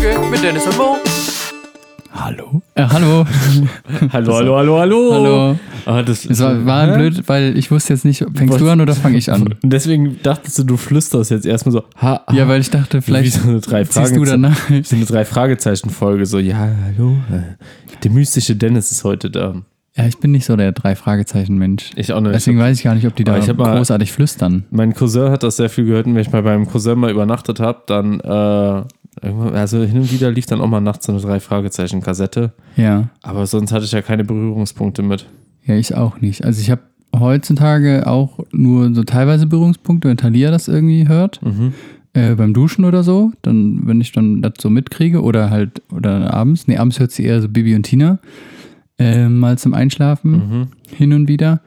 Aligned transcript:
Folge 0.00 0.30
mit 0.30 0.42
Dennis 0.44 0.64
und 0.64 0.76
Mo. 0.76 0.96
Hallo? 2.12 2.62
Äh, 2.76 2.84
hallo. 2.88 3.24
Hallo, 4.12 4.34
hallo, 4.36 4.56
hallo, 4.56 4.80
hallo. 4.80 5.12
Hallo. 5.12 5.58
Ah, 5.86 6.02
das 6.02 6.24
Es 6.24 6.40
war, 6.40 6.64
war 6.64 6.86
Hä? 6.86 6.96
blöd, 6.96 7.22
weil 7.28 7.56
ich 7.58 7.70
wusste 7.72 7.94
jetzt 7.94 8.04
nicht, 8.04 8.18
fängst 8.34 8.54
Was? 8.54 8.58
du 8.60 8.68
an 8.70 8.80
oder 8.80 8.94
fange 8.94 9.18
ich 9.18 9.30
an? 9.32 9.42
Und 9.42 9.56
deswegen 9.64 10.18
dachtest 10.22 10.58
du, 10.58 10.64
du 10.64 10.76
flüsterst 10.76 11.30
jetzt 11.32 11.46
erstmal 11.46 11.72
so, 11.72 11.82
ha, 11.96 12.22
ha, 12.26 12.32
Ja, 12.34 12.46
weil 12.48 12.60
ich 12.60 12.70
dachte, 12.70 13.02
vielleicht 13.02 13.32
so 13.34 13.48
eine 13.48 13.60
drei 13.60 13.82
ziehst 13.84 13.96
du 13.96 14.00
Fragezeichen, 14.02 14.24
danach. 14.42 14.68
so 14.84 14.96
eine 14.96 15.04
drei 15.04 15.24
Fragezeichen 15.24 15.90
Folge 15.90 16.26
so, 16.26 16.38
ja, 16.38 16.68
hallo, 16.84 17.16
äh, 17.32 17.56
der 18.04 18.10
mystische 18.12 18.54
Dennis 18.54 18.92
ist 18.92 19.02
heute 19.04 19.30
da. 19.30 19.54
Ja, 19.96 20.06
ich 20.06 20.18
bin 20.18 20.30
nicht 20.30 20.44
so 20.44 20.54
der 20.54 20.70
drei 20.70 20.94
Fragezeichen 20.94 21.58
Mensch. 21.58 21.90
Ich 21.96 22.12
auch 22.12 22.20
nicht. 22.20 22.32
Deswegen 22.32 22.60
weiß 22.60 22.76
ich 22.78 22.84
gar 22.84 22.94
nicht, 22.94 23.06
ob 23.06 23.16
die 23.16 23.24
da 23.24 23.34
hab 23.36 23.56
mal- 23.56 23.76
großartig 23.76 24.12
flüstern. 24.12 24.64
mein 24.70 24.94
Cousin 24.94 25.30
hat 25.30 25.42
das 25.42 25.56
sehr 25.56 25.68
viel 25.70 25.86
gehört 25.86 26.06
und 26.06 26.14
wenn 26.14 26.22
ich 26.22 26.30
mal 26.30 26.42
beim 26.44 26.68
Cousin 26.68 26.98
mal 27.00 27.10
übernachtet 27.10 27.58
habe, 27.58 27.82
dann 27.86 28.20
äh, 28.20 28.82
also 29.22 29.82
hin 29.82 29.98
und 30.00 30.12
wieder 30.12 30.30
lief 30.30 30.46
dann 30.46 30.60
auch 30.60 30.66
mal 30.68 30.80
nachts 30.80 31.06
so 31.06 31.12
eine 31.12 31.20
drei 31.20 31.40
Fragezeichen 31.40 32.00
Kassette, 32.00 32.52
Ja. 32.76 33.08
aber 33.22 33.46
sonst 33.46 33.72
hatte 33.72 33.84
ich 33.84 33.92
ja 33.92 34.02
keine 34.02 34.24
Berührungspunkte 34.24 35.02
mit. 35.02 35.26
Ja, 35.64 35.74
ich 35.76 35.94
auch 35.94 36.20
nicht. 36.20 36.44
Also 36.44 36.60
ich 36.60 36.70
habe 36.70 36.82
heutzutage 37.18 38.06
auch 38.06 38.38
nur 38.52 38.94
so 38.94 39.02
teilweise 39.04 39.46
Berührungspunkte, 39.46 40.08
wenn 40.08 40.16
Talia 40.16 40.50
das 40.50 40.68
irgendwie 40.68 41.08
hört. 41.08 41.40
Mhm. 41.42 41.72
Äh, 42.14 42.34
beim 42.36 42.54
Duschen 42.54 42.84
oder 42.86 43.02
so, 43.02 43.32
dann, 43.42 43.80
wenn 43.86 44.00
ich 44.00 44.12
dann 44.12 44.40
das 44.40 44.54
so 44.60 44.70
mitkriege 44.70 45.22
oder 45.22 45.50
halt, 45.50 45.82
oder 45.94 46.32
abends, 46.32 46.66
nee, 46.66 46.76
abends 46.78 46.98
hört 46.98 47.12
sie 47.12 47.24
eher 47.24 47.40
so 47.42 47.48
Bibi 47.48 47.74
und 47.74 47.82
Tina 47.82 48.18
äh, 48.98 49.28
mal 49.28 49.58
zum 49.58 49.74
Einschlafen 49.74 50.32
Mhm. 50.32 50.66
hin 50.96 51.12
und 51.12 51.28
wieder. 51.28 51.60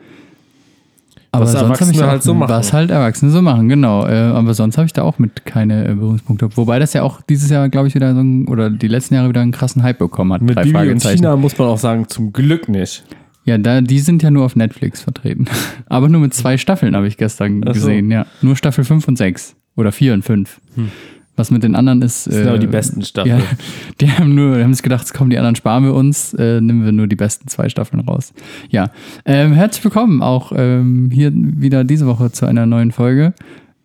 Aber 1.33 1.45
Was 1.45 1.53
Erwachsene 1.53 2.07
halt 2.07 2.23
so 2.23 2.33
machen. 2.33 2.49
Was 2.49 2.73
halt 2.73 2.91
Erwachsene 2.91 3.31
so 3.31 3.41
machen, 3.41 3.69
genau. 3.69 4.05
Äh, 4.05 4.15
aber 4.15 4.53
sonst 4.53 4.77
habe 4.77 4.85
ich 4.85 4.93
da 4.93 5.03
auch 5.03 5.17
mit 5.17 5.45
keine 5.45 5.87
äh, 5.87 5.93
Berührungspunkte. 5.93 6.49
Wobei 6.57 6.77
das 6.77 6.91
ja 6.91 7.03
auch 7.03 7.21
dieses 7.21 7.49
Jahr, 7.49 7.69
glaube 7.69 7.87
ich, 7.87 7.95
wieder 7.95 8.13
so 8.13 8.19
ein, 8.19 8.47
oder 8.49 8.69
die 8.69 8.89
letzten 8.89 9.15
Jahre 9.15 9.29
wieder 9.29 9.39
einen 9.39 9.53
krassen 9.53 9.81
Hype 9.81 9.99
bekommen 9.99 10.33
hat. 10.33 10.41
Mit 10.41 10.57
Drei 10.57 10.63
Bibi 10.63 10.91
und. 10.91 10.99
Tina 10.99 11.37
muss 11.37 11.57
man 11.57 11.69
auch 11.69 11.77
sagen, 11.77 12.09
zum 12.09 12.33
Glück 12.33 12.67
nicht. 12.67 13.05
Ja, 13.45 13.57
da, 13.57 13.79
die 13.79 13.99
sind 13.99 14.21
ja 14.23 14.29
nur 14.29 14.45
auf 14.45 14.57
Netflix 14.57 15.01
vertreten. 15.01 15.45
Aber 15.87 16.09
nur 16.09 16.19
mit 16.19 16.33
zwei 16.33 16.57
Staffeln 16.57 16.95
habe 16.95 17.07
ich 17.07 17.15
gestern 17.15 17.61
so. 17.65 17.71
gesehen, 17.71 18.11
ja. 18.11 18.25
Nur 18.41 18.57
Staffel 18.57 18.83
5 18.83 19.07
und 19.07 19.17
6. 19.17 19.55
Oder 19.77 19.93
4 19.93 20.13
und 20.15 20.23
5. 20.23 20.59
Was 21.41 21.49
mit 21.49 21.63
den 21.63 21.73
anderen 21.73 22.03
ist. 22.03 22.27
Das 22.27 22.35
sind 22.35 22.47
aber 22.47 22.59
die 22.59 22.67
besten 22.67 23.01
Staffeln. 23.01 23.39
Ja, 23.39 23.45
die 23.99 24.11
haben 24.11 24.35
nur, 24.35 24.61
haben 24.61 24.75
sich 24.75 24.83
gedacht, 24.83 25.11
komm, 25.11 25.31
die 25.31 25.39
anderen 25.39 25.55
sparen 25.55 25.83
wir 25.85 25.95
uns, 25.95 26.35
äh, 26.35 26.61
nehmen 26.61 26.85
wir 26.85 26.91
nur 26.91 27.07
die 27.07 27.15
besten 27.15 27.47
zwei 27.47 27.67
Staffeln 27.67 27.99
raus. 28.01 28.31
Ja. 28.69 28.91
Ähm, 29.25 29.53
herzlich 29.53 29.83
willkommen 29.83 30.21
auch 30.21 30.51
ähm, 30.55 31.09
hier 31.11 31.31
wieder 31.33 31.83
diese 31.83 32.05
Woche 32.05 32.31
zu 32.31 32.45
einer 32.45 32.67
neuen 32.67 32.91
Folge. 32.91 33.33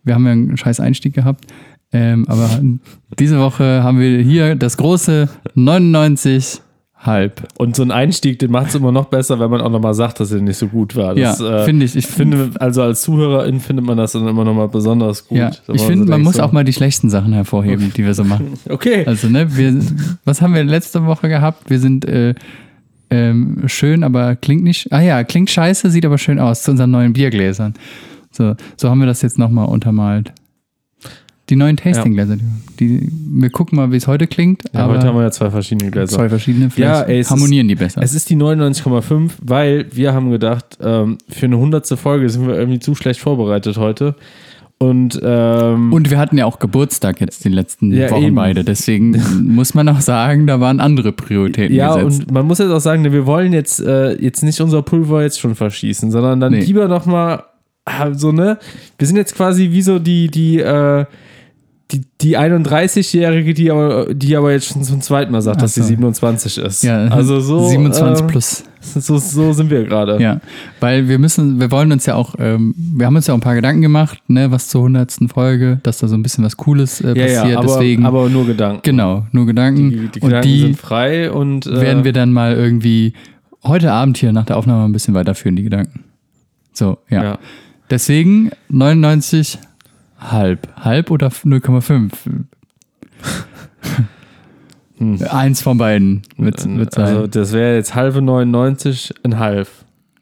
Wir 0.05 0.15
haben 0.15 0.27
ja 0.27 0.33
einen 0.33 0.59
scheiß 0.59 0.81
Einstieg 0.81 1.15
gehabt. 1.15 1.47
Ähm, 1.93 2.27
aber 2.29 2.61
diese 3.19 3.39
Woche 3.39 3.83
haben 3.83 4.01
wir 4.01 4.21
hier 4.21 4.55
das 4.55 4.77
große 4.77 5.31
99 5.55 6.61
halb. 7.07 7.47
Und 7.57 7.77
so 7.77 7.83
ein 7.83 7.91
Einstieg, 7.91 8.39
den 8.39 8.51
macht 8.51 8.69
es 8.69 8.75
immer 8.75 8.93
noch 8.93 9.07
besser, 9.07 9.41
wenn 9.41 9.51
man 9.51 9.61
auch 9.61 9.71
nochmal 9.71 9.95
sagt, 9.95 10.21
dass 10.21 10.33
er 10.33 10.41
nicht 10.41 10.57
so 10.57 10.69
gut 10.69 10.97
war. 10.97 11.15
Das, 11.15 11.39
ja, 11.39 11.63
äh, 11.63 11.65
finde 11.65 11.87
ich. 11.87 11.97
Ich 11.97 12.07
finde, 12.07 12.51
also 12.59 12.83
als 12.83 13.03
Zuhörerin 13.03 13.61
findet 13.61 13.87
man 13.87 13.97
das 13.97 14.13
dann 14.13 14.27
immer 14.27 14.45
nochmal 14.45 14.69
besonders 14.69 15.27
gut. 15.27 15.39
Ja, 15.39 15.51
ich 15.51 15.81
so 15.81 15.87
finde, 15.87 16.05
man 16.05 16.07
denkt, 16.07 16.25
muss 16.25 16.37
so, 16.37 16.43
auch 16.43 16.53
mal 16.53 16.65
die 16.65 16.73
schlechten 16.73 17.09
Sachen 17.11 17.33
hervorheben, 17.33 17.93
die 17.97 18.05
wir 18.05 18.15
so 18.15 18.25
machen. 18.25 18.55
Okay. 18.69 19.05
Also, 19.07 19.29
ne, 19.29 19.57
wir, 19.57 19.75
was 20.25 20.43
haben 20.43 20.55
wir 20.55 20.65
letzte 20.65 21.07
Woche 21.07 21.29
gehabt? 21.29 21.71
Wir 21.71 21.79
sind 21.79 22.05
äh, 22.05 22.35
ähm, 23.11 23.63
schön, 23.67 24.03
aber 24.03 24.37
klingt 24.37 24.65
nicht. 24.65 24.93
Ah 24.93 25.01
ja, 25.01 25.23
klingt 25.25 25.51
scheiße, 25.51 25.91
sieht 25.91 26.05
aber 26.05 26.19
schön 26.19 26.39
aus 26.39 26.63
zu 26.63 26.73
unseren 26.73 26.91
neuen 26.91 27.13
Biergläsern. 27.13 27.75
So, 28.33 28.55
so 28.77 28.91
haben 28.91 28.99
wir 28.99 29.07
das 29.07 29.23
jetzt 29.23 29.39
nochmal 29.39 29.69
untermalt. 29.69 30.33
Die 31.49 31.57
neuen 31.57 31.77
Tastinggläser. 31.77 32.37
Die, 32.81 32.99
die, 33.01 33.09
wir 33.11 33.51
gucken 33.51 33.77
mal, 33.77 33.93
wie 33.93 33.97
es 33.97 34.07
heute 34.09 34.27
klingt. 34.27 34.63
ja, 34.75 34.81
aber 34.81 34.95
heute 34.95 35.07
haben 35.07 35.17
wir 35.17 35.23
ja 35.23 35.31
zwei 35.31 35.51
verschiedene 35.51 35.91
Gläser. 35.91 36.17
zwei 36.17 36.29
verschiedene. 36.29 36.71
Ja, 36.77 37.03
ey, 37.03 37.23
harmonieren 37.23 37.69
die 37.69 37.77
besser. 37.77 38.03
Es 38.03 38.15
ist 38.15 38.29
die 38.31 38.37
99,5, 38.37 39.31
weil 39.43 39.87
wir 39.93 40.13
haben 40.13 40.31
gedacht, 40.31 40.79
ähm, 40.83 41.19
für 41.29 41.47
eine 41.47 41.59
hundertste 41.59 41.97
Folge 41.97 42.29
sind 42.29 42.47
wir 42.49 42.57
irgendwie 42.57 42.81
zu 42.81 42.95
schlecht 42.97 43.21
vorbereitet 43.21 43.77
heute. 43.77 44.17
Und, 44.79 45.19
ähm, 45.23 45.93
Und 45.93 46.11
wir 46.11 46.19
hatten 46.19 46.37
ja 46.37 46.45
auch 46.45 46.59
Geburtstag 46.59 47.21
jetzt 47.23 47.45
die 47.45 47.49
letzten 47.49 47.93
Ja, 47.95 48.11
Wochen 48.11 48.25
eben. 48.25 48.35
beide. 48.35 48.63
Deswegen 48.63 49.17
muss 49.55 49.73
man 49.73 49.89
auch 49.89 50.01
sagen, 50.01 50.47
da 50.47 50.61
waren 50.61 50.81
andere 50.81 51.13
Prioritäten 51.13 51.75
ja, 51.75 51.97
gesetzt. 51.97 52.25
und 52.27 52.33
man 52.33 52.47
muss 52.47 52.59
jetzt 52.59 52.71
auch 52.71 52.81
sagen, 52.81 53.03
ne, 53.03 53.13
wir 53.13 53.25
wollen 53.25 53.53
jetzt, 53.55 53.81
äh, 53.81 54.21
jetzt 54.21 54.43
nicht 54.43 54.61
unser 54.61 54.83
Pulver 54.83 55.23
jetzt 55.23 55.41
schon 55.41 55.55
verschießen, 55.55 56.11
sondern 56.11 56.41
dann 56.41 56.53
Nee. 56.53 56.61
lieber 56.65 56.89
nochmal 56.89 57.45
so, 58.13 58.33
ne? 58.33 58.59
Wir 58.99 59.07
sind 59.07 59.17
jetzt 59.17 59.35
quasi 59.37 59.71
wie 59.71 59.81
so 59.81 59.99
die, 60.01 60.27
die, 60.29 60.59
äh, 60.59 61.05
die, 61.93 62.03
die 62.21 62.37
31-Jährige, 62.37 63.55
die 63.55 63.71
aber, 63.71 64.13
die 64.13 64.37
aber 64.37 64.51
jetzt 64.51 64.67
schon 64.67 64.83
zum 64.83 65.01
zweiten 65.01 65.31
Mal 65.31 65.41
sagt, 65.41 65.59
Ach 65.59 65.63
dass 65.63 65.75
sie 65.75 65.83
so. 65.83 65.89
27 65.89 66.59
ist. 66.59 66.83
ja, 66.83 67.07
also 67.09 67.39
so. 67.41 67.69
27 67.69 68.25
äh, 68.25 68.29
plus. 68.29 68.65
So, 68.81 69.19
so 69.19 69.53
sind 69.53 69.71
wir 69.71 69.85
gerade. 69.85 70.21
Ja, 70.23 70.41
weil 70.79 71.09
wir 71.09 71.19
müssen, 71.19 71.59
wir 71.59 71.71
wollen 71.73 71.91
uns 71.91 72.07
ja 72.07 72.15
auch, 72.15 72.37
ähm, 72.39 72.75
wir 72.77 73.07
haben 73.07 73.17
uns 73.17 73.27
ja 73.27 73.35
auch 73.35 73.39
ein 73.39 73.43
paar 73.43 73.57
Gedanken 73.57 73.83
gemacht, 73.83 74.19
ne, 74.29 74.51
was 74.53 74.69
zur 74.69 74.83
hundertsten 74.83 75.29
Folge, 75.29 75.81
dass 75.83 75.99
da 75.99 76.07
so 76.07 76.15
ein 76.15 76.23
bisschen 76.23 76.45
was 76.45 76.57
Cooles 76.57 77.01
äh, 77.01 77.09
ja, 77.09 77.15
passiert. 77.15 77.49
ja 77.49 77.59
aber, 77.59 77.67
Deswegen, 77.67 78.07
aber 78.07 78.29
nur 78.29 78.47
Gedanken. 78.47 78.83
genau, 78.85 79.27
nur 79.33 79.47
Gedanken. 79.47 79.91
Die, 79.91 79.97
die 79.97 80.21
und 80.21 80.29
Gedanken 80.29 80.49
die 80.49 80.61
sind 80.61 80.77
frei 80.79 81.33
und 81.33 81.67
äh, 81.67 81.81
werden 81.81 82.05
wir 82.05 82.13
dann 82.13 82.33
mal 82.33 82.55
irgendwie 82.55 83.13
heute 83.65 83.93
Abend 83.93 84.19
hier 84.19 84.33
nach 84.33 84.45
der 84.45 84.57
Aufnahme 84.57 84.85
ein 84.85 84.93
bisschen 84.93 85.15
weiterführen, 85.15 85.57
die 85.57 85.65
Gedanken. 85.65 86.05
So, 86.73 86.99
ja. 87.09 87.23
ja. 87.23 87.39
Deswegen 87.91 88.51
99 88.69 89.59
halb. 90.19 90.69
Halb 90.77 91.11
oder 91.11 91.29
0,5? 91.29 92.13
Hm. 94.99 95.19
Eins 95.31 95.61
von 95.61 95.77
beiden 95.77 96.23
wird, 96.39 96.65
wird 96.67 96.95
sein. 96.95 97.05
Also 97.05 97.27
das 97.27 97.53
wäre 97.53 97.75
jetzt 97.77 97.95
halbe 97.95 98.23
99 98.23 99.13
in 99.23 99.39
halb. 99.39 99.69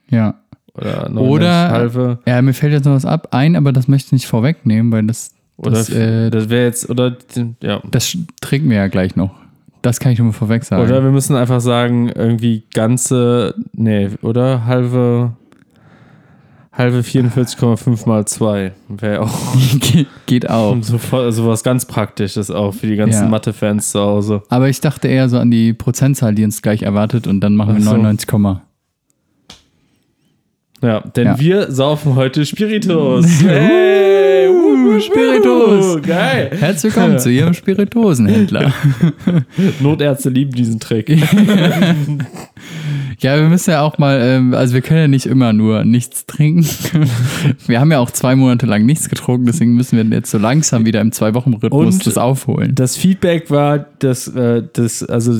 ja. 0.08 0.34
Oder 0.76 1.08
99 1.08 1.30
Oder- 1.30 1.70
halbe. 1.70 2.18
Ja, 2.26 2.42
mir 2.42 2.52
fällt 2.52 2.72
jetzt 2.72 2.84
noch 2.84 2.94
was 2.94 3.04
ab 3.04 3.28
ein, 3.30 3.54
aber 3.54 3.70
das 3.72 3.86
möchte 3.86 4.08
ich 4.08 4.12
nicht 4.14 4.26
vorwegnehmen, 4.26 4.90
weil 4.90 5.06
das, 5.06 5.30
Oder 5.56 5.70
das, 5.70 5.88
äh, 5.90 6.30
das 6.30 6.48
wäre 6.48 6.64
jetzt, 6.64 6.90
oder 6.90 7.16
ja. 7.62 7.80
Das 7.88 8.18
trinken 8.40 8.70
wir 8.70 8.78
ja 8.78 8.88
gleich 8.88 9.14
noch. 9.14 9.32
Das 9.82 10.00
kann 10.00 10.10
ich 10.10 10.18
nur 10.18 10.26
mal 10.26 10.32
vorweg 10.32 10.64
sagen. 10.64 10.82
Oder 10.82 11.04
wir 11.04 11.12
müssen 11.12 11.36
einfach 11.36 11.60
sagen, 11.60 12.08
irgendwie 12.08 12.64
ganze, 12.74 13.54
nee, 13.72 14.08
oder 14.22 14.64
halbe, 14.64 15.34
halbe 16.76 17.00
44,5 17.00 18.08
mal 18.08 18.24
2. 18.26 18.72
Wäre 18.88 19.20
auch 19.22 19.56
Ge- 19.80 20.06
Geht 20.26 20.50
auch. 20.50 20.76
so, 20.82 20.98
voll- 20.98 21.30
so 21.32 21.46
was 21.46 21.62
ganz 21.62 21.84
Praktisches 21.86 22.50
auch 22.50 22.72
für 22.74 22.86
die 22.86 22.96
ganzen 22.96 23.24
Ja. 23.24 23.28
Mathe-Fans 23.28 23.90
zu 23.92 24.00
Hause. 24.00 24.42
Aber 24.48 24.68
ich 24.68 24.80
dachte 24.80 25.08
eher 25.08 25.28
so 25.28 25.38
an 25.38 25.50
die 25.50 25.72
Prozentzahl, 25.72 26.34
die 26.34 26.44
uns 26.44 26.62
gleich 26.62 26.82
erwartet 26.82 27.26
und 27.26 27.40
dann 27.40 27.54
machen 27.56 27.76
wir 27.76 27.82
so. 27.82 27.90
99, 27.90 28.26
Komma. 28.26 28.62
Ja, 30.82 31.00
denn 31.00 31.26
Ja. 31.28 31.38
wir 31.40 31.70
saufen 31.72 32.14
heute 32.16 32.44
Spiritus. 32.44 33.24
hey, 33.42 34.48
uh, 34.48 35.00
Spiritus. 35.00 36.02
Geil. 36.02 36.50
Herzlich 36.58 36.94
willkommen 36.94 37.18
zu 37.18 37.30
Ihrem 37.30 37.54
Spirituosenhändler. 37.54 38.72
Notärzte 39.80 40.28
lieben 40.28 40.52
diesen 40.52 40.80
Trick. 40.80 41.08
Ja, 43.20 43.36
wir 43.36 43.48
müssen 43.48 43.70
ja 43.70 43.82
auch 43.82 43.98
mal, 43.98 44.20
ähm, 44.22 44.54
also 44.54 44.74
wir 44.74 44.80
können 44.82 45.00
ja 45.00 45.08
nicht 45.08 45.26
immer 45.26 45.52
nur 45.52 45.84
nichts 45.84 46.26
trinken. 46.26 46.64
Wir 47.66 47.80
haben 47.80 47.90
ja 47.90 47.98
auch 47.98 48.10
zwei 48.10 48.34
Monate 48.36 48.66
lang 48.66 48.84
nichts 48.84 49.08
getrunken, 49.08 49.46
deswegen 49.46 49.74
müssen 49.74 49.96
wir 49.96 50.16
jetzt 50.16 50.30
so 50.30 50.38
langsam 50.38 50.84
wieder 50.86 51.00
im 51.00 51.12
Zwei-Wochen-Rhythmus 51.12 51.98
das 52.00 52.18
aufholen. 52.18 52.74
Das 52.74 52.96
Feedback 52.96 53.50
war, 53.50 53.78
dass 53.98 54.28
äh, 54.28 54.62
das, 54.72 55.02
also 55.02 55.32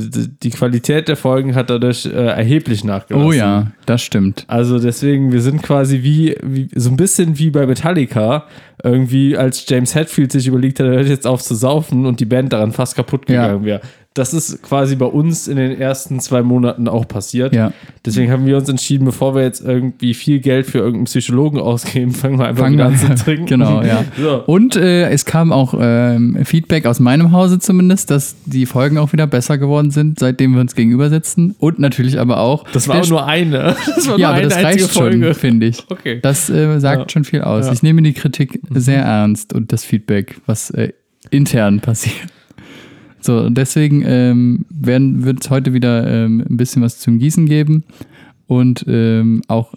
die 0.42 0.50
Qualität 0.50 1.08
der 1.08 1.16
Folgen 1.16 1.54
hat 1.54 1.70
dadurch 1.70 2.06
äh, 2.06 2.10
erheblich 2.10 2.84
nachgelassen. 2.84 3.26
Oh 3.28 3.32
ja, 3.32 3.72
das 3.86 4.02
stimmt. 4.02 4.44
Also 4.48 4.78
deswegen, 4.78 5.32
wir 5.32 5.40
sind 5.42 5.62
quasi 5.62 6.02
wie, 6.02 6.36
wie 6.42 6.68
so 6.74 6.90
ein 6.90 6.96
bisschen 6.96 7.38
wie 7.38 7.50
bei 7.50 7.66
Metallica, 7.66 8.44
irgendwie 8.82 9.36
als 9.36 9.64
James 9.68 9.94
Hetfield 9.94 10.32
sich 10.32 10.46
überlegt 10.46 10.80
hat, 10.80 10.86
er 10.86 10.94
hört 10.94 11.08
jetzt 11.08 11.26
auf 11.26 11.42
zu 11.42 11.54
saufen 11.54 12.06
und 12.06 12.20
die 12.20 12.26
Band 12.26 12.52
daran 12.52 12.72
fast 12.72 12.96
kaputt 12.96 13.28
Ja. 13.28 13.42
gegangen 13.46 13.64
wäre. 13.64 13.80
Das 14.14 14.32
ist 14.32 14.62
quasi 14.62 14.94
bei 14.94 15.06
uns 15.06 15.48
in 15.48 15.56
den 15.56 15.76
ersten 15.76 16.20
zwei 16.20 16.42
Monaten 16.42 16.86
auch 16.86 17.08
passiert. 17.08 17.52
Ja. 17.52 17.72
Deswegen 18.06 18.30
haben 18.30 18.46
wir 18.46 18.56
uns 18.56 18.68
entschieden, 18.68 19.04
bevor 19.04 19.34
wir 19.34 19.42
jetzt 19.42 19.60
irgendwie 19.60 20.14
viel 20.14 20.38
Geld 20.38 20.66
für 20.66 20.78
irgendeinen 20.78 21.06
Psychologen 21.06 21.58
ausgeben, 21.58 22.12
fangen 22.12 22.38
wir 22.38 22.46
einfach 22.46 22.62
Fangen 22.62 22.74
wieder 22.74 22.86
an 22.86 22.96
zu 22.96 23.12
trinken. 23.24 23.46
Genau, 23.46 23.82
ja. 23.82 24.04
So. 24.16 24.44
Und 24.46 24.76
äh, 24.76 25.10
es 25.10 25.24
kam 25.24 25.50
auch 25.50 25.74
ähm, 25.80 26.38
Feedback 26.44 26.86
aus 26.86 27.00
meinem 27.00 27.32
Hause 27.32 27.58
zumindest, 27.58 28.12
dass 28.12 28.36
die 28.46 28.66
Folgen 28.66 28.98
auch 28.98 29.12
wieder 29.12 29.26
besser 29.26 29.58
geworden 29.58 29.90
sind, 29.90 30.20
seitdem 30.20 30.54
wir 30.54 30.60
uns 30.60 30.76
gegenüber 30.76 31.10
sitzen. 31.10 31.56
Und 31.58 31.80
natürlich 31.80 32.20
aber 32.20 32.38
auch. 32.38 32.70
Das 32.70 32.86
war 32.86 33.00
auch 33.00 33.08
nur 33.08 33.26
eine. 33.26 33.74
Das 33.96 34.06
war 34.08 34.16
Ja, 34.16 34.28
nur 34.28 34.36
aber 34.36 34.42
das 34.44 34.54
eine 34.54 34.68
einzige 34.68 34.84
reicht 34.84 34.94
schon, 34.94 35.34
finde 35.34 35.66
ich. 35.66 35.84
Okay. 35.90 36.20
Das 36.22 36.48
äh, 36.50 36.78
sagt 36.78 37.02
Ja. 37.02 37.08
schon 37.08 37.24
viel 37.24 37.40
aus. 37.42 37.66
Ja. 37.66 37.72
Ich 37.72 37.82
nehme 37.82 38.00
die 38.02 38.12
Kritik 38.12 38.60
sehr 38.70 39.02
ernst 39.02 39.52
und 39.52 39.72
das 39.72 39.84
Feedback, 39.84 40.36
was 40.46 40.70
äh, 40.70 40.92
intern 41.30 41.80
passiert. 41.80 42.28
So, 43.24 43.38
und 43.38 43.56
deswegen 43.56 44.02
ähm, 44.06 44.66
werden, 44.68 45.24
wird 45.24 45.42
es 45.42 45.50
heute 45.50 45.72
wieder 45.72 46.06
ähm, 46.06 46.44
ein 46.48 46.56
bisschen 46.56 46.82
was 46.82 46.98
zum 46.98 47.18
Gießen 47.18 47.46
geben 47.46 47.84
und 48.46 48.84
ähm, 48.86 49.42
auch 49.48 49.72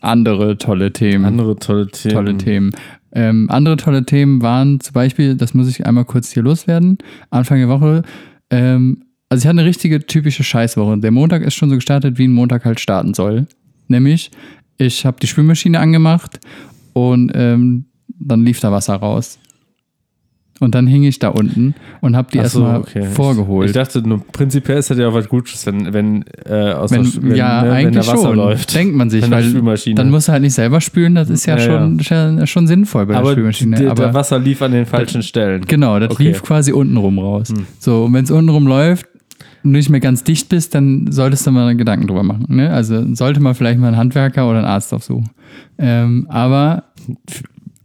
andere 0.00 0.56
tolle 0.56 0.92
Themen. 0.92 1.26
Andere 1.26 1.56
tolle 1.56 1.88
Themen. 1.88 2.14
tolle 2.14 2.36
Themen. 2.38 2.70
Ähm, 3.12 3.50
andere 3.50 3.76
tolle 3.76 4.06
Themen 4.06 4.40
waren 4.40 4.80
zum 4.80 4.94
Beispiel, 4.94 5.34
das 5.34 5.52
muss 5.52 5.68
ich 5.68 5.84
einmal 5.84 6.06
kurz 6.06 6.32
hier 6.32 6.42
loswerden. 6.42 6.96
Anfang 7.28 7.58
der 7.58 7.68
Woche 7.68 8.02
Ähm, 8.50 9.04
also 9.28 9.42
ich 9.42 9.46
hatte 9.46 9.60
eine 9.60 9.68
richtige 9.68 10.04
typische 10.04 10.42
Scheißwoche. 10.42 10.98
Der 10.98 11.12
Montag 11.12 11.42
ist 11.42 11.54
schon 11.54 11.68
so 11.68 11.76
gestartet, 11.76 12.18
wie 12.18 12.26
ein 12.26 12.32
Montag 12.32 12.64
halt 12.64 12.80
starten 12.80 13.14
soll. 13.14 13.46
Nämlich, 13.86 14.30
ich 14.76 15.06
habe 15.06 15.18
die 15.20 15.28
Spülmaschine 15.28 15.78
angemacht 15.78 16.40
und 16.94 17.30
ähm, 17.34 17.84
dann 18.08 18.44
lief 18.44 18.58
da 18.58 18.72
Wasser 18.72 18.96
raus. 18.96 19.38
Und 20.62 20.74
dann 20.74 20.86
hing 20.86 21.04
ich 21.04 21.18
da 21.18 21.28
unten 21.28 21.74
und 22.02 22.14
habe 22.16 22.28
die 22.30 22.38
Ach 22.38 22.44
so, 22.44 22.60
erstmal 22.60 22.80
okay. 22.80 23.04
vorgeholt. 23.14 23.70
Ich, 23.70 23.74
ich 23.76 23.82
dachte, 23.82 24.06
nur, 24.06 24.22
prinzipiell 24.30 24.76
ist 24.76 24.90
das 24.90 24.98
ja 24.98 25.08
auch 25.08 25.14
was 25.14 25.26
Gutes, 25.26 25.64
wenn, 25.64 25.92
wenn, 25.94 26.24
äh, 26.44 26.72
aus 26.74 26.90
wenn, 26.90 27.02
der, 27.02 27.22
wenn, 27.22 27.34
ja, 27.34 27.62
ne, 27.62 27.68
wenn 27.70 27.76
eigentlich 27.76 28.06
da 28.06 28.12
Wasser 28.12 28.28
schon. 28.28 28.36
läuft. 28.36 28.74
Denkt 28.74 28.94
man 28.94 29.08
sich, 29.08 29.30
weil 29.30 29.94
dann 29.94 30.10
musst 30.10 30.28
du 30.28 30.32
halt 30.32 30.42
nicht 30.42 30.52
selber 30.52 30.82
spülen. 30.82 31.14
Das 31.14 31.30
ist 31.30 31.46
ja, 31.46 31.56
Ja, 31.56 31.64
schon, 31.64 32.00
schon, 32.00 32.46
schon 32.46 32.66
sinnvoll 32.66 33.06
bei 33.06 33.14
der 33.14 33.22
aber 33.22 33.32
Spülmaschine. 33.32 33.76
die, 33.76 33.86
aber 33.86 34.04
der 34.04 34.14
Wasser 34.14 34.38
lief 34.38 34.60
an 34.60 34.72
den 34.72 34.84
falschen 34.84 35.22
Stellen. 35.22 35.64
Genau, 35.66 35.98
das 35.98 36.10
Okay. 36.10 36.24
lief 36.24 36.42
quasi 36.42 36.72
untenrum 36.72 37.18
raus. 37.18 37.48
Hm. 37.48 37.64
So, 37.78 38.04
und 38.04 38.12
wenn 38.12 38.24
es 38.24 38.30
untenrum 38.30 38.66
läuft 38.66 39.06
und 39.64 39.72
du 39.72 39.78
nicht 39.78 39.88
mehr 39.88 40.00
ganz 40.00 40.24
dicht 40.24 40.50
bist, 40.50 40.74
dann 40.74 41.10
solltest 41.10 41.46
du 41.46 41.52
mal 41.52 41.74
Gedanken 41.74 42.06
drüber 42.06 42.22
machen. 42.22 42.44
Ne? 42.48 42.70
Also 42.70 43.14
sollte 43.14 43.40
man 43.40 43.54
vielleicht 43.54 43.78
mal 43.80 43.88
einen 43.88 43.96
Handwerker 43.96 44.46
oder 44.46 44.58
einen 44.58 44.68
Arzt 44.68 44.92
aufsuchen. 44.92 45.30
Ähm, 45.78 46.26
aber 46.28 46.84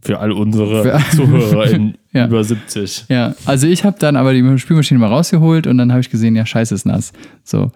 Für 0.02 0.18
all 0.20 0.32
unsere 0.32 1.00
Zuhörer 1.14 1.70
in 1.70 1.94
Ja. 2.16 2.26
über 2.26 2.42
70. 2.42 3.06
ja, 3.08 3.34
also 3.44 3.66
ich 3.66 3.84
habe 3.84 3.96
dann 3.98 4.16
aber 4.16 4.32
die 4.32 4.58
Spülmaschine 4.58 4.98
mal 5.00 5.08
rausgeholt 5.08 5.66
und 5.66 5.78
dann 5.78 5.90
habe 5.92 6.00
ich 6.00 6.10
gesehen, 6.10 6.34
ja, 6.36 6.46
scheiße, 6.46 6.74
ist 6.74 6.86
nass. 6.86 7.12
So, 7.44 7.70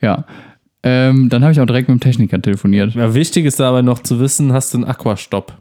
ja. 0.00 0.24
Ähm, 0.84 1.28
dann 1.28 1.42
habe 1.42 1.52
ich 1.52 1.60
auch 1.60 1.66
direkt 1.66 1.88
mit 1.88 1.98
dem 1.98 2.00
Techniker 2.00 2.40
telefoniert. 2.42 2.94
Ja, 2.94 3.14
wichtig 3.14 3.44
ist 3.46 3.60
aber 3.60 3.82
noch 3.82 4.00
zu 4.00 4.18
wissen, 4.18 4.52
hast 4.52 4.74
du 4.74 4.78
einen 4.78 4.84
Aquastopp? 4.86 5.56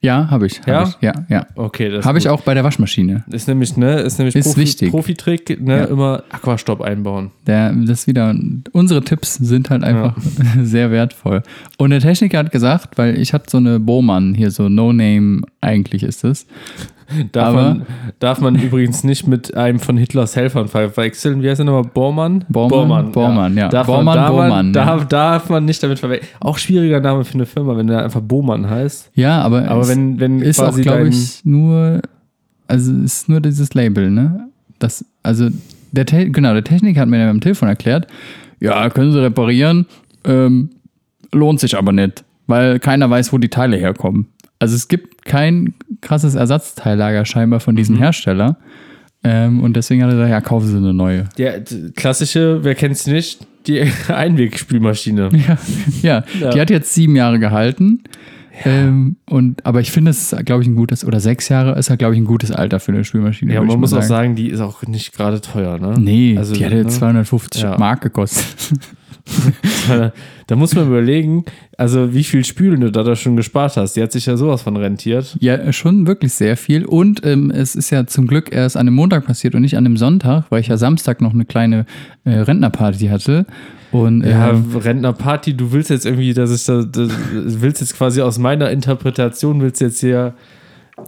Ja, 0.00 0.30
habe 0.30 0.46
ich. 0.46 0.60
Hab 0.60 0.68
Ja? 0.68 0.82
Ich. 0.84 0.96
Ja, 1.00 1.12
ja. 1.28 1.46
Okay, 1.56 1.88
das 1.90 2.06
Habe 2.06 2.18
ich 2.18 2.28
auch 2.28 2.42
bei 2.42 2.54
der 2.54 2.62
Waschmaschine. 2.62 3.24
Ist 3.32 3.48
nämlich, 3.48 3.76
ne, 3.76 3.94
ist 3.98 4.18
nämlich 4.18 4.36
Ist 4.36 4.44
Profi, 4.46 4.60
wichtig. 4.60 4.90
Profi-Trick, 4.92 5.60
ne, 5.60 5.78
Ja. 5.78 5.84
immer 5.86 6.22
Aquastopp 6.30 6.80
einbauen. 6.82 7.32
Der, 7.48 7.72
das 7.72 8.00
ist 8.02 8.06
wieder, 8.06 8.32
unsere 8.70 9.02
Tipps 9.02 9.34
sind 9.34 9.70
halt 9.70 9.82
einfach 9.82 10.16
sehr 10.62 10.92
wertvoll. 10.92 11.42
Und 11.78 11.90
der 11.90 11.98
Techniker 11.98 12.38
hat 12.38 12.52
gesagt, 12.52 12.96
weil 12.96 13.18
ich 13.18 13.32
hatte 13.32 13.50
so 13.50 13.58
eine 13.58 13.80
Bowman 13.80 14.34
hier, 14.34 14.52
so 14.52 14.68
No-Name 14.68 15.40
eigentlich 15.60 16.04
ist 16.04 16.22
es. 16.22 16.46
Darf, 17.32 17.54
man, 17.54 17.86
darf 18.18 18.40
man 18.40 18.54
übrigens 18.56 19.02
nicht 19.02 19.26
mit 19.26 19.56
einem 19.56 19.78
von 19.78 19.96
Hitlers 19.96 20.36
Helfern 20.36 20.68
verwechseln. 20.68 21.42
Wie 21.42 21.48
heißt 21.48 21.58
der 21.58 21.64
nochmal? 21.64 21.90
Bormann? 21.94 22.44
Bormann? 22.48 23.12
Bormann, 23.12 23.56
ja. 23.56 23.68
Darf 23.68 23.86
Bormann, 23.86 24.04
man, 24.04 24.16
darf, 24.16 24.30
Bormann, 24.30 24.48
man, 24.48 24.66
ja. 24.66 24.72
darf, 24.72 25.08
darf 25.08 25.48
man 25.48 25.64
nicht 25.64 25.82
damit 25.82 25.98
verwechseln. 25.98 26.30
Auch 26.40 26.58
schwieriger 26.58 27.00
Name 27.00 27.24
für 27.24 27.34
eine 27.34 27.46
Firma, 27.46 27.76
wenn 27.76 27.86
der 27.86 28.04
einfach 28.04 28.20
Bohmann 28.20 28.68
heißt. 28.68 29.10
Ja, 29.14 29.40
aber, 29.40 29.68
Aber 29.68 29.82
es 29.82 29.88
wenn, 29.88 30.20
wenn 30.20 30.40
ist 30.40 30.60
auch, 30.60 30.76
glaube 30.76 31.08
ich, 31.08 31.44
nur, 31.44 32.02
also 32.66 32.92
ist 32.92 33.28
nur 33.28 33.40
dieses 33.40 33.72
Label, 33.72 34.10
ne? 34.10 34.48
Das, 34.78 35.04
also 35.22 35.48
der, 35.92 36.06
Te 36.06 36.30
genau, 36.30 36.52
der 36.52 36.64
Techniker 36.64 37.00
hat 37.00 37.08
mir 37.08 37.28
am 37.28 37.40
Telefon 37.40 37.68
erklärt, 37.68 38.06
ja, 38.60 38.90
können 38.90 39.12
Sie 39.12 39.22
reparieren, 39.22 39.86
ähm, 40.24 40.70
lohnt 41.32 41.60
sich 41.60 41.76
aber 41.76 41.92
nicht, 41.92 42.24
weil 42.46 42.78
keiner 42.78 43.08
weiß, 43.08 43.32
wo 43.32 43.38
die 43.38 43.48
Teile 43.48 43.76
herkommen. 43.76 44.26
Also 44.58 44.74
es 44.74 44.88
gibt 44.88 45.24
kein 45.24 45.74
krasses 46.00 46.34
Ersatzteillager 46.34 47.24
scheinbar 47.24 47.60
von 47.60 47.74
Mhm. 47.74 47.78
diesem 47.78 47.96
Hersteller. 47.96 48.56
Ähm, 49.24 49.62
und 49.62 49.74
deswegen 49.74 50.02
hat 50.02 50.10
er 50.10 50.14
gesagt, 50.14 50.30
ja, 50.30 50.40
kaufen 50.40 50.68
Sie 50.68 50.76
eine 50.76 50.94
neue. 50.94 51.24
Ja, 51.36 51.58
d- 51.58 51.90
klassische, 51.96 52.60
wer 52.62 52.74
kennt's 52.76 53.06
nicht, 53.06 53.46
die 53.66 53.80
Einwegspülmaschine. 54.08 55.28
Ja, 55.32 55.58
ja, 56.02 56.24
Ja. 56.40 56.50
die 56.50 56.60
hat 56.60 56.70
jetzt 56.70 56.94
sieben 56.94 57.16
Jahre 57.16 57.38
gehalten. 57.38 58.02
Ähm, 58.64 59.16
und, 59.28 59.64
aber 59.64 59.80
ich 59.80 59.92
finde, 59.92 60.10
es 60.10 60.32
ist, 60.32 60.44
glaube 60.46 60.62
ich, 60.62 60.68
ein 60.68 60.74
gutes, 60.74 61.04
oder 61.04 61.20
sechs 61.20 61.48
Jahre 61.48 61.78
ist 61.78 61.88
ja, 61.90 61.96
glaube 61.96 62.14
ich, 62.14 62.20
ein 62.20 62.24
gutes 62.24 62.50
Alter 62.50 62.80
für 62.80 62.90
eine 62.92 63.04
Spülmaschine. 63.04 63.54
Ja, 63.54 63.62
man 63.62 63.78
muss 63.78 63.92
auch 63.92 64.02
sagen, 64.02 64.34
die 64.34 64.48
ist 64.48 64.58
auch 64.60 64.82
nicht 64.84 65.12
gerade 65.16 65.40
teuer, 65.40 65.78
ne? 65.78 65.94
Nee, 65.98 66.36
Also, 66.36 66.54
die 66.54 66.64
hatte 66.64 66.74
ne? 66.76 66.86
250 66.88 67.62
Ja. 67.62 67.78
Mark 67.78 68.00
gekostet. 68.00 68.46
Da 70.48 70.56
muss 70.56 70.74
man 70.74 70.86
überlegen, 70.86 71.44
also 71.76 72.14
wie 72.14 72.24
viel 72.24 72.42
Spülen 72.42 72.80
du 72.80 72.90
da, 72.90 73.02
da 73.02 73.14
schon 73.16 73.36
gespart 73.36 73.76
hast. 73.76 73.96
Die 73.96 74.02
hat 74.02 74.12
sich 74.12 74.24
ja 74.24 74.38
sowas 74.38 74.62
von 74.62 74.78
rentiert. 74.78 75.36
Ja, 75.40 75.74
schon 75.74 76.06
wirklich 76.06 76.32
sehr 76.32 76.56
viel. 76.56 76.86
Und 76.86 77.24
ähm, 77.26 77.50
es 77.50 77.74
ist 77.74 77.90
ja 77.90 78.06
zum 78.06 78.26
Glück 78.26 78.50
erst 78.50 78.78
an 78.78 78.86
einem 78.86 78.94
Montag 78.94 79.26
passiert 79.26 79.54
und 79.54 79.60
nicht 79.60 79.76
an 79.76 79.84
einem 79.84 79.98
Sonntag, 79.98 80.46
weil 80.48 80.62
ich 80.62 80.68
ja 80.68 80.78
Samstag 80.78 81.20
noch 81.20 81.34
eine 81.34 81.44
kleine 81.44 81.84
äh, 82.24 82.30
Rentnerparty 82.30 83.08
hatte. 83.08 83.44
Und 83.92 84.24
Ja, 84.24 84.50
ähm, 84.50 84.74
Rentnerparty, 84.74 85.54
du 85.54 85.72
willst 85.72 85.90
jetzt 85.90 86.06
irgendwie, 86.06 86.32
dass 86.32 86.50
ich 86.50 86.64
da, 86.64 86.82
das, 86.82 87.10
willst 87.32 87.82
jetzt 87.82 87.94
quasi 87.94 88.22
aus 88.22 88.38
meiner 88.38 88.70
Interpretation, 88.70 89.60
willst 89.60 89.82
jetzt 89.82 90.00
hier, 90.00 90.32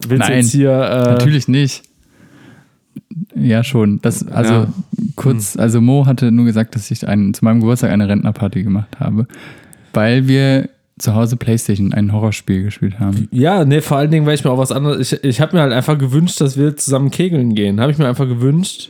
willst 0.07 0.29
Nein, 0.29 0.37
jetzt 0.37 0.51
hier, 0.51 0.69
äh, 0.69 1.13
natürlich 1.13 1.47
nicht. 1.47 1.81
Ja, 3.35 3.63
schon. 3.63 3.99
Das, 4.01 4.27
also 4.27 4.53
Ja. 4.53 4.67
kurz, 5.15 5.57
also 5.57 5.81
Mo 5.81 6.05
hatte 6.05 6.31
nur 6.31 6.45
gesagt, 6.45 6.75
dass 6.75 6.91
ich 6.91 7.07
einen, 7.07 7.33
zu 7.33 7.45
meinem 7.45 7.59
Geburtstag 7.61 7.91
eine 7.91 8.07
Rentnerparty 8.07 8.63
gemacht 8.63 8.99
habe, 8.99 9.27
weil 9.93 10.27
wir 10.27 10.69
zu 10.99 11.15
Hause 11.15 11.35
Playstation, 11.35 11.93
ein 11.93 12.13
Horrorspiel 12.13 12.63
gespielt 12.63 12.99
haben. 12.99 13.27
Ja, 13.31 13.65
nee, 13.65 13.81
vor 13.81 13.97
allen 13.97 14.11
Dingen, 14.11 14.25
weil 14.25 14.35
ich 14.35 14.43
mir 14.43 14.51
auch 14.51 14.57
was 14.57 14.71
anderes, 14.71 15.11
ich, 15.13 15.23
ich 15.23 15.41
habe 15.41 15.55
mir 15.55 15.61
halt 15.63 15.73
einfach 15.73 15.97
gewünscht, 15.97 16.39
dass 16.41 16.57
wir 16.57 16.77
zusammen 16.77 17.09
kegeln 17.09 17.55
gehen. 17.55 17.79
Habe 17.81 17.91
ich 17.91 17.97
mir 17.97 18.07
einfach 18.07 18.27
gewünscht. 18.27 18.89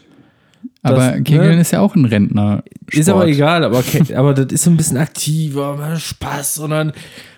Aber 0.83 0.95
Das, 1.12 1.24
Kegeln 1.24 1.56
ne? 1.56 1.62
ist 1.62 1.72
ja 1.72 1.80
auch 1.80 1.95
ein 1.95 2.06
Rentner. 2.06 2.63
Ist 2.92 3.07
aber 3.07 3.28
egal, 3.28 3.63
aber, 3.63 3.83
aber 4.16 4.33
das 4.33 4.48
ist 4.51 4.63
so 4.63 4.72
ein 4.72 4.78
bisschen 4.78 4.98
aktiver, 4.98 5.75
man 5.78 5.92
hat 5.92 6.01
Spaß 6.01 6.57
und 6.60 6.72
dann 6.72 6.92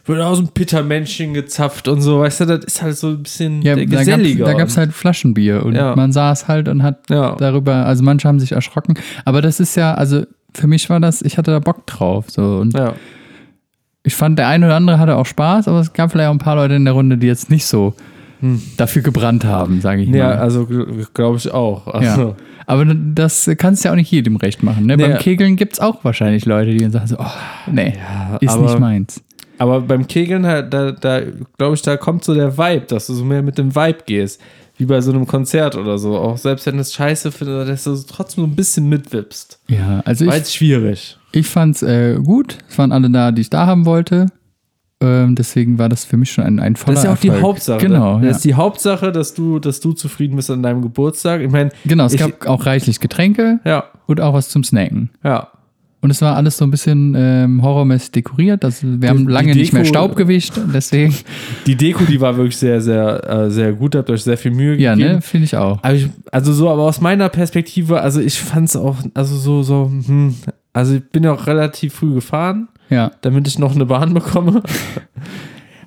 wird 0.06 0.22
aus 0.22 0.38
dem 0.38 0.48
Pittermännchen 0.50 1.34
gezapft 1.34 1.88
und 1.90 2.02
so, 2.02 2.20
weißt 2.22 2.42
du, 2.42 2.46
das 2.46 2.66
ist 2.66 2.82
halt 2.82 2.98
so 2.98 3.08
ein 3.10 3.24
bisschen 3.24 3.62
Ja, 3.62 3.76
der 3.76 3.86
da 3.86 3.92
gab 3.92 4.00
es 4.02 4.06
geselliger. 4.06 4.78
halt 4.78 4.94
Flaschenbier 4.94 5.66
und 5.66 5.76
Ja. 5.76 5.96
man 5.96 6.12
saß 6.14 6.48
halt 6.48 6.68
und 6.70 6.84
hat 6.84 7.10
Ja. 7.10 7.36
darüber, 7.36 7.86
also 7.86 8.04
manche 8.04 8.28
haben 8.28 8.40
sich 8.40 8.54
erschrocken, 8.54 8.96
aber 9.26 9.42
das 9.42 9.60
ist 9.60 9.76
ja, 9.76 9.94
also 9.94 10.24
für 10.54 10.68
mich 10.68 10.90
war 10.90 11.00
das, 11.00 11.22
ich 11.22 11.38
hatte 11.38 11.52
da 11.52 11.60
Bock 11.60 11.86
drauf. 11.88 12.26
So 12.30 12.60
und 12.60 12.74
ja. 12.74 12.94
ich 14.04 14.16
fand, 14.16 14.40
der 14.40 14.48
eine 14.48 14.66
oder 14.68 14.76
andere 14.76 15.00
hatte 15.00 15.16
auch 15.18 15.26
Spaß, 15.26 15.68
aber 15.68 15.80
es 15.80 15.92
gab 15.94 16.12
vielleicht 16.12 16.30
auch 16.30 16.34
ein 16.34 16.40
paar 16.40 16.56
Leute 16.56 16.76
in 16.76 16.86
der 16.86 16.94
Runde, 16.94 17.18
die 17.18 17.28
jetzt 17.28 17.50
nicht 17.50 17.66
so 17.66 17.94
dafür 18.78 19.02
gebrannt 19.02 19.46
haben, 19.46 19.82
sage 19.82 20.02
ich 20.04 20.08
Hm. 20.10 20.16
ja, 20.16 20.28
mal. 20.30 20.38
also 20.38 20.68
glaube 21.14 21.38
ich 21.38 21.52
auch. 21.52 21.88
Also, 21.88 22.22
Ja. 22.22 22.36
Aber 22.66 22.86
das 22.86 23.50
kannst 23.58 23.84
du 23.84 23.88
ja 23.90 23.92
auch 23.92 23.98
nicht 23.98 24.10
jedem 24.12 24.38
recht 24.38 24.64
machen. 24.64 24.86
Ne? 24.86 24.96
Nee. 24.96 25.08
Beim 25.08 25.18
Kegeln 25.18 25.56
gibt 25.58 25.74
es 25.74 25.80
auch 25.82 26.04
wahrscheinlich 26.06 26.46
Leute, 26.46 26.72
die 26.72 26.78
dann 26.78 26.92
sagen 26.92 27.08
so, 27.08 27.18
oh, 27.20 27.26
nee, 27.72 27.94
ist 28.40 28.50
aber- 28.54 28.64
nicht 28.64 28.80
meins. 28.80 29.22
Aber 29.60 29.82
beim 29.82 30.08
Kegeln, 30.08 30.44
da, 30.44 30.62
da 30.64 31.22
glaube 31.58 31.76
ich, 31.76 31.82
da 31.84 31.96
kommt 31.98 32.24
so 32.24 32.34
der 32.34 32.58
Vibe, 32.58 32.86
dass 32.88 33.08
du 33.08 33.14
so 33.14 33.24
mehr 33.24 33.42
mit 33.44 33.58
dem 33.58 33.76
Vibe 33.76 34.00
gehst. 34.06 34.42
Wie 34.78 34.86
bei 34.86 35.00
so 35.02 35.12
einem 35.12 35.28
Konzert 35.28 35.76
oder 35.76 36.00
so. 36.00 36.18
Auch 36.18 36.38
selbst 36.38 36.66
wenn 36.66 36.80
es 36.80 36.94
scheiße 36.94 37.32
findest, 37.32 37.86
dass 37.86 38.06
du 38.08 38.12
trotzdem 38.12 38.44
so 38.46 38.50
ein 38.50 38.56
bisschen 38.56 38.90
mitwippst. 38.90 39.60
Ja, 39.68 40.02
also 40.06 40.26
War 40.26 40.34
ich, 40.34 40.40
jetzt 40.40 40.56
schwierig. 40.56 41.18
ich 41.32 41.46
fand 41.48 41.76
es 41.76 41.84
äh, 41.84 42.16
gut. 42.16 42.58
Es 42.68 42.78
waren 42.80 42.92
alle 42.92 43.10
da, 43.12 43.32
die 43.32 43.42
ich 43.42 43.52
da 43.52 43.68
haben 43.68 43.86
wollte. 43.86 44.26
Ähm, 45.04 45.36
deswegen 45.36 45.78
war 45.78 45.90
das 45.90 46.06
für 46.06 46.18
mich 46.18 46.32
schon 46.32 46.44
ein, 46.46 46.60
ein 46.60 46.76
voller 46.76 46.96
Das 46.96 47.04
ist 47.04 47.08
ja 47.08 47.14
auch 47.14 47.18
die 47.20 47.28
Erfolg. 47.28 47.44
Hauptsache. 47.46 47.80
Genau, 47.82 48.16
Das 48.16 48.24
ja. 48.24 48.32
ist 48.32 48.46
die 48.46 48.54
Hauptsache, 48.56 49.12
dass 49.12 49.34
du, 49.34 49.60
dass 49.60 49.80
du 49.80 49.94
zufrieden 49.94 50.36
bist 50.36 50.50
an 50.50 50.64
deinem 50.64 50.82
Geburtstag. 50.82 51.42
Ich 51.42 51.52
meine, 51.52 51.70
genau, 51.86 52.06
es 52.06 52.14
ich- 52.14 52.20
gab 52.20 52.48
auch 52.48 52.66
reichlich 52.66 53.00
Getränke 53.00 53.60
ja, 53.66 53.84
und 54.08 54.22
auch 54.22 54.34
was 54.34 54.50
zum 54.50 54.64
Snacken. 54.64 55.10
ja. 55.24 55.48
Und 56.02 56.10
es 56.10 56.22
war 56.22 56.36
alles 56.36 56.58
so 56.58 56.66
ein 56.66 56.70
bisschen 56.70 57.16
ähm, 57.18 57.62
horrormäßig 57.64 58.12
dekoriert. 58.12 58.66
Also 58.66 58.86
wir 59.00 59.08
haben 59.08 59.26
die 59.26 59.32
lange 59.32 59.56
nicht 59.56 59.72
mehr 59.72 59.86
Staub 59.86 60.18
gewischt, 60.18 60.52
deswegen. 60.74 61.16
Die 61.66 61.78
Deko, 61.78 62.04
die 62.04 62.20
war 62.20 62.36
wirklich 62.36 62.58
sehr, 62.58 62.82
sehr, 62.82 63.24
äh, 63.26 63.50
sehr 63.50 63.72
gut. 63.72 63.96
Habt 63.96 64.10
euch 64.10 64.22
sehr 64.22 64.38
viel 64.38 64.52
Mühe 64.52 64.76
ja, 64.76 64.96
gegeben. 64.96 65.14
ne, 65.16 65.22
finde 65.22 65.46
ich 65.46 65.56
auch. 65.56 65.80
Aber 65.82 65.94
ich, 65.94 66.10
also 66.30 66.52
so, 66.52 66.70
aber 66.70 66.82
aus 66.82 67.00
meiner 67.00 67.30
Perspektive, 67.30 68.02
also 68.02 68.20
ich 68.20 68.38
fand 68.38 68.68
es 68.68 68.76
auch, 68.76 68.98
also 69.14 69.38
so, 69.38 69.64
so, 69.64 69.90
hm, 70.06 70.36
also 70.74 70.96
ich 70.96 71.04
bin 71.10 71.24
ja 71.24 71.32
auch 71.32 71.48
relativ 71.48 71.94
früh 71.94 72.14
gefahren, 72.14 72.68
Ja. 72.90 73.12
damit 73.22 73.48
ich 73.48 73.58
noch 73.60 73.74
eine 73.76 73.86
Bahn 73.86 74.14
bekomme. 74.14 74.62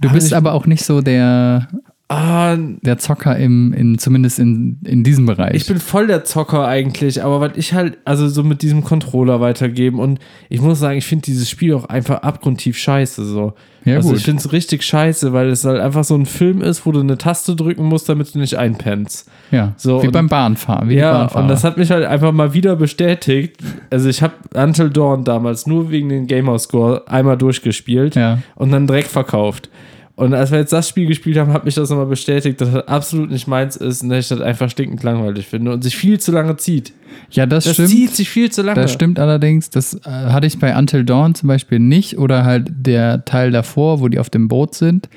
Du 0.00 0.08
Aber 0.08 0.14
bist 0.14 0.28
ich- 0.28 0.36
aber 0.36 0.52
auch 0.52 0.66
nicht 0.66 0.84
so 0.84 1.00
der, 1.00 1.68
Ah, 2.08 2.56
der 2.56 2.98
Zocker 2.98 3.36
im, 3.36 3.72
in, 3.72 3.98
zumindest 3.98 4.38
in, 4.38 4.78
in 4.84 5.02
diesem 5.02 5.26
Bereich. 5.26 5.54
ich 5.56 5.66
bin 5.66 5.80
voll 5.80 6.06
der 6.06 6.22
Zocker 6.22 6.64
eigentlich, 6.64 7.24
aber 7.24 7.40
was 7.40 7.56
ich 7.56 7.74
halt, 7.74 7.98
also 8.04 8.28
so 8.28 8.44
mit 8.44 8.62
diesem 8.62 8.84
Controller 8.84 9.40
weitergeben 9.40 9.98
und 9.98 10.20
ich 10.48 10.60
muss 10.60 10.78
sagen, 10.78 10.98
ich 10.98 11.04
finde 11.04 11.24
dieses 11.24 11.50
Spiel 11.50 11.74
auch 11.74 11.86
einfach 11.86 12.18
abgrundtief 12.22 12.78
scheiße, 12.78 13.24
so. 13.24 13.54
Ja, 13.84 13.96
also 13.96 14.10
gut. 14.10 14.18
ich 14.18 14.24
finde 14.24 14.38
es 14.40 14.52
richtig 14.52 14.84
scheiße, 14.84 15.32
weil 15.32 15.48
es 15.48 15.64
halt 15.64 15.80
einfach 15.80 16.04
so 16.04 16.14
ein 16.14 16.26
Film 16.26 16.62
ist, 16.62 16.86
wo 16.86 16.92
du 16.92 17.00
eine 17.00 17.18
Taste 17.18 17.56
drücken 17.56 17.84
musst, 17.84 18.08
damit 18.08 18.32
du 18.32 18.38
nicht 18.38 18.56
einpennst. 18.56 19.28
ja, 19.50 19.72
so, 19.76 20.00
wie 20.00 20.06
und- 20.06 20.12
beim 20.12 20.28
Bahnfahren. 20.28 20.88
Wie 20.88 20.94
Ja, 20.94 21.26
und 21.26 21.48
das 21.48 21.64
hat 21.64 21.76
mich 21.76 21.90
halt 21.90 22.04
einfach 22.04 22.30
mal 22.30 22.54
wieder 22.54 22.76
bestätigt. 22.76 23.56
Also 23.90 24.08
ich 24.08 24.22
habe 24.22 24.34
Until 24.54 24.90
Dawn 24.90 25.24
damals 25.24 25.66
nur 25.66 25.90
wegen 25.90 26.08
den 26.08 26.28
Gamerscore 26.28 27.02
einmal 27.08 27.36
durchgespielt 27.36 28.14
Ja. 28.14 28.38
und 28.54 28.70
dann 28.70 28.86
direkt 28.86 29.08
verkauft. 29.08 29.70
Und 30.16 30.32
als 30.32 30.50
wir 30.50 30.58
jetzt 30.58 30.72
das 30.72 30.88
Spiel 30.88 31.06
gespielt 31.06 31.36
haben, 31.36 31.52
hat 31.52 31.66
mich 31.66 31.74
das 31.74 31.90
nochmal 31.90 32.06
bestätigt, 32.06 32.58
dass 32.60 32.72
das 32.72 32.88
absolut 32.88 33.30
nicht 33.30 33.46
meins 33.46 33.76
ist 33.76 34.02
und 34.02 34.08
dass 34.08 34.20
ich 34.20 34.28
das 34.28 34.40
einfach 34.40 34.70
stinkend 34.70 35.02
langweilig 35.02 35.46
finde 35.46 35.72
und 35.72 35.82
sich 35.82 35.94
viel 35.94 36.18
zu 36.18 36.32
lange 36.32 36.56
zieht. 36.56 36.94
ja, 37.30 37.44
das, 37.44 37.64
Das 37.64 37.74
stimmt. 37.74 37.90
zieht 37.90 38.14
sich 38.16 38.30
viel 38.30 38.50
zu 38.50 38.62
lange. 38.62 38.80
Das 38.80 38.92
stimmt 38.92 39.18
allerdings. 39.18 39.68
Das 39.68 39.92
äh, 39.92 40.00
hatte 40.08 40.46
ich 40.46 40.58
bei 40.58 40.74
Until 40.74 41.04
Dawn 41.04 41.34
zum 41.34 41.48
Beispiel 41.48 41.78
nicht 41.80 42.16
oder 42.16 42.44
halt 42.44 42.68
der 42.70 43.26
Teil 43.26 43.50
davor, 43.50 44.00
wo 44.00 44.08
die 44.08 44.18
auf 44.18 44.30
dem 44.30 44.48
Boot 44.48 44.74
sind. 44.74 45.10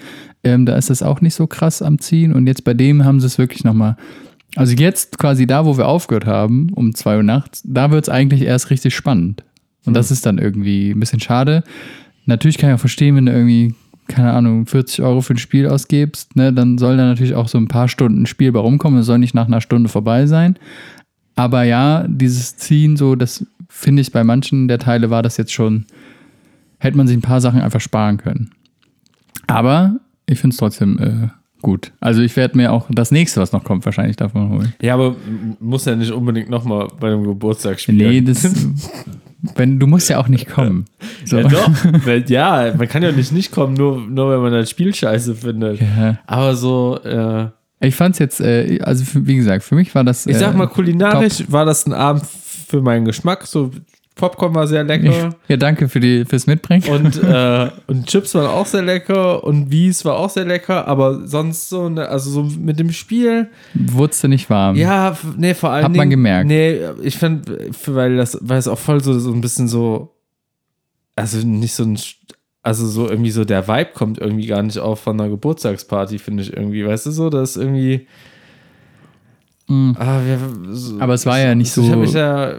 Ähm, 0.44 0.66
da 0.66 0.76
ist 0.76 0.90
es 0.90 1.02
auch 1.02 1.22
nicht 1.22 1.34
so 1.34 1.48
krass 1.48 1.82
am 1.82 2.00
Ziehen 2.00 2.34
und 2.34 2.46
jetzt 2.48 2.66
bei 2.66 2.74
dem 2.74 3.06
haben 3.06 3.22
sie 3.22 3.28
es 3.28 3.38
wirklich 3.38 3.64
nochmal 3.64 3.96
Also 4.58 4.74
jetzt 4.74 5.18
quasi 5.18 5.48
da, 5.48 5.66
wo 5.66 5.78
wir 5.78 5.88
aufgehört 5.88 6.26
haben, 6.26 6.72
um 6.76 6.94
2 6.94 7.18
Uhr 7.18 7.24
nachts, 7.24 7.62
da 7.66 7.92
wird 7.92 8.04
es 8.04 8.10
eigentlich 8.10 8.42
erst 8.42 8.70
richtig 8.70 8.94
spannend. 8.96 9.44
Und 9.86 9.94
das 9.94 10.12
ist 10.12 10.26
dann 10.26 10.40
irgendwie 10.40 10.92
ein 10.92 11.00
bisschen 11.00 11.22
schade. 11.22 11.64
Natürlich 12.26 12.58
kann 12.58 12.70
ich 12.70 12.76
auch 12.76 12.80
verstehen, 12.82 13.16
wenn 13.16 13.26
du 13.28 13.32
irgendwie, 13.32 13.74
keine 14.10 14.34
Ahnung, 14.34 14.66
40 14.66 15.02
Euro 15.04 15.22
für 15.22 15.36
ein 15.36 15.38
Spiel 15.38 15.68
ausgibst, 15.68 16.36
ne, 16.36 16.52
dann 16.52 16.78
soll 16.78 16.98
da 16.98 17.06
natürlich 17.06 17.36
auch 17.36 17.48
so 17.48 17.58
ein 17.58 17.68
paar 17.68 17.88
Stunden 17.88 18.26
Spiel 18.26 18.52
bei 18.52 18.60
rumkommen. 18.60 19.00
Es 19.00 19.06
soll 19.06 19.20
nicht 19.20 19.36
nach 19.36 19.48
einer 19.48 19.62
Stunde 19.62 19.88
vorbei 19.88 20.26
sein. 20.26 20.58
Aber 21.36 21.64
ja, 21.64 22.06
dieses 22.08 22.58
Ziehen, 22.58 22.98
so, 22.98 23.16
das 23.16 23.46
finde 23.70 24.02
ich 24.02 24.12
bei 24.12 24.26
manchen 24.26 24.68
der 24.68 24.80
Teile 24.80 25.10
war 25.10 25.24
das 25.24 25.38
jetzt 25.38 25.54
schon, 25.54 25.86
hätte 26.80 26.98
man 26.98 27.08
sich 27.08 27.16
ein 27.16 27.22
paar 27.22 27.40
Sachen 27.40 27.62
einfach 27.62 27.80
sparen 27.80 28.18
können. 28.18 28.50
Aber 29.48 30.00
ich 30.26 30.40
finde 30.40 30.54
es 30.54 30.58
trotzdem 30.58 31.00
äh, 31.00 31.39
gut. 31.62 31.92
Also 32.00 32.22
ich 32.22 32.36
werde 32.36 32.58
mir 32.58 32.72
auch 32.72 32.88
das 32.90 33.12
nächste, 33.12 33.42
was 33.42 33.52
noch 33.52 33.64
kommt, 33.64 33.86
wahrscheinlich 33.86 34.16
davon 34.16 34.50
holen. 34.50 34.74
Ja, 34.82 34.94
aber 34.94 35.16
muss 35.60 35.86
ja 35.86 35.96
nicht 35.96 36.12
unbedingt 36.12 36.50
nochmal 36.50 36.88
bei 37.00 37.08
einem 37.08 37.24
Geburtstag 37.24 37.80
spielen. 37.80 37.98
Nee, 37.98 38.22
das, 38.26 38.50
wenn, 39.56 39.80
du 39.80 39.88
musst 39.88 40.10
ja 40.10 40.20
auch 40.20 40.28
nicht 40.28 40.50
kommen. 40.50 40.86
So. 41.26 41.38
Ja, 41.38 41.48
doch. 41.48 41.72
Ja, 42.28 42.74
man 42.78 42.88
kann 42.88 43.04
ja 43.04 43.12
nicht 43.12 43.32
nicht 43.32 43.52
kommen, 43.52 43.74
nur, 43.74 44.00
nur 44.00 44.32
wenn 44.32 44.42
man 44.42 44.52
das 44.52 44.70
Spiel 44.70 44.94
scheiße 44.94 45.36
findet. 45.36 45.80
Ja. 45.80 46.20
Aber 46.28 46.56
so, 46.56 47.00
äh, 47.04 47.48
Ich 47.80 47.96
fand 47.96 48.16
es 48.16 48.20
jetzt, 48.20 48.42
äh, 48.42 48.80
also 48.82 49.06
wie 49.26 49.36
gesagt, 49.36 49.64
für 49.64 49.76
mich 49.76 49.94
war 49.96 50.04
das. 50.04 50.26
ich 50.26 50.38
sag 50.38 50.54
äh, 50.54 50.58
mal, 50.58 50.68
kulinarisch 50.68 51.44
war 51.48 51.66
das 51.66 51.86
ein 51.86 51.94
Abend 51.94 52.26
für 52.26 52.82
meinen 52.82 53.06
Geschmack. 53.06 53.48
So, 53.48 53.72
Popcorn 54.20 54.54
war 54.54 54.68
sehr 54.68 54.84
lecker. 54.84 55.36
Ja, 55.48 55.58
danke 55.58 55.88
für 55.90 56.00
die, 56.00 56.26
fürs 56.26 56.46
Mitbringen. 56.46 56.84
Und, 56.90 57.24
äh, 57.24 57.70
und 57.88 58.06
Chips 58.06 58.36
waren 58.36 58.46
auch 58.46 58.66
sehr 58.66 58.82
lecker 58.82 59.44
und 59.44 59.72
Wies 59.72 60.04
war 60.06 60.18
auch 60.18 60.30
sehr 60.30 60.46
lecker, 60.46 60.88
aber 60.88 61.26
sonst 61.26 61.70
so, 61.70 61.90
ne, 61.90 62.08
also 62.08 62.30
so 62.30 62.44
mit 62.44 62.78
dem 62.80 62.92
Spiel, 62.92 63.50
Wurdest 63.74 64.24
du 64.24 64.28
nicht 64.28 64.50
warm? 64.50 64.76
ja, 64.76 65.18
nee, 65.38 65.54
vor 65.54 65.72
allem. 65.72 65.86
Hat 65.86 65.96
man 65.96 66.10
gemerkt. 66.10 66.48
Nee, 66.48 66.80
ich 67.02 67.18
fand, 67.18 67.50
weil 67.88 68.18
das, 68.18 68.38
weil 68.42 68.58
es 68.60 68.68
auch 68.68 68.78
voll 68.78 69.02
so, 69.02 69.18
so 69.18 69.32
ein 69.32 69.42
bisschen 69.42 69.68
so, 69.68 70.14
also 71.16 71.40
nicht 71.46 71.74
so 71.74 71.84
ein, 71.84 71.98
also 72.62 72.86
so 72.86 73.10
irgendwie 73.10 73.32
so 73.32 73.46
der 73.46 73.68
Vibe 73.68 73.92
kommt 73.94 74.20
irgendwie 74.20 74.48
gar 74.48 74.62
nicht 74.62 74.78
auf 74.80 75.00
von 75.00 75.20
einer 75.20 75.30
Geburtstagsparty, 75.30 76.20
finde 76.20 76.44
ich 76.44 76.54
irgendwie, 76.54 76.86
weißt 76.86 77.06
du 77.08 77.12
so, 77.12 77.30
das 77.30 77.52
ist 77.52 77.58
irgendwie. 77.58 78.08
Mhm. 79.68 79.96
Ah, 80.00 80.20
wir, 80.26 80.40
so, 80.76 81.00
Aber 81.00 81.14
es 81.14 81.26
war 81.26 81.40
ja 81.40 81.54
nicht 81.56 81.68
Ich 81.68 81.74
so 81.74 81.84
habe 81.90 81.98
mich 81.98 82.14
ja. 82.14 82.56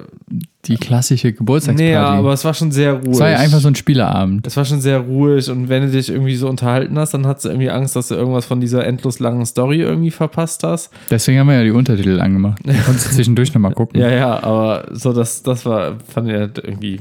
Die 0.66 0.76
klassische 0.76 1.32
Geburtstagsparty. 1.32 1.82
Nee, 1.90 1.92
ja, 1.94 2.04
aber 2.06 2.34
es 2.34 2.44
war 2.44 2.52
schon 2.52 2.70
sehr 2.70 2.92
ruhig. 2.92 3.12
es 3.12 3.20
war 3.20 3.30
ja 3.30 3.38
einfach 3.38 3.60
so 3.60 3.68
ein 3.68 3.74
Spieleabend. 3.74 4.46
Es 4.46 4.56
war 4.58 4.64
schon 4.66 4.80
sehr 4.82 4.98
ruhig 4.98 5.48
und 5.50 5.68
wenn 5.70 5.82
du 5.84 5.90
dich 5.90 6.10
irgendwie 6.10 6.36
so 6.36 6.48
unterhalten 6.50 6.98
hast, 6.98 7.14
dann 7.14 7.26
hast 7.26 7.44
du 7.44 7.48
irgendwie 7.48 7.70
Angst, 7.70 7.96
dass 7.96 8.08
du 8.08 8.14
irgendwas 8.14 8.44
von 8.44 8.60
dieser 8.60 8.86
endlos 8.86 9.20
langen 9.20 9.46
Story 9.46 9.80
irgendwie 9.80 10.10
verpasst 10.10 10.62
hast. 10.62 10.90
Deswegen 11.08 11.38
haben 11.38 11.46
wir 11.48 11.54
ja 11.56 11.64
die 11.64 11.70
Untertitel 11.70 12.20
angemacht. 12.20 12.58
Du 12.64 12.74
konntest 12.84 13.14
zwischendurch 13.14 13.54
nochmal 13.54 13.72
gucken. 13.72 14.00
Ja, 14.00 14.10
ja, 14.10 14.42
aber 14.42 14.86
so 14.92 15.12
das, 15.14 15.42
das 15.42 15.64
war, 15.64 15.98
fand 16.06 16.28
ich 16.28 16.34
halt 16.34 16.58
irgendwie, 16.58 17.00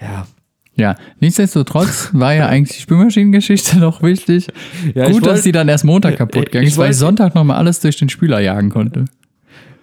ja. 0.00 0.26
Ja, 0.74 0.94
nichtsdestotrotz 1.20 2.10
war 2.12 2.32
ja 2.34 2.46
eigentlich 2.46 2.76
die 2.78 2.82
Spülmaschinengeschichte 2.82 3.78
noch 3.80 4.02
wichtig. 4.02 4.48
ja 4.94 5.06
Gut, 5.10 5.26
dass 5.26 5.34
wollt- 5.36 5.44
die 5.46 5.52
dann 5.52 5.68
erst 5.68 5.84
Montag 5.84 6.16
kaputt 6.16 6.48
ist, 6.54 6.78
weil 6.78 6.92
Sonntag 6.94 7.34
nochmal 7.34 7.58
alles 7.58 7.80
durch 7.80 7.96
den 7.98 8.08
Spüler 8.08 8.40
jagen 8.40 8.70
konnte. 8.70 9.04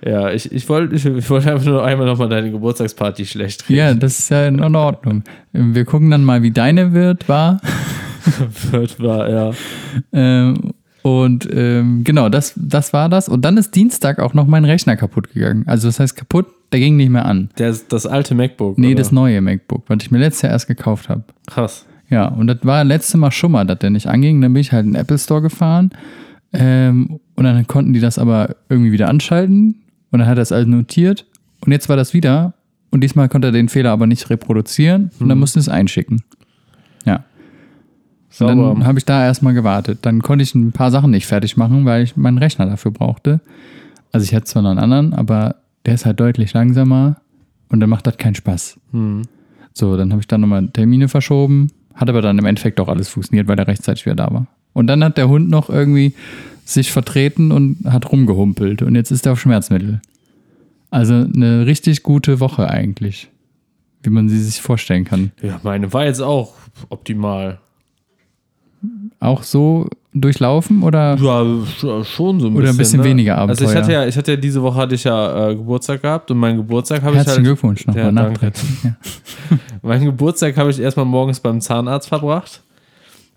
Ja, 0.06 0.32
ich, 0.32 0.52
ich 0.52 0.68
wollte 0.70 0.96
ich, 0.96 1.06
ich 1.06 1.30
wollte 1.30 1.52
einfach 1.52 1.66
nur 1.66 1.84
einmal 1.84 2.08
nochmal 2.08 2.30
deine 2.30 2.52
Geburtstagsparty 2.52 3.26
schlecht 3.26 3.70
reden. 3.70 3.78
Ja, 3.78 3.94
das 3.94 4.20
ist 4.20 4.30
ja 4.30 4.48
in 4.48 4.76
Ordnung. 4.76 5.24
Wir 5.52 5.86
gucken 5.86 6.10
dann 6.10 6.24
mal, 6.24 6.42
wie 6.42 6.52
deine 6.52 6.94
wird, 6.94 7.28
war. 7.28 7.60
Wird 8.72 9.02
war, 9.02 9.30
ja. 9.30 9.52
Ähm, 10.12 10.74
und 11.02 11.48
ähm, 11.52 12.04
genau, 12.04 12.30
das, 12.30 12.54
das 12.56 12.94
war 12.94 13.10
das. 13.10 13.30
Und 13.30 13.44
dann 13.44 13.58
ist 13.58 13.76
Dienstag 13.76 14.20
auch 14.20 14.34
noch 14.34 14.46
mein 14.46 14.66
Rechner 14.66 14.96
kaputt 14.96 15.34
gegangen. 15.34 15.64
Also 15.68 15.88
das 15.88 16.00
heißt 16.00 16.16
kaputt, 16.16 16.48
der 16.72 16.80
ging 16.80 16.98
nicht 16.98 17.10
mehr 17.10 17.26
an. 17.26 17.50
Der, 17.58 17.76
das 17.88 18.06
alte 18.06 18.36
MacBook. 18.36 18.78
Nee, 18.78 18.88
oder? 18.88 18.96
das 18.96 19.12
neue 19.12 19.42
MacBook, 19.42 19.84
was 19.88 19.98
ich 20.02 20.12
mir 20.12 20.20
letztes 20.20 20.44
Jahr 20.44 20.52
erst 20.52 20.68
gekauft 20.68 21.10
habe. 21.10 21.24
Krass. 21.48 21.86
Ja, 22.10 22.28
und 22.28 22.48
das 22.48 22.58
war 22.64 22.84
letzte 22.84 23.18
Mal 23.18 23.32
schon 23.32 23.52
mal, 23.52 23.66
dass 23.66 23.80
der 23.80 23.90
nicht 23.90 24.08
anging. 24.08 24.42
Dann 24.42 24.54
bin 24.54 24.62
ich 24.62 24.72
halt 24.72 24.86
in 24.86 24.94
den 24.94 25.02
Apple 25.02 25.18
Store 25.18 25.42
gefahren. 25.42 25.92
Ähm, 26.52 27.20
und 27.36 27.44
dann 27.44 27.68
konnten 27.68 27.94
die 27.94 28.00
das 28.00 28.18
aber 28.18 28.56
irgendwie 28.70 28.92
wieder 28.92 29.08
anschalten. 29.08 29.82
Und 30.12 30.20
dann 30.20 30.28
hat 30.28 30.38
er 30.38 30.42
es 30.42 30.52
alles 30.52 30.68
notiert. 30.68 31.26
Und 31.66 31.72
jetzt 31.72 31.90
war 31.90 31.96
das 31.98 32.14
wieder. 32.14 32.54
Und 32.92 33.02
diesmal 33.02 33.30
konnte 33.30 33.50
er 33.50 33.52
den 33.52 33.70
Fehler 33.70 33.92
aber 33.92 34.08
nicht 34.08 34.30
reproduzieren. 34.30 35.12
Und 35.20 35.30
dann 35.30 35.38
Mhm. 35.38 35.42
musste 35.42 35.60
es 35.60 35.70
einschicken. 35.70 36.24
Ja. 37.06 37.24
Und 38.40 38.48
dann 38.48 38.86
habe 38.86 38.98
ich 39.00 39.06
da 39.06 39.24
erstmal 39.26 39.54
gewartet. 39.54 40.00
Dann 40.04 40.22
konnte 40.22 40.44
ich 40.44 40.54
ein 40.56 40.72
paar 40.72 40.92
Sachen 40.92 41.12
nicht 41.12 41.26
fertig 41.28 41.58
machen, 41.58 41.86
weil 41.86 42.04
ich 42.04 42.16
meinen 42.16 42.38
Rechner 42.38 42.66
dafür 42.66 42.92
brauchte. 42.92 43.42
Also 44.12 44.24
ich 44.24 44.34
hatte 44.34 44.46
zwar 44.46 44.62
noch 44.64 44.70
einen 44.72 44.80
anderen, 44.80 45.14
aber 45.14 45.56
der 45.86 45.96
ist 45.96 46.06
halt 46.06 46.20
deutlich 46.20 46.54
langsamer 46.54 47.18
und 47.70 47.80
dann 47.80 47.90
macht 47.90 48.08
das 48.08 48.18
keinen 48.18 48.36
Spaß. 48.36 48.80
Hm. 48.92 49.24
So, 49.74 49.98
dann 49.98 50.12
habe 50.12 50.22
ich 50.22 50.28
dann 50.28 50.42
nochmal 50.42 50.68
Termine 50.70 51.08
verschoben. 51.08 51.68
Hat 51.94 52.10
aber 52.10 52.22
dann 52.22 52.38
im 52.40 52.46
Endeffekt 52.46 52.80
auch 52.80 52.88
alles 52.88 53.10
funktioniert, 53.10 53.48
weil 53.48 53.60
er 53.60 53.68
rechtzeitig 53.68 54.06
wieder 54.06 54.16
da 54.16 54.32
war. 54.34 54.48
Und 54.74 54.88
dann 54.88 55.04
hat 55.04 55.18
der 55.18 55.28
Hund 55.28 55.50
noch 55.50 55.70
irgendwie 55.70 56.14
sich 56.74 56.92
vertreten 56.92 57.52
und 57.52 57.78
hat 57.86 58.12
rumgehumpelt. 58.12 58.82
Und 58.82 58.96
jetzt 58.96 59.12
ist 59.12 59.26
er 59.26 59.34
auf 59.34 59.40
Schmerzmittel. 59.40 60.02
Also 60.92 61.14
eine 61.14 61.66
richtig 61.66 62.04
gute 62.04 62.40
Woche 62.40 62.70
eigentlich. 62.70 63.30
Wie 64.02 64.10
man 64.10 64.30
sie 64.30 64.42
sich 64.42 64.62
vorstellen 64.62 65.04
kann. 65.04 65.32
Ja, 65.42 65.60
meine 65.64 65.92
war 65.92 66.06
jetzt 66.06 66.22
auch 66.22 66.54
optimal. 66.90 67.60
Auch 69.20 69.44
so 69.44 69.90
durchlaufen 70.14 70.84
oder? 70.84 71.16
Ja, 71.18 71.42
sch- 71.42 72.04
schon 72.06 72.40
so 72.40 72.48
ein 72.48 72.54
bisschen. 72.54 72.56
Oder 72.56 72.70
ein 72.70 72.78
bisschen 72.78 73.00
ne? 73.02 73.06
weniger 73.06 73.38
Also 73.38 73.66
ich 73.66 73.70
Abenteuer. 73.70 73.84
hatte 73.84 73.92
ja, 73.94 74.08
ich 74.08 74.18
hatte 74.18 74.32
ja 74.32 74.38
diese 74.38 74.62
Woche 74.64 74.78
hatte 74.78 74.96
ich 74.96 75.04
ja 75.04 75.50
äh, 75.50 75.56
Geburtstag 75.56 76.02
gehabt 76.02 76.32
und 76.32 76.38
meinen 76.38 76.58
Geburtstag 76.58 77.02
habe 77.02 77.12
ich 77.12 77.18
Herzlichen 77.18 77.38
halt. 77.40 77.46
Glückwunsch 77.46 77.86
nochmal 77.86 78.06
Ja, 78.06 78.12
nachträglich. 78.12 78.64
Ja. 78.84 78.96
Meinen 79.82 80.06
Geburtstag 80.06 80.56
habe 80.58 80.70
ich 80.72 80.80
erstmal 80.80 81.06
morgens 81.06 81.40
beim 81.42 81.60
Zahnarzt 81.60 82.08
verbracht. 82.08 82.64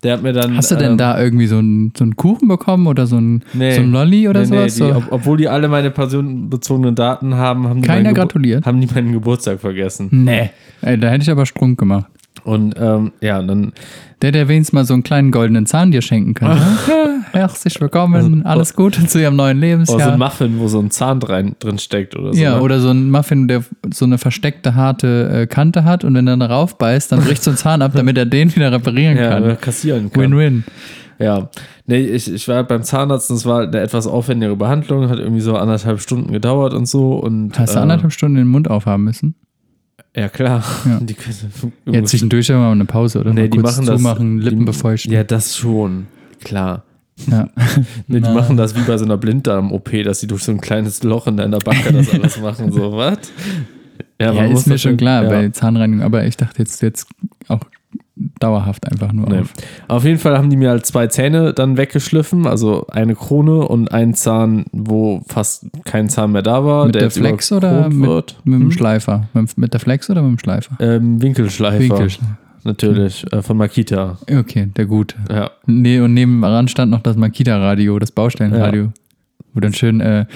Der 0.03 0.15
hat 0.15 0.23
mir 0.23 0.33
dann. 0.33 0.57
Hast 0.57 0.71
du 0.71 0.75
denn 0.77 0.93
ähm, 0.93 0.99
da 0.99 1.21
irgendwie 1.21 1.47
so 1.47 1.59
einen, 1.59 1.93
so 1.97 2.03
einen 2.03 2.17
Kuchen 2.17 2.49
bekommen 2.49 2.87
oder 2.89 3.07
so 3.07 3.17
ein, 3.19 3.45
Nee. 3.53 3.75
so 3.77 3.83
ein 3.83 3.93
Lolli 3.93 4.29
oder 4.29 4.41
nee, 4.41 4.47
nee, 4.47 4.57
sowas? 4.69 4.75
die, 4.75 4.79
so? 4.81 4.97
ob, 4.97 5.05
obwohl 5.13 5.37
die 5.37 5.49
alle 5.49 5.69
meine 5.69 5.91
personenbezogenen 5.91 6.95
Daten 6.95 7.35
haben, 7.35 7.69
haben 7.69 7.83
die, 7.83 7.87
Keiner 7.89 8.13
gratuliert? 8.13 8.67
haben 8.67 8.81
die 8.81 8.89
meinen 8.93 9.13
Geburtstag 9.13 9.61
vergessen. 9.61 10.09
nee. 10.11 10.51
Ey, 10.81 10.99
da 10.99 11.11
hätte 11.11 11.23
ich 11.23 11.31
aber 11.31 11.47
Strunk 11.47 11.79
gemacht. 11.79 12.07
Und 12.45 12.75
ähm, 12.77 13.13
ja, 13.21 13.41
dann 13.41 13.73
Der, 14.21 14.33
der 14.33 14.49
wenigstens 14.49 14.73
mal 14.73 14.85
so 14.85 14.95
einen 14.95 15.03
kleinen 15.03 15.31
goldenen 15.31 15.67
Zahn 15.67 15.93
dir 15.93 16.03
schenken 16.03 16.35
könnte. 16.35 16.57
ja, 16.89 17.25
herzlich 17.33 17.81
willkommen, 17.81 18.45
alles 18.45 18.75
Gute 18.75 19.07
zu 19.07 19.21
ihrem 19.21 19.37
neuen 19.37 19.59
oh, 19.59 19.61
so 19.61 19.67
Lebensjahr. 19.67 20.13
ein 20.13 20.19
Muffin, 20.19 20.59
wo 20.59 20.69
so 20.69 20.81
ein 20.81 20.91
Zahn 20.91 21.21
drin, 21.21 21.55
drin 21.61 21.79
steckt 21.79 22.17
oder 22.17 22.33
so. 22.33 22.41
ja, 22.41 22.57
ne? 22.57 22.63
oder 22.63 22.81
so 22.81 22.91
ein 22.91 23.11
Muffin, 23.11 23.47
der 23.47 23.65
so 23.93 24.05
eine 24.05 24.19
versteckte, 24.19 24.75
harte 24.75 25.43
äh, 25.43 25.47
Kante 25.47 25.85
hat 25.85 26.05
und 26.05 26.15
wenn 26.15 26.27
er 26.27 26.37
darauf 26.37 26.79
beißt, 26.79 27.13
dann 27.13 27.21
bricht 27.21 27.43
so 27.43 27.53
ein 27.53 27.57
Zahn 27.57 27.81
ab, 27.81 27.93
damit 27.95 28.19
er 28.19 28.27
den 28.27 28.55
wieder 28.55 28.73
reparieren 28.73 29.17
ja, 29.17 29.31
kann. 29.31 29.45
oder 29.45 29.57
kassieren 29.57 30.11
kann. 30.11 30.23
Win-win. 30.23 30.65
Ja, 31.19 31.51
nee, 31.87 32.01
ich, 32.01 32.33
ich 32.33 32.49
war 32.49 32.65
beim 32.65 32.83
Zahnarzt 32.83 33.31
und 33.31 33.37
es 33.37 33.47
war 33.47 33.63
eine 33.63 33.79
etwas 33.79 34.09
aufwendigere 34.09 34.57
Behandlung, 34.57 35.09
hat 35.09 35.21
irgendwie 35.21 35.41
so 35.41 35.57
anderthalb 35.57 36.01
Stunden 36.01 36.33
gedauert 36.33 36.75
und 36.75 36.87
so. 36.87 37.15
Und, 37.15 37.57
Hast 37.57 37.75
du 37.75 37.79
äh, 37.79 37.83
anderthalb 37.83 38.13
Stunden 38.13 38.37
den 38.37 38.49
Mund 38.49 38.69
aufhaben 38.69 39.05
müssen? 39.05 39.37
Ja, 40.15 40.29
klar. 40.29 40.63
Ja. 40.85 41.01
Die, 41.01 41.15
können- 41.15 41.73
Ja, 41.87 42.05
zwischendurch 42.05 42.51
aber 42.53 42.71
eine 42.71 42.85
Pause 42.85 43.21
oder 43.21 43.33
nee, 43.33 43.43
mal 43.43 43.49
die 43.49 43.59
machen 43.59 43.87
das. 43.87 43.97
zumachen, 43.97 44.39
Lippen 44.41 44.59
die, 44.61 44.65
befeuchten. 44.67 45.13
Ja, 45.13 45.25
das 45.25 45.57
schon. 45.57 46.07
Klar. 46.45 46.85
Ja. 47.31 47.49
Nee, 48.09 48.17
die 48.21 48.29
Na. 48.29 48.35
machen 48.35 48.57
das 48.57 48.75
wie 48.75 48.81
bei 48.81 48.99
so 48.99 49.05
einer 49.05 49.17
Blinddarm-OP, 49.17 50.03
dass 50.05 50.21
sie 50.21 50.27
durch 50.27 50.43
so 50.43 50.53
ein 50.53 50.61
kleines 50.61 51.03
Loch 51.03 51.27
in 51.29 51.37
deiner 51.37 51.59
Backe 51.61 51.93
das 51.93 52.11
alles 52.13 52.41
machen. 52.41 52.73
So, 52.73 52.93
was? 52.97 53.19
Ja, 54.21 54.33
man 54.33 54.51
ist 54.53 54.67
mir 54.67 54.79
schon- 54.79 54.97
klar 54.97 55.23
ja. 55.25 55.29
bei 55.31 55.49
Zahnreinigung, 55.49 56.03
aber 56.05 56.25
ich 56.27 56.37
dachte 56.37 56.59
jetzt, 56.59 56.83
jetzt 56.83 57.07
auch 57.49 57.61
dauerhaft 58.41 58.91
einfach 58.91 59.13
nur 59.13 59.29
Nee. 59.29 59.39
auf. 59.41 59.53
Auf 59.89 60.05
jeden 60.05 60.19
Fall 60.19 60.37
haben 60.37 60.51
die 60.51 60.57
mir 60.57 60.71
halt 60.71 60.85
zwei 60.87 61.07
Zähne 61.07 61.55
dann 61.55 61.77
weggeschliffen, 61.77 62.47
also 62.47 62.87
eine 62.89 63.15
Krone 63.15 63.67
und 63.67 63.93
einen 63.93 64.15
Zahn, 64.15 64.67
wo 64.73 65.23
fast 65.27 65.67
kein 65.85 66.09
Zahn 66.09 66.33
mehr 66.33 66.43
da 66.43 66.65
war. 66.65 66.87
Mit 66.87 66.95
der 66.95 67.03
jetzt 67.05 67.19
Flex 67.19 67.51
oder 67.53 67.89
mit, 67.89 68.09
wird. 68.09 68.37
mit 68.45 68.61
dem? 68.61 68.71
Schleifer? 68.71 69.29
Mit, 69.33 69.57
mit 69.57 69.73
der 69.73 69.81
Flex 69.81 70.11
oder 70.11 70.23
mit 70.23 70.33
dem 70.33 70.39
Schleifer? 70.39 70.77
Ähm, 70.81 71.21
Winkelschleifer. 71.23 71.79
Winkelschleifer. 71.81 72.39
Natürlich, 72.65 73.25
äh, 73.33 73.43
von 73.43 73.57
Makita. 73.57 74.19
Okay, 74.31 74.69
der 74.77 74.87
gute. 74.87 75.17
Ja. 75.29 75.51
Nee, 75.67 75.99
und 76.01 76.15
nebenan 76.15 76.69
stand 76.69 76.91
noch 76.93 77.01
das 77.01 77.17
Makita-Radio, 77.17 77.99
das 77.99 78.13
Baustellenradio. 78.13 78.93
Wo 79.53 79.61
dann 79.61 79.73
schön 79.73 80.01
äh, 80.01 80.27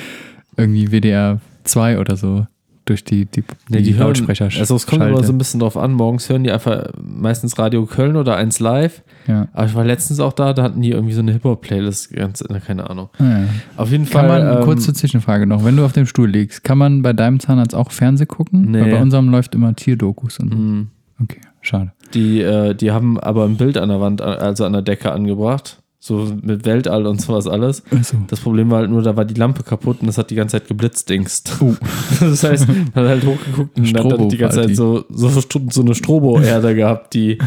irgendwie 0.57 0.91
WDR 0.91 1.41
2 1.65 1.99
oder 2.01 2.17
so 2.17 2.47
durch 2.87 3.05
die, 3.05 3.27
die, 3.27 3.45
die, 3.69 3.83
die 3.83 3.95
hören, 3.95 4.07
Lautsprecher 4.07 4.49
also 4.59 4.77
es 4.77 4.87
kommt 4.87 5.03
immer 5.03 5.23
so 5.23 5.33
ein 5.33 5.39
bisschen 5.39 5.61
drauf 5.61 5.77
an. 5.77 5.93
Morgens 5.93 6.29
hören 6.31 6.45
die 6.45 6.51
einfach 6.51 6.87
meistens 7.03 7.59
Radio 7.59 7.85
Köln 7.85 8.17
oder 8.17 8.37
eins 8.37 8.59
live. 8.61 9.03
ja. 9.27 9.49
Aber 9.53 9.67
ich 9.67 9.75
war 9.75 9.85
letztens 9.85 10.21
auch 10.21 10.33
da, 10.33 10.53
da 10.55 10.63
hatten 10.63 10.81
die 10.81 10.93
irgendwie 10.93 11.13
so 11.13 11.21
eine 11.21 11.33
Hip-Hop-Playlist, 11.33 12.13
ganz, 12.15 12.43
keine 12.67 12.89
Ahnung. 12.89 13.11
Ah, 13.19 13.25
ja. 13.25 13.45
Auf 13.77 13.91
jeden 13.91 14.09
Kann 14.09 14.29
Fall. 14.29 14.45
man, 14.45 14.57
ähm, 14.59 14.65
kurze 14.65 14.95
Zwischenfrage 14.95 15.47
noch, 15.47 15.65
wenn 15.65 15.77
du 15.77 15.85
auf 15.85 15.93
dem 15.93 16.07
Stuhl 16.07 16.31
liegst, 16.31 16.65
kann 16.65 16.79
man 16.79 17.03
bei 17.03 17.13
deinem 17.13 17.41
Zahnarzt 17.41 17.75
auch 17.75 17.91
Fernseh 17.91 18.27
gucken? 18.27 18.71
Nee. 18.71 18.81
Weil 18.81 18.91
bei 18.93 19.03
unserem 19.03 19.29
läuft 19.29 19.55
immer 19.55 19.75
Tierdokus 19.77 20.39
und 20.39 20.53
so. 20.53 20.59
mh, 20.59 20.87
Okay, 21.23 21.41
schade. 21.63 21.93
die, 22.15 22.41
äh, 22.41 22.75
die 22.75 22.91
haben 22.93 23.19
aber 23.19 23.45
ein 23.47 23.57
Bild 23.57 23.79
an 23.79 23.89
der 23.89 24.01
Wand, 24.01 24.21
also 24.23 24.65
an 24.65 24.73
der 24.75 24.83
Decke 24.83 25.11
angebracht. 25.13 25.79
So 26.07 26.33
mit 26.41 26.65
Weltall 26.65 27.05
und 27.07 27.21
sowas 27.21 27.49
alles. 27.49 27.83
Also, 27.91 28.17
Das 28.29 28.39
Problem 28.39 28.71
war 28.71 28.79
halt 28.79 28.91
nur, 28.91 29.03
da 29.03 29.17
war 29.17 29.25
die 29.25 29.35
Lampe 29.35 29.65
kaputt 29.65 29.97
und 30.01 30.07
das 30.07 30.19
hat 30.19 30.31
die 30.31 30.37
ganze 30.37 30.53
Zeit 30.53 30.69
geblitzt, 30.69 31.11
dingst. 31.11 31.57
oh. 31.61 31.75
Das 32.21 32.45
heißt, 32.45 32.69
man 32.69 32.87
hat 32.95 33.09
halt 33.09 33.27
hochgeguckt 33.27 33.77
und 33.77 33.93
dann 33.93 34.13
hat 34.13 34.31
die 34.33 34.37
ganze 34.37 34.63
Zeit 34.63 34.77
so, 34.77 35.05
so, 35.09 35.29
so 35.29 35.81
eine 35.83 35.97
Strobo-Erde 35.97 36.77
gehabt, 36.77 37.13
die, 37.15 37.39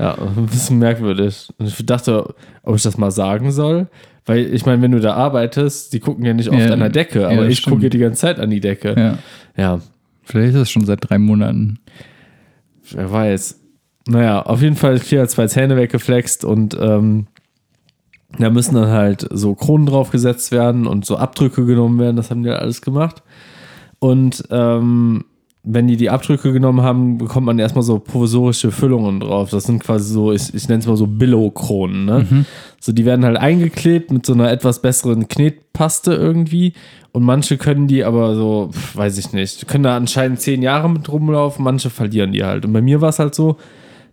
ja, 0.00 0.18
ein 0.18 0.46
bisschen 0.46 0.80
merkwürdig. 0.80 1.48
Und 1.58 1.68
ich 1.68 1.86
dachte, 1.86 2.34
ob 2.64 2.74
ich 2.74 2.82
das 2.82 2.98
mal 2.98 3.12
sagen 3.12 3.52
soll. 3.52 3.86
Weil 4.26 4.52
ich 4.52 4.66
meine, 4.66 4.82
wenn 4.82 4.90
du 4.90 4.98
da 5.00 5.14
arbeitest, 5.14 5.92
die 5.92 6.00
gucken 6.00 6.24
ja 6.24 6.34
nicht 6.34 6.48
oft 6.48 6.58
Ja, 6.58 6.72
an 6.72 6.80
der 6.80 6.88
Decke, 6.88 7.20
ja, 7.20 7.28
aber 7.28 7.44
das 7.44 7.52
ich 7.52 7.62
gucke 7.62 7.78
stimmt. 7.82 7.94
die 7.94 7.98
ganze 7.98 8.20
Zeit 8.22 8.40
an 8.40 8.50
die 8.50 8.60
Decke. 8.60 8.94
Ja. 8.98 9.18
ja. 9.56 9.80
Vielleicht 10.24 10.54
ist 10.54 10.60
das 10.60 10.70
schon 10.72 10.84
seit 10.86 11.08
drei 11.08 11.18
Monaten. 11.18 11.78
Wer 12.90 13.12
weiß. 13.12 13.60
Naja, 14.08 14.42
auf 14.42 14.60
jeden 14.60 14.74
Fall 14.74 14.98
hier 14.98 15.26
zwei 15.28 15.46
Zähne 15.46 15.76
weggeflext 15.76 16.44
und 16.44 16.76
ähm, 16.80 17.28
da 18.38 18.50
müssen 18.50 18.74
dann 18.74 18.88
halt 18.88 19.28
so 19.30 19.54
Kronen 19.54 19.86
draufgesetzt 19.86 20.52
werden 20.52 20.86
und 20.86 21.04
so 21.04 21.16
Abdrücke 21.16 21.66
genommen 21.66 21.98
werden. 21.98 22.16
Das 22.16 22.30
haben 22.30 22.42
die 22.42 22.50
halt 22.50 22.60
alles 22.60 22.80
gemacht. 22.80 23.22
Und 23.98 24.44
ähm, 24.50 25.24
wenn 25.64 25.86
die 25.86 25.96
die 25.96 26.10
Abdrücke 26.10 26.52
genommen 26.52 26.82
haben, 26.82 27.18
bekommt 27.18 27.46
man 27.46 27.58
erstmal 27.58 27.84
so 27.84 28.00
provisorische 28.00 28.72
Füllungen 28.72 29.20
drauf. 29.20 29.50
Das 29.50 29.64
sind 29.64 29.80
quasi 29.80 30.12
so, 30.12 30.32
ich, 30.32 30.52
ich 30.54 30.68
nenne 30.68 30.80
es 30.80 30.88
mal 30.88 30.96
so 30.96 31.06
Billow-Kronen. 31.06 32.04
Ne? 32.04 32.26
So, 32.80 32.90
die 32.90 33.04
werden 33.04 33.24
halt 33.24 33.36
eingeklebt 33.36 34.10
mit 34.10 34.26
so 34.26 34.32
einer 34.32 34.50
etwas 34.50 34.82
besseren 34.82 35.28
Knetpaste 35.28 36.14
irgendwie. 36.14 36.72
Und 37.12 37.22
manche 37.22 37.58
können 37.58 37.86
die 37.86 38.02
aber 38.02 38.34
so, 38.34 38.70
pf, 38.72 38.96
weiß 38.96 39.18
ich 39.18 39.32
nicht, 39.32 39.68
können 39.68 39.84
da 39.84 39.96
anscheinend 39.96 40.40
zehn 40.40 40.62
Jahre 40.62 40.90
mit 40.90 41.08
rumlaufen, 41.12 41.62
manche 41.62 41.90
verlieren 41.90 42.32
die 42.32 42.42
halt. 42.42 42.64
Und 42.64 42.72
bei 42.72 42.82
mir 42.82 43.00
war 43.00 43.10
es 43.10 43.20
halt 43.20 43.34
so, 43.34 43.58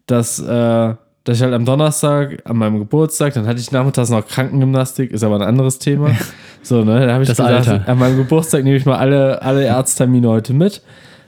dass, 0.05 0.39
äh, 0.39 0.95
dass 1.25 1.37
ich 1.37 1.43
halt 1.43 1.53
am 1.53 1.65
Donnerstag, 1.65 2.39
an 2.45 2.57
meinem 2.57 2.79
Geburtstag, 2.79 3.33
dann 3.33 3.45
hatte 3.45 3.59
ich 3.59 3.71
nachmittags 3.71 4.09
noch 4.09 4.25
Krankengymnastik, 4.27 5.11
ist 5.11 5.23
aber 5.23 5.35
ein 5.35 5.41
anderes 5.41 5.77
Thema. 5.79 6.11
So, 6.63 6.83
ne, 6.83 7.05
da 7.05 7.13
habe 7.13 7.23
ich 7.23 7.29
Das 7.29 7.37
gesagt, 7.37 7.67
Alter. 7.67 7.87
an 7.89 7.99
meinem 7.99 8.17
Geburtstag 8.17 8.63
nehme 8.63 8.77
ich 8.77 8.85
mal 8.85 8.97
alle, 8.97 9.41
alle 9.41 9.73
Arzttermine 9.73 10.27
heute 10.29 10.53
mit. 10.53 10.81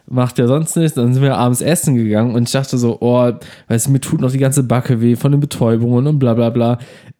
Macht 0.09 0.39
ja 0.39 0.47
sonst 0.47 0.75
nichts. 0.75 0.95
Dann 0.95 1.13
sind 1.13 1.23
wir 1.23 1.37
abends 1.37 1.61
essen 1.61 1.95
gegangen 1.95 2.35
und 2.35 2.43
ich 2.43 2.51
dachte 2.51 2.77
so, 2.77 2.97
oh, 2.99 3.31
weißt 3.69 3.87
du, 3.87 3.91
mir 3.91 4.01
tut 4.01 4.19
noch 4.19 4.31
die 4.31 4.39
ganze 4.39 4.63
Backe 4.63 4.99
weh 5.01 5.15
von 5.15 5.31
den 5.31 5.39
Betäubungen 5.39 6.05
und 6.07 6.19
bla 6.19 6.33
bla 6.33 6.49
bla. 6.49 6.79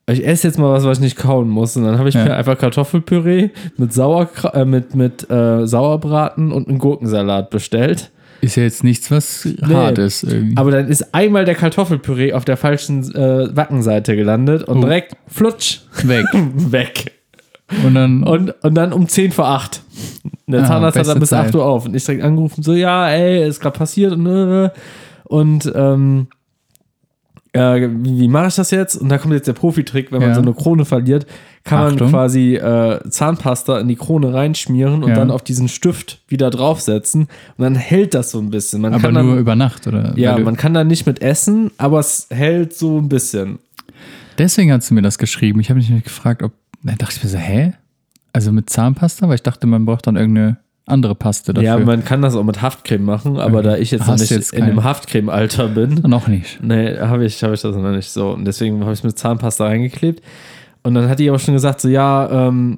Ich 0.09 0.25
esse 0.27 0.47
jetzt 0.47 0.59
mal 0.59 0.73
was, 0.73 0.83
was 0.83 0.97
ich 0.97 1.03
nicht 1.03 1.15
kauen 1.17 1.47
muss. 1.47 1.77
Und 1.77 1.85
dann 1.85 1.97
habe 1.99 2.09
ich 2.09 2.15
Ja. 2.15 2.25
mir 2.25 2.35
einfach 2.35 2.57
Kartoffelpüree 2.57 3.51
mit, 3.77 3.93
Sauer, 3.93 4.27
äh, 4.53 4.65
mit, 4.65 4.93
mit 4.95 5.29
äh, 5.29 5.65
Sauerbraten 5.65 6.51
und 6.51 6.67
einen 6.67 6.79
Gurkensalat 6.79 7.49
bestellt. 7.49 8.11
Ist 8.41 8.55
ja 8.57 8.63
jetzt 8.63 8.83
nichts, 8.83 9.12
was 9.12 9.48
hart 9.62 9.98
ist. 10.00 10.24
Irgendwie. 10.24 10.57
Aber 10.57 10.71
dann 10.71 10.88
ist 10.88 11.13
einmal 11.13 11.45
der 11.45 11.55
Kartoffelpüree 11.55 12.33
auf 12.33 12.43
der 12.43 12.57
falschen 12.57 13.03
äh, 13.15 13.55
Wackenseite 13.55 14.15
gelandet 14.15 14.63
und 14.63 14.77
Oh. 14.79 14.81
direkt 14.81 15.15
flutsch 15.27 15.79
weg. 16.03 16.25
weg. 16.33 17.12
Und 17.86 17.93
dann. 17.95 18.24
Und, 18.24 18.53
und 18.63 18.75
dann 18.75 18.93
um 18.93 19.07
10 19.07 19.31
vor 19.31 19.48
8. 19.48 19.81
Der 20.48 20.63
Ah, 20.63 20.65
Zahnarzt 20.65 20.98
hat 21.00 21.07
dann 21.07 21.19
bis 21.19 21.31
8 21.31 21.45
Zeit. 21.48 21.55
Uhr 21.55 21.65
auf. 21.65 21.86
Und 21.86 21.95
ich 21.95 22.03
direkt 22.03 22.24
angerufen, 22.24 22.63
so, 22.63 22.74
ja, 22.74 23.10
ey, 23.10 23.48
ist 23.48 23.60
gerade 23.62 23.77
passiert. 23.77 24.12
Und, 24.13 24.25
äh, 24.27 24.69
und 25.25 25.71
ähm, 25.74 26.27
äh, 27.53 27.89
wie, 27.91 28.20
wie 28.22 28.27
mache 28.27 28.48
ich 28.48 28.55
das 28.55 28.72
jetzt? 28.72 28.96
Und 28.96 29.10
da 29.10 29.17
kommt 29.17 29.34
jetzt 29.34 29.48
der 29.48 29.53
Profitrick, 29.53 30.12
wenn 30.12 30.20
man 30.22 30.29
Ja. 30.29 30.36
so 30.36 30.41
eine 30.41 30.53
Krone 30.53 30.86
verliert, 30.86 31.25
kann 31.63 31.79
man 31.84 31.93
Achtung. 31.93 32.10
quasi 32.10 32.55
äh, 32.55 33.00
Zahnpasta 33.10 33.79
in 33.79 33.88
die 33.88 33.96
Krone 33.98 34.34
reinschmieren 34.34 35.03
und 35.03 35.10
Ja. 35.10 35.15
dann 35.15 35.31
auf 35.31 35.43
diesen 35.43 35.67
Stift 35.67 36.22
wieder 36.27 36.50
draufsetzen. 36.50 37.22
Und 37.24 37.29
dann 37.63 37.75
hält 37.75 38.13
das 38.13 38.31
so 38.31 38.39
ein 38.39 38.50
bisschen. 38.51 38.81
Man 38.81 38.93
aber 38.93 39.01
kann 39.03 39.13
dann, 39.15 39.25
nur 39.27 39.36
über 39.38 39.55
Nacht, 39.55 39.86
oder? 39.88 40.13
ja, 40.17 40.38
man 40.39 40.55
kann 40.58 40.74
da 40.74 40.84
nicht 40.84 41.05
mit 41.05 41.22
essen, 41.22 41.72
aber 41.77 42.00
es 42.00 42.27
hält 42.29 42.74
so 42.74 42.98
ein 43.00 43.09
bisschen. 43.09 43.59
Deswegen 44.37 44.72
hast 44.72 44.90
du 44.90 44.94
mir 44.94 45.01
das 45.01 45.18
geschrieben. 45.18 45.59
Ich 45.59 45.70
habe 45.70 45.79
mich 45.79 46.03
gefragt, 46.03 46.42
ob. 46.44 46.53
Da 46.83 46.94
dachte 46.96 47.16
ich 47.18 47.24
mir 47.24 47.29
so, 47.29 47.37
hä? 47.37 47.74
Also 48.33 48.51
mit 48.51 48.70
Zahnpasta? 48.70 49.27
Weil 49.27 49.35
ich 49.35 49.44
dachte, 49.44 49.68
man 49.68 49.85
braucht 49.85 50.07
dann 50.07 50.16
irgendeine 50.16 50.57
andere 50.91 51.15
Paste 51.15 51.53
dafür. 51.53 51.67
Ja, 51.67 51.79
man 51.79 52.03
kann 52.05 52.21
das 52.21 52.35
auch 52.35 52.43
mit 52.43 52.61
Haftcreme 52.61 53.03
machen, 53.03 53.37
aber 53.39 53.59
Okay. 53.59 53.67
da 53.67 53.77
ich 53.77 53.91
jetzt 53.91 54.01
Hast 54.01 54.07
noch 54.09 54.17
nicht 54.19 54.29
jetzt 54.31 54.53
in 54.53 54.65
dem 54.65 54.83
Haftcreme-Alter 54.83 55.69
bin, 55.69 55.95
noch 56.07 56.27
nicht. 56.27 56.59
nee, 56.61 56.97
habe 56.99 57.25
ich, 57.25 57.43
hab 57.43 57.51
ich 57.53 57.61
das 57.61 57.75
noch 57.75 57.91
nicht 57.91 58.09
so. 58.09 58.29
Und 58.31 58.45
deswegen 58.45 58.81
habe 58.81 58.93
ich 58.93 58.99
es 58.99 59.03
mit 59.03 59.17
Zahnpasta 59.17 59.65
reingeklebt. 59.65 60.21
Und 60.83 60.93
dann 60.95 61.09
hat 61.09 61.19
die 61.19 61.29
aber 61.29 61.39
schon 61.39 61.53
gesagt, 61.53 61.81
so, 61.81 61.87
ja, 61.87 62.47
ähm, 62.47 62.77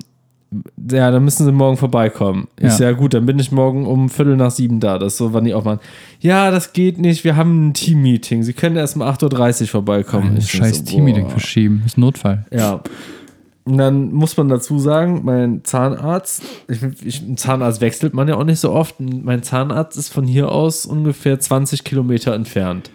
ja, 0.91 1.09
dann 1.09 1.23
müssen 1.23 1.45
sie 1.45 1.51
morgen 1.51 1.77
vorbeikommen. 1.77 2.47
Ich 2.57 2.63
Ja. 2.65 2.69
so, 2.69 2.83
ja 2.83 2.91
gut, 2.91 3.15
dann 3.15 3.25
bin 3.25 3.39
ich 3.39 3.51
morgen 3.51 3.87
um 3.87 4.07
Viertel 4.09 4.35
nach 4.37 4.51
sieben 4.51 4.79
da. 4.79 4.99
Das 4.99 5.13
ist 5.13 5.17
so, 5.17 5.33
wann 5.33 5.45
die 5.45 5.53
aufmachen. 5.55 5.79
Ja, 6.19 6.51
das 6.51 6.73
geht 6.73 6.99
nicht, 6.99 7.23
wir 7.23 7.35
haben 7.35 7.69
ein 7.69 7.73
Team-Meeting. 7.73 8.43
Sie 8.43 8.53
können 8.53 8.75
erst 8.75 8.95
um 8.95 9.01
8.30 9.01 9.61
Uhr 9.63 9.67
vorbeikommen. 9.69 10.31
Ein 10.33 10.37
Ich 10.37 10.51
scheiß 10.51 10.79
so, 10.79 10.83
Team-Meeting 10.85 11.29
verschieben. 11.29 11.81
Ist 11.85 11.97
Notfall. 11.97 12.45
Ja. 12.51 12.81
Und 13.65 13.77
dann 13.77 14.11
muss 14.11 14.35
man 14.35 14.49
dazu 14.49 14.77
sagen, 14.77 15.21
mein 15.23 15.63
Zahnarzt, 15.63 16.43
ich, 16.67 16.83
ich, 17.03 17.21
einen 17.21 17.37
Zahnarzt 17.37 17.79
wechselt 17.79 18.13
man 18.13 18.27
ja 18.27 18.35
auch 18.35 18.43
nicht 18.43 18.59
so 18.59 18.71
oft. 18.71 18.95
Mein 18.99 19.41
Zahnarzt 19.41 19.97
ist 19.97 20.09
von 20.09 20.25
hier 20.25 20.51
aus 20.51 20.85
ungefähr 20.85 21.39
20 21.39 21.83
Kilometer 21.85 22.33
entfernt. 22.33 22.91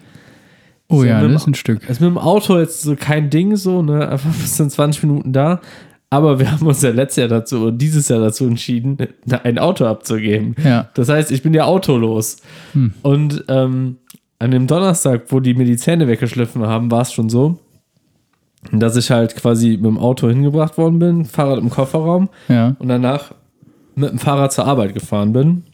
Oh 0.88 0.98
So, 0.98 1.04
ja, 1.04 1.22
das 1.22 1.42
ist 1.42 1.46
ein 1.46 1.54
Stück. 1.54 1.88
Ist 1.88 2.00
mit 2.00 2.11
dem 2.11 2.18
Auto 2.18 2.59
jetzt 2.59 2.83
so 2.83 2.96
kein 2.96 3.31
Ding, 3.31 3.57
so, 3.57 3.83
ne? 3.83 4.09
Einfach 4.09 4.31
bis 4.31 4.61
in 4.61 4.68
20 4.68 5.04
Minuten 5.04 5.33
da. 5.33 5.61
Aber 6.11 6.38
wir 6.38 6.50
haben 6.50 6.66
uns 6.66 6.83
ja 6.83 6.90
letztes 6.90 7.16
Jahr 7.16 7.28
dazu 7.28 7.66
und 7.66 7.78
dieses 7.78 8.09
Jahr 8.09 8.20
dazu 8.20 8.46
entschieden, 8.46 8.96
ein 9.42 9.59
Auto 9.59 9.85
abzugeben. 9.85 10.54
Ja. 10.64 10.88
Das 10.94 11.11
heißt, 11.11 11.31
ich 11.31 11.42
bin 11.42 11.52
ja 11.52 11.64
autolos. 11.64 12.38
Und 13.02 13.44
ähm, 13.48 13.96
an 14.38 14.50
dem 14.50 14.66
Donnerstag, 14.66 15.24
wo 15.28 15.40
die 15.40 15.52
mir 15.52 15.64
die 15.64 15.76
Zähne 15.76 16.09
weggeschliffen 16.09 16.66
haben, 16.66 16.90
war 16.90 17.02
es 17.02 17.12
schon 17.12 17.28
so, 17.28 17.59
dass 18.73 18.97
ich 18.97 19.11
halt 19.11 19.37
quasi 19.37 19.71
mit 19.71 19.85
dem 19.87 19.99
Auto 19.99 20.29
hingebracht 20.29 20.77
worden 20.79 20.99
bin, 20.99 21.25
Fahrrad 21.25 21.59
im 21.59 21.71
Kofferraum 21.71 22.29
Ja. 22.49 22.75
und 22.79 22.88
danach 22.88 23.33
mit 23.94 24.11
dem 24.11 24.18
Fahrrad 24.18 24.53
zur 24.53 24.66
Arbeit 24.66 24.94
gefahren 24.94 25.33
bin. 25.33 25.64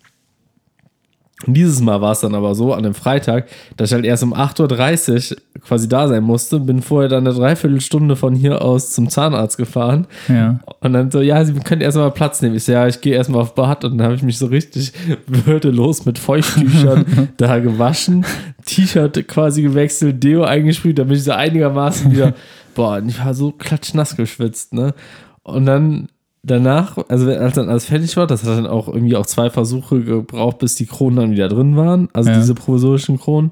Und 1.47 1.55
dieses 1.55 1.81
Mal 1.83 2.01
war 2.01 2.13
es 2.13 2.21
dann 2.21 2.35
aber 2.35 2.55
so, 2.55 2.73
an 2.73 2.85
dem 2.85 2.95
Freitag, 2.95 3.49
dass 3.77 3.91
ich 3.91 3.95
halt 3.95 4.07
erst 4.07 4.23
um 4.23 4.33
8.30 4.33 5.33
Uhr 5.33 5.39
quasi 5.61 5.89
da 5.89 6.09
sein 6.09 6.23
musste, 6.23 6.59
bin 6.61 6.81
vorher 6.81 7.09
dann 7.11 7.27
eine 7.27 7.37
Dreiviertelstunde 7.37 8.17
von 8.17 8.35
hier 8.35 8.63
aus 8.63 8.93
zum 8.93 9.11
Zahnarzt 9.11 9.59
gefahren 9.59 10.07
Ja. 10.29 10.61
und 10.81 10.93
dann 10.95 11.11
so, 11.11 11.21
ja, 11.21 11.45
Sie 11.45 11.53
können 11.55 11.83
erstmal 11.83 12.11
Platz 12.13 12.41
nehmen. 12.41 12.55
Ich 12.55 12.65
so, 12.65 12.73
ja, 12.73 12.87
ich 12.87 13.01
gehe 13.01 13.15
erstmal 13.15 13.43
auf 13.43 13.55
Bad 13.55 13.85
und 13.85 13.99
dann 13.99 14.05
habe 14.07 14.15
ich 14.15 14.23
mich 14.23 14.39
so 14.39 14.47
richtig 14.47 14.93
würdelos 15.27 16.07
mit 16.07 16.19
Feuchttüchern 16.19 17.05
da 17.37 17.59
gewaschen, 17.59 18.25
T-Shirt 18.65 19.27
quasi 19.29 19.63
gewechselt, 19.63 20.23
Deo 20.23 20.45
eingesprüht, 20.45 20.99
damit 20.99 21.17
ich 21.19 21.25
so 21.25 21.33
einigermaßen 21.33 22.11
wieder, 22.13 22.33
boah, 22.75 23.01
ich 23.07 23.25
war 23.25 23.35
so 23.35 23.53
klatschnass 23.53 24.17
geschwitzt, 24.17 24.73
ne? 24.73 24.95
Und 25.43 25.67
dann 25.67 26.09
danach, 26.43 26.99
also 27.09 27.31
als 27.31 27.55
dann 27.55 27.69
alles 27.69 27.87
fertig 27.87 28.17
war, 28.17 28.27
das 28.27 28.43
hat 28.45 28.51
dann 28.59 28.67
auch 28.67 28.89
irgendwie 28.89 29.17
auch 29.17 29.27
zwei 29.27 29.51
Versuche 29.51 30.03
gebraucht, 30.03 30.59
bis 30.59 30.75
die 30.75 30.87
Kronen 30.87 31.17
dann 31.17 31.31
wieder 31.33 31.49
drin 31.49 31.77
waren, 31.77 32.09
also 32.13 32.31
Ja. 32.31 32.37
diese 32.37 32.55
provisorischen 32.55 33.19
Kronen. 33.19 33.51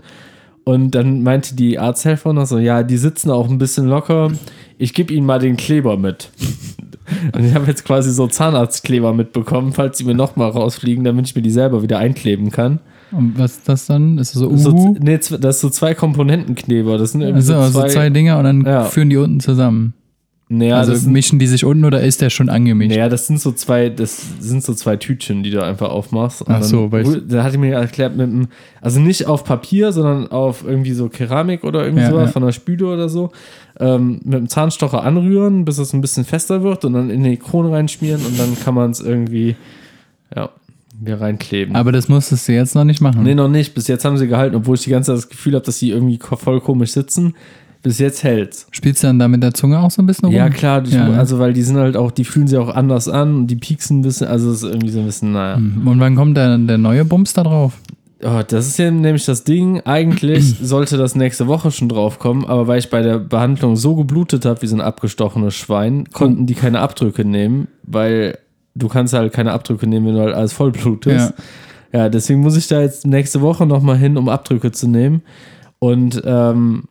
Und 0.65 0.93
dann 0.95 1.23
meinte 1.23 1.57
die 1.57 1.79
Arzthelferin 1.79 2.37
noch 2.37 2.47
so, 2.47 2.59
ja, 2.59 2.83
die 2.85 2.97
sitzen 2.97 3.31
auch 3.31 3.49
ein 3.49 3.59
bisschen 3.59 3.87
locker. 3.89 4.31
Ich 4.79 4.95
gebe 4.95 5.13
ihnen 5.13 5.27
mal 5.27 5.41
den 5.41 5.57
Kleber 5.57 5.97
mit. 5.97 6.31
Und 7.35 7.45
ich 7.45 7.55
habe 7.55 7.67
jetzt 7.67 7.85
quasi 7.85 8.13
so 8.13 8.29
Zahnarztkleber 8.29 9.13
mitbekommen, 9.13 9.73
falls 9.73 9.99
die 9.99 10.05
mir 10.05 10.15
nochmal 10.15 10.51
rausfliegen, 10.51 11.03
damit 11.03 11.27
ich 11.27 11.35
mir 11.35 11.43
die 11.43 11.51
selber 11.51 11.83
wieder 11.83 11.99
einkleben 11.99 12.51
kann. 12.51 12.79
Und 13.13 13.39
was 13.39 13.53
ist 13.59 13.69
das 13.69 13.87
dann? 13.87 14.19
Ist 14.19 14.35
das 14.35 14.41
so, 14.41 14.57
So, 14.57 14.97
nee, 15.01 15.19
das 15.19 15.31
ist 15.57 15.61
so 15.61 15.71
zwei 15.71 15.95
Komponentenkleber. 15.95 16.99
Das 16.99 17.13
sind 17.13 17.21
irgendwie 17.21 17.37
also, 17.39 17.55
so 17.55 17.59
also 17.61 17.81
zwei. 17.81 17.89
zwei 17.89 18.11
Dinger 18.11 18.39
und 18.39 18.45
dann 18.45 18.65
Ja. 18.65 18.85
führen 18.85 19.11
die 19.11 19.17
unten 19.17 19.41
zusammen. 19.41 19.95
naja, 20.49 20.77
also 20.77 20.95
sind, 20.95 21.13
mischen 21.15 21.39
die 21.39 21.47
sich 21.47 21.65
unten 21.65 21.85
oder 21.87 22.03
ist 22.03 22.21
der 22.21 22.29
schon 22.29 22.51
angemischt? 22.51 22.91
naja, 22.91 23.09
das 23.09 23.27
sind 23.27 23.41
so 23.41 23.53
zwei, 23.53 23.89
das 23.89 24.23
sind 24.39 24.63
so 24.63 24.75
zwei 24.75 24.97
Tütchen, 24.97 25.43
die 25.43 25.51
du 25.51 25.63
einfach 25.65 25.89
aufmachst. 25.89 26.45
Ach 26.47 26.63
so, 26.63 26.93
weil 26.93 27.07
ich- 27.09 27.23
da 27.27 27.43
hatte 27.43 27.55
ich 27.55 27.61
mir 27.61 27.73
erklärt 27.75 28.17
mit 28.17 28.27
dem, 28.27 28.49
also 28.83 29.01
nicht 29.01 29.27
auf 29.27 29.45
Papier, 29.45 29.93
sondern 29.93 30.29
auf 30.31 30.63
irgendwie 30.67 30.93
so 30.93 31.09
Keramik 31.09 31.65
oder 31.65 31.85
irgendwie 31.85 32.03
Ja, 32.03 32.11
sowas 32.11 32.27
ja. 32.27 32.33
von 32.33 32.43
der 32.45 32.53
Spüle 32.53 32.87
oder 32.87 33.09
so. 33.09 33.31
Ähm, 33.81 34.21
mit 34.25 34.35
dem 34.35 34.49
Zahnstocher 34.49 35.03
anrühren, 35.03 35.65
bis 35.65 35.79
es 35.79 35.95
ein 35.95 36.03
bisschen 36.03 36.25
fester 36.27 36.63
wird 36.63 36.85
und 36.85 36.93
dann 36.93 37.09
in 37.09 37.25
die 37.25 37.39
Krone 37.39 37.73
reinschmieren 37.73 38.21
und 38.25 38.39
dann 38.39 38.55
kann 38.63 38.75
man 38.75 38.91
es 38.91 39.01
irgendwie, 39.01 39.57
ja, 40.37 40.51
wieder 41.05 41.21
reinkleben. 41.21 41.75
Aber 41.75 41.93
das 41.93 42.09
musstest 42.09 42.49
du 42.49 42.53
jetzt 42.53 42.75
noch 42.75 42.85
nicht 42.85 43.01
machen. 43.01 43.23
Nee, 43.23 43.35
noch 43.35 43.49
nicht. 43.49 43.75
Bis 43.75 43.89
jetzt 43.89 44.05
haben 44.05 44.17
sie 44.17 44.29
gehalten, 44.29 44.57
obwohl 44.57 44.77
ich 44.77 44.83
die 44.83 44.91
ganze 44.91 45.13
Zeit 45.13 45.19
das 45.19 45.29
Gefühl 45.29 45.55
habe, 45.55 45.65
dass 45.65 45.79
sie 45.79 45.91
irgendwie 45.91 46.19
voll 46.19 46.61
komisch 46.61 46.93
sitzen. 46.93 47.35
Bis 47.83 47.99
jetzt 47.99 48.23
hält's. 48.23 48.69
Spielst 48.71 49.03
du 49.03 49.09
dann 49.09 49.19
da 49.19 49.27
mit 49.27 49.43
der 49.43 49.55
Zunge 49.55 49.81
auch 49.81 49.91
so 49.91 50.03
ein 50.03 50.07
bisschen 50.07 50.27
rum? 50.27 50.35
Ja, 50.35 50.49
klar, 50.51 50.85
Ja, 50.87 51.09
ne? 51.09 51.19
also 51.19 51.41
weil 51.41 51.53
die 51.53 51.63
sind 51.63 51.77
halt 51.79 51.97
auch, 51.97 52.13
die 52.13 52.25
fühlen 52.25 52.47
sich 52.47 52.57
auch 52.57 52.73
anders 52.73 53.09
an 53.09 53.35
und 53.35 53.47
die 53.49 53.57
pieksen 53.57 53.99
ein 53.99 54.03
bisschen, 54.03 54.29
also 54.29 54.51
es 54.53 54.63
ist 54.63 54.71
irgendwie 54.71 54.91
so 54.91 55.01
ein 55.01 55.07
bisschen, 55.07 55.33
naja. 55.33 55.57
Hm. 55.57 55.87
Und 55.89 55.99
wann 55.99 56.15
kommt 56.15 56.37
der, 56.37 56.59
der 56.59 56.79
neue 56.79 57.05
Bums 57.05 57.33
da 57.33 57.43
drauf? 57.43 57.73
Oh, 58.25 58.41
das 58.47 58.69
ist 58.69 58.79
ja 58.79 58.89
nämlich 58.89 59.25
das 59.25 59.43
Ding. 59.43 59.81
Eigentlich 59.81 60.59
sollte 60.63 60.97
das 60.97 61.17
nächste 61.17 61.49
Woche 61.49 61.73
schon 61.73 61.89
draufkommen, 61.89 62.45
aber 62.47 62.69
weil 62.69 62.79
ich 62.79 62.89
bei 62.89 63.03
der 63.03 63.19
Behandlung 63.19 63.75
so 63.75 63.97
geblutet 63.97 64.45
habe 64.45 64.63
wie 64.63 64.69
so 64.69 64.77
ein 64.77 64.81
abgestochenes 64.81 65.57
Schwein, 65.57 66.05
konnten 66.13 66.47
die 66.47 66.55
keine 66.55 66.79
Abdrücke 66.79 67.25
nehmen, 67.25 67.67
weil 67.83 68.39
du 68.75 68.89
kannst 68.89 69.15
halt 69.15 69.33
keine 69.33 69.53
Abdrücke 69.53 69.87
nehmen, 69.87 70.07
wenn 70.07 70.15
du 70.15 70.21
halt 70.21 70.35
alles 70.35 70.53
voll 70.53 70.73
blutest. 70.73 71.35
Ja, 71.93 72.09
deswegen 72.09 72.41
muss 72.41 72.57
ich 72.57 72.69
da 72.69 72.81
jetzt 72.81 73.07
nächste 73.07 73.43
Woche 73.43 73.67
nochmal 73.67 73.99
hin, 73.99 74.17
um 74.17 74.29
Abdrücke 74.29 74.73
zu 74.73 74.89
nehmen. 74.89 75.23
Und 75.79 76.23
ähm, 76.25 76.85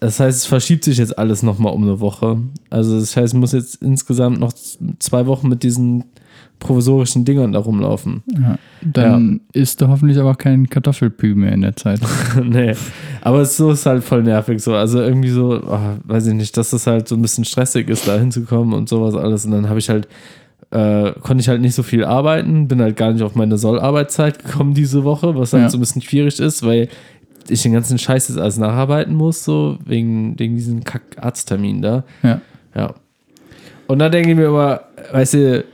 das 0.00 0.20
heißt, 0.20 0.38
es 0.38 0.46
verschiebt 0.46 0.84
sich 0.84 0.98
jetzt 0.98 1.18
alles 1.18 1.42
nochmal 1.42 1.72
um 1.72 1.82
eine 1.82 2.00
Woche. 2.00 2.38
Also 2.70 2.98
das 2.98 3.16
heißt, 3.16 3.34
ich 3.34 3.40
muss 3.40 3.52
jetzt 3.52 3.82
insgesamt 3.82 4.40
noch 4.40 4.52
zwei 4.98 5.26
Wochen 5.26 5.48
mit 5.48 5.62
diesen 5.62 6.04
provisorischen 6.58 7.24
Dingern 7.24 7.52
da 7.52 7.60
rumlaufen. 7.60 8.22
Ja. 8.32 8.58
Dann 8.82 9.40
isst 9.52 9.80
du 9.80 9.88
hoffentlich 9.88 10.18
aber 10.18 10.34
kein 10.34 10.68
Kartoffelpü 10.68 11.34
mehr 11.34 11.52
in 11.52 11.62
der 11.62 11.76
Zeit. 11.76 12.00
nee. 12.44 12.74
Aber 13.20 13.44
so 13.44 13.70
ist 13.72 13.86
halt 13.86 14.02
voll 14.02 14.22
nervig 14.22 14.60
so. 14.60 14.74
Also 14.74 15.00
irgendwie 15.00 15.30
so, 15.30 15.60
oh, 15.64 15.78
weiß 16.04 16.26
ich 16.26 16.34
nicht, 16.34 16.56
dass 16.56 16.70
das 16.70 16.86
halt 16.86 17.08
so 17.08 17.14
ein 17.14 17.22
bisschen 17.22 17.44
stressig 17.44 17.88
ist, 17.88 18.08
da 18.08 18.18
hinzukommen 18.18 18.74
und 18.74 18.88
sowas 18.88 19.14
alles. 19.14 19.44
Und 19.44 19.52
dann 19.52 19.68
habe 19.68 19.78
ich 19.78 19.88
halt, 19.88 20.08
äh, 20.70 21.12
konnte 21.22 21.40
ich 21.40 21.48
halt 21.48 21.60
nicht 21.60 21.74
so 21.74 21.82
viel 21.82 22.04
arbeiten, 22.04 22.68
bin 22.68 22.80
halt 22.82 22.96
gar 22.96 23.12
nicht 23.12 23.22
auf 23.22 23.34
meine 23.34 23.56
Sollarbeitszeit 23.58 24.44
gekommen 24.44 24.74
diese 24.74 25.04
Woche, 25.04 25.34
was 25.36 25.52
halt 25.52 25.64
Ja. 25.64 25.68
so 25.70 25.78
ein 25.78 25.80
bisschen 25.80 26.02
schwierig 26.02 26.38
ist, 26.40 26.64
weil 26.64 26.88
ich 27.48 27.62
den 27.62 27.72
ganzen 27.72 27.98
Scheiß 27.98 28.28
jetzt 28.28 28.38
alles 28.38 28.58
nacharbeiten 28.58 29.14
muss, 29.14 29.42
so 29.44 29.78
wegen, 29.86 30.38
wegen 30.38 30.54
diesen 30.56 30.84
Kack-Arzttermin 30.84 31.80
da. 31.80 32.04
Ja. 32.22 32.40
Ja. 32.74 32.94
Und 33.86 34.00
dann 34.00 34.12
denke 34.12 34.30
ich 34.30 34.36
mir 34.36 34.46
immer, 34.46 34.80
weißt 35.12 35.34
du, 35.34 35.64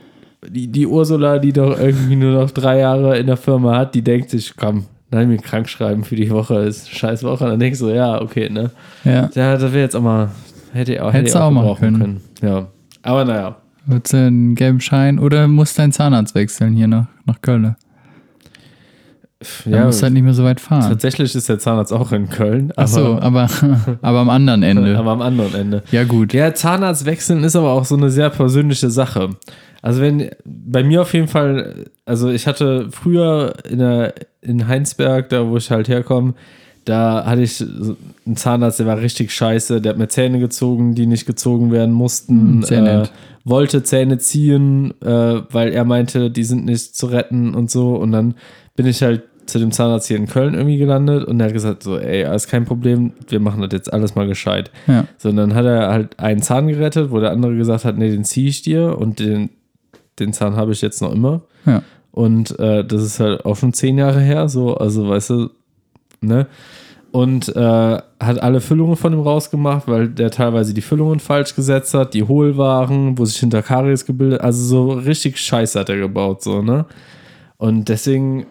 die, 0.49 0.69
die 0.69 0.87
Ursula, 0.87 1.39
die 1.41 1.53
doch 1.53 1.77
irgendwie 1.79 2.15
nur 2.17 2.33
noch 2.41 2.51
drei 2.53 2.79
Jahre 2.79 3.19
in 3.19 3.27
der 3.27 3.37
Firma 3.37 3.77
hat, 3.77 3.95
die 3.97 4.03
denkt 4.03 4.31
sich, 4.31 4.55
komm, 4.57 4.85
nein, 5.11 5.29
mir 5.29 5.39
krank 5.39 5.69
schreiben 5.69 6.05
für 6.05 6.15
die 6.15 6.31
Woche 6.31 6.61
ist 6.61 6.91
scheiß 6.95 7.25
Woche. 7.25 7.45
Und 7.45 7.51
dann 7.51 7.59
denkst 7.61 7.81
du, 7.81 7.87
so, 7.87 7.91
ja, 7.93 8.21
okay, 8.21 8.49
ne? 8.51 8.71
Ja. 9.05 9.29
Ja, 9.35 9.57
das 9.57 9.63
wäre 9.73 9.81
jetzt 9.81 9.97
auch 9.97 10.03
mal, 10.03 10.29
hätte 10.73 10.93
ich 10.93 11.01
auch, 11.01 11.09
hätte 11.09 11.19
Hättest 11.19 11.35
ich 11.35 11.41
auch, 11.41 11.47
auch 11.47 11.51
machen 11.51 11.67
gebrauchen 11.67 11.99
können. 11.99 12.21
Ja. 12.43 12.67
Aber 13.03 13.25
naja. 13.25 13.57
Würdest 13.87 14.13
du 14.13 14.17
einen 14.19 14.55
gelben 14.55 14.81
Schein 14.81 15.19
oder 15.19 15.47
musst 15.49 15.79
deinen 15.79 15.93
Zahnarzt 15.93 16.35
wechseln 16.35 16.73
hier 16.75 16.89
nach, 16.89 17.07
nach 17.27 17.41
Köln? 17.43 17.77
Dann 19.65 19.73
Ja, 19.75 19.85
musst 19.85 20.03
halt 20.03 20.15
nicht 20.15 20.23
mehr 20.23 20.33
so 20.33 20.45
weit 20.45 20.61
fahren. 20.61 20.89
tatsächlich 20.89 21.35
ist 21.35 21.49
der 21.49 21.59
Zahnarzt 21.59 21.93
auch 21.93 22.13
in 22.13 22.29
Köln. 22.31 22.73
Ach 22.77 22.87
so, 22.89 23.19
aber, 23.21 23.49
aber 24.01 24.19
am 24.21 24.31
anderen 24.31 24.63
Ende. 24.63 24.97
aber 24.99 25.11
am 25.11 25.21
anderen 25.21 25.55
Ende. 25.55 25.83
Ja, 25.91 26.05
gut. 26.05 26.33
Ja, 26.33 26.55
Zahnarzt 26.55 27.05
wechseln 27.05 27.45
ist 27.45 27.57
aber 27.57 27.73
auch 27.73 27.85
so 27.85 27.97
eine 27.97 28.11
sehr 28.11 28.31
persönliche 28.31 28.89
Sache. 28.91 29.31
Also 29.83 30.01
wenn 30.01 30.31
bei 30.47 30.83
mir 30.83 31.03
auf 31.03 31.13
jeden 31.13 31.29
Fall, 31.29 31.85
also 32.07 32.31
ich 32.31 32.47
hatte 32.47 32.89
früher 32.91 33.53
in, 33.69 33.81
der, 33.81 34.15
in 34.41 34.67
Heinsberg, 34.67 35.29
da 35.29 35.47
wo 35.47 35.59
ich 35.59 35.71
halt 35.71 35.89
herkomme, 35.89 36.33
da 36.87 37.25
hatte 37.27 37.43
ich 37.43 37.57
so 37.57 37.97
einen 38.25 38.37
Zahnarzt, 38.37 38.79
der 38.79 38.87
war 38.87 38.99
richtig 38.99 39.33
scheiße, 39.35 39.83
der 39.83 39.91
hat 39.91 39.99
mir 39.99 40.09
Zähne 40.09 40.39
gezogen, 40.39 40.95
die 40.95 41.07
nicht 41.07 41.27
gezogen 41.27 41.71
werden 41.71 41.93
mussten, 41.95 42.39
Hm, 42.39 42.63
sehr 42.63 42.79
äh, 42.79 42.83
nett. 42.99 43.13
Wollte 43.45 43.83
Zähne 43.83 44.19
ziehen, 44.19 44.95
äh, 45.03 45.43
weil 45.51 45.73
er 45.73 45.85
meinte, 45.85 46.31
die 46.31 46.45
sind 46.45 46.65
nicht 46.65 46.97
zu 46.97 47.07
retten 47.07 47.55
und 47.55 47.71
so. 47.71 47.95
Und 47.97 48.13
dann 48.13 48.35
bin 48.75 48.87
ich 48.87 49.03
halt 49.03 49.23
zu 49.47 49.59
dem 49.59 49.73
Zahnarzt 49.73 50.09
hier 50.09 50.17
in 50.17 50.27
Köln 50.27 50.55
irgendwie 50.55 50.79
gelandet 50.79 51.25
und 51.25 51.39
der 51.39 51.49
hat 51.49 51.53
gesagt 51.53 51.83
so, 51.83 51.99
ey, 51.99 52.25
alles 52.25 52.49
kein 52.49 52.65
Problem, 52.65 53.13
wir 53.29 53.41
machen 53.41 53.61
das 53.61 53.73
jetzt 53.73 53.93
alles 53.93 54.15
mal 54.15 54.27
gescheit. 54.27 54.71
Ja. 54.87 55.07
So, 55.19 55.29
und 55.29 55.37
dann 55.37 55.55
hat 55.55 55.67
er 55.67 55.91
halt 55.91 56.19
einen 56.19 56.41
Zahn 56.41 56.69
gerettet, 56.69 57.11
wo 57.11 57.21
der 57.21 57.31
andere 57.31 57.55
gesagt 57.55 57.85
hat, 57.85 57.99
nee, 57.99 58.11
den 58.11 58.25
ziehe 58.25 58.49
ich 58.49 58.63
dir 58.63 58.99
und 58.99 59.19
den, 59.19 59.51
den 60.19 60.33
Zahn 60.33 60.57
habe 60.57 60.73
ich 60.73 60.81
jetzt 60.81 61.03
noch 61.03 61.13
immer. 61.13 61.43
Ja. 61.67 61.83
Und 62.11 62.59
äh, 62.59 62.85
das 62.85 63.03
ist 63.03 63.21
halt 63.21 63.45
auch 63.45 63.57
schon 63.57 63.73
zehn 63.75 63.99
Jahre 63.99 64.21
her, 64.21 64.49
so, 64.49 64.77
also 64.77 65.09
weißt 65.09 65.31
du, 65.31 65.51
ne? 66.21 66.47
Und 67.15 67.49
äh, 67.55 67.61
hat 67.61 68.43
alle 68.43 68.61
Füllungen 68.61 68.97
von 68.97 69.13
ihm 69.13 69.21
rausgemacht, 69.21 69.87
weil 69.87 70.09
der 70.09 70.33
teilweise 70.33 70.75
die 70.75 70.81
Füllungen 70.81 71.21
falsch 71.21 71.55
gesetzt 71.55 71.95
hat, 71.95 72.13
die 72.13 72.25
hohl 72.25 72.57
waren, 72.57 73.17
wo 73.17 73.25
sich 73.25 73.37
hinter 73.39 73.63
Karies 73.63 74.05
gebildet, 74.05 74.41
also 74.41 74.61
so 74.65 74.91
richtig 74.95 75.39
Scheiße 75.39 75.79
hat 75.79 75.89
er 75.91 75.97
gebaut, 75.99 76.43
so, 76.43 76.61
ne? 76.61 76.87
Und 77.57 77.89
deswegen 77.89 78.47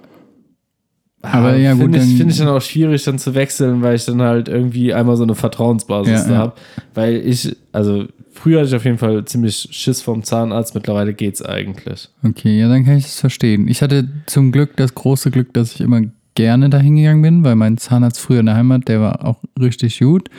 Aber 1.21 1.55
ja, 1.57 1.75
finde 1.75 1.97
ich, 1.97 2.05
dann- 2.05 2.15
find 2.17 2.31
ich 2.31 2.37
dann 2.37 2.47
auch 2.47 2.61
schwierig, 2.61 3.03
dann 3.03 3.19
zu 3.19 3.35
wechseln, 3.35 3.81
weil 3.81 3.95
ich 3.95 4.05
dann 4.05 4.21
halt 4.21 4.47
irgendwie 4.47 4.93
einmal 4.93 5.17
so 5.17 5.23
eine 5.23 5.35
Vertrauensbasis 5.35 6.13
Ja, 6.13 6.23
da 6.27 6.31
ja. 6.31 6.37
habe. 6.37 6.53
Weil 6.93 7.15
ich, 7.15 7.53
also 7.73 8.05
früher 8.31 8.59
hatte 8.59 8.69
ich 8.69 8.75
auf 8.75 8.85
jeden 8.85 8.97
Fall 8.97 9.25
ziemlich 9.25 9.67
Schiss 9.71 10.01
vom 10.01 10.23
Zahnarzt, 10.23 10.73
mittlerweile 10.73 11.13
geht's 11.13 11.41
eigentlich. 11.41 12.09
Okay, 12.23 12.59
ja, 12.59 12.69
dann 12.69 12.85
kann 12.85 12.95
ich 12.97 13.03
das 13.03 13.19
verstehen. 13.19 13.67
Ich 13.67 13.81
hatte 13.81 14.07
zum 14.25 14.53
Glück 14.53 14.77
das 14.77 14.95
große 14.95 15.31
Glück, 15.31 15.53
dass 15.53 15.73
ich 15.75 15.81
immer 15.81 15.99
gerne 16.35 16.69
dahin 16.69 16.95
gegangen 16.95 17.21
bin, 17.21 17.43
weil 17.43 17.55
mein 17.55 17.77
Zahnarzt 17.77 18.19
früher 18.19 18.39
in 18.39 18.47
der 18.47 18.55
Heimat, 18.55 18.87
der 18.87 19.01
war 19.01 19.25
auch 19.25 19.43
richtig 19.59 19.99
gut. 19.99 20.29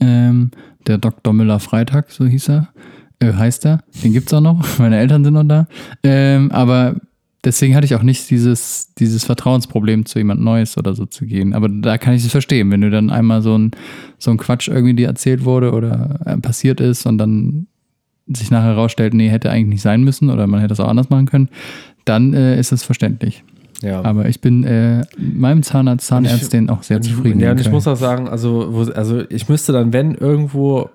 Ähm, 0.00 0.50
der 0.86 0.98
Dr. 0.98 1.32
Müller-Freitag, 1.32 2.10
so 2.10 2.26
hieß 2.26 2.50
er, 2.50 2.68
äh, 3.20 3.32
heißt 3.32 3.66
er. 3.66 3.82
Den 4.02 4.12
gibt's 4.12 4.32
auch 4.32 4.40
noch. 4.40 4.64
Meine 4.78 4.98
Eltern 4.98 5.24
sind 5.24 5.34
noch 5.34 5.44
da. 5.44 5.66
Ähm, 6.02 6.50
aber 6.52 6.96
deswegen 7.44 7.74
hatte 7.74 7.84
ich 7.86 7.94
auch 7.94 8.02
nicht 8.02 8.30
dieses, 8.30 8.94
dieses 8.94 9.24
Vertrauensproblem, 9.24 10.06
zu 10.06 10.18
jemand 10.18 10.40
Neues 10.40 10.76
oder 10.76 10.94
so 10.94 11.06
zu 11.06 11.26
gehen. 11.26 11.54
Aber 11.54 11.68
da 11.68 11.98
kann 11.98 12.14
ich 12.14 12.24
es 12.24 12.30
verstehen, 12.30 12.70
wenn 12.70 12.80
du 12.80 12.90
dann 12.90 13.10
einmal 13.10 13.42
so 13.42 13.56
ein, 13.56 13.72
so 14.18 14.30
ein 14.30 14.36
Quatsch 14.36 14.68
irgendwie 14.68 14.94
dir 14.94 15.08
erzählt 15.08 15.44
wurde 15.44 15.72
oder 15.72 16.20
äh, 16.24 16.36
passiert 16.38 16.80
ist 16.80 17.06
und 17.06 17.18
dann 17.18 17.66
sich 18.26 18.50
nachher 18.50 18.70
herausstellt, 18.70 19.14
nee, 19.14 19.28
hätte 19.28 19.50
eigentlich 19.50 19.68
nicht 19.68 19.82
sein 19.82 20.02
müssen 20.02 20.30
oder 20.30 20.46
man 20.46 20.60
hätte 20.60 20.72
es 20.72 20.80
auch 20.80 20.88
anders 20.88 21.10
machen 21.10 21.26
können, 21.26 21.48
dann 22.04 22.32
äh, 22.32 22.58
ist 22.58 22.72
es 22.72 22.82
verständlich. 22.82 23.44
Ja. 23.82 24.02
Aber 24.04 24.28
ich 24.28 24.40
bin 24.40 24.64
äh, 24.64 25.02
meinem 25.16 25.62
Zahnarzt, 25.62 26.06
Zahnärztin 26.06 26.70
auch 26.70 26.82
sehr 26.82 27.00
zufrieden. 27.00 27.40
Ja, 27.40 27.50
und 27.50 27.60
ich 27.60 27.70
muss 27.70 27.86
auch 27.86 27.96
sagen, 27.96 28.28
also, 28.28 28.68
wo, 28.70 28.82
also 28.92 29.22
ich 29.28 29.48
müsste 29.48 29.72
dann, 29.72 29.92
wenn 29.92 30.14
irgendwo, 30.14 30.88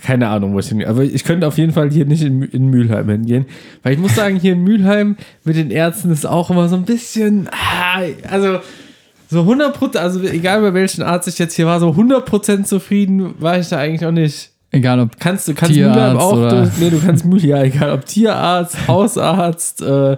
keine 0.00 0.28
Ahnung, 0.28 0.54
wo 0.54 0.58
ich 0.58 0.68
hingehe, 0.68 0.88
aber 0.88 1.02
ich 1.02 1.24
könnte 1.24 1.46
auf 1.46 1.58
jeden 1.58 1.72
Fall 1.72 1.90
hier 1.90 2.06
nicht 2.06 2.22
in, 2.22 2.42
in 2.42 2.68
Mülheim 2.68 3.08
hingehen, 3.08 3.46
weil 3.82 3.92
ich 3.92 3.98
muss 3.98 4.14
sagen, 4.14 4.36
hier 4.36 4.54
in 4.54 4.62
Mülheim 4.64 5.16
mit 5.44 5.56
den 5.56 5.70
Ärzten 5.70 6.10
ist 6.10 6.26
auch 6.26 6.48
immer 6.50 6.68
so 6.68 6.76
ein 6.76 6.84
bisschen, 6.84 7.48
ah, 7.50 8.00
also 8.30 8.60
so 9.28 9.40
100 9.40 9.74
Prozent, 9.74 10.02
also 10.04 10.20
egal 10.22 10.60
bei 10.62 10.74
welchen 10.74 11.02
Arzt 11.02 11.28
ich 11.28 11.38
jetzt 11.38 11.54
hier 11.54 11.66
war, 11.66 11.80
so 11.80 11.90
100 11.90 12.24
Prozent 12.24 12.68
zufrieden 12.68 13.34
war 13.38 13.58
ich 13.58 13.68
da 13.68 13.78
eigentlich 13.78 14.06
auch 14.06 14.12
nicht. 14.12 14.50
Egal 14.70 15.00
ob 15.00 15.18
Kannst 15.20 15.48
du 15.48 15.54
kannst 15.54 15.74
Tierarzt 15.74 15.96
Mülheim 15.98 16.16
auch, 16.16 16.32
oder- 16.32 16.62
durch, 16.62 16.70
nee, 16.78 16.88
du 16.90 16.98
kannst 16.98 17.24
Mülheim, 17.26 17.50
ja, 17.50 17.62
egal 17.62 17.90
ob 17.92 18.06
Tierarzt, 18.06 18.76
Hausarzt, 18.88 19.82
äh, 19.82 20.16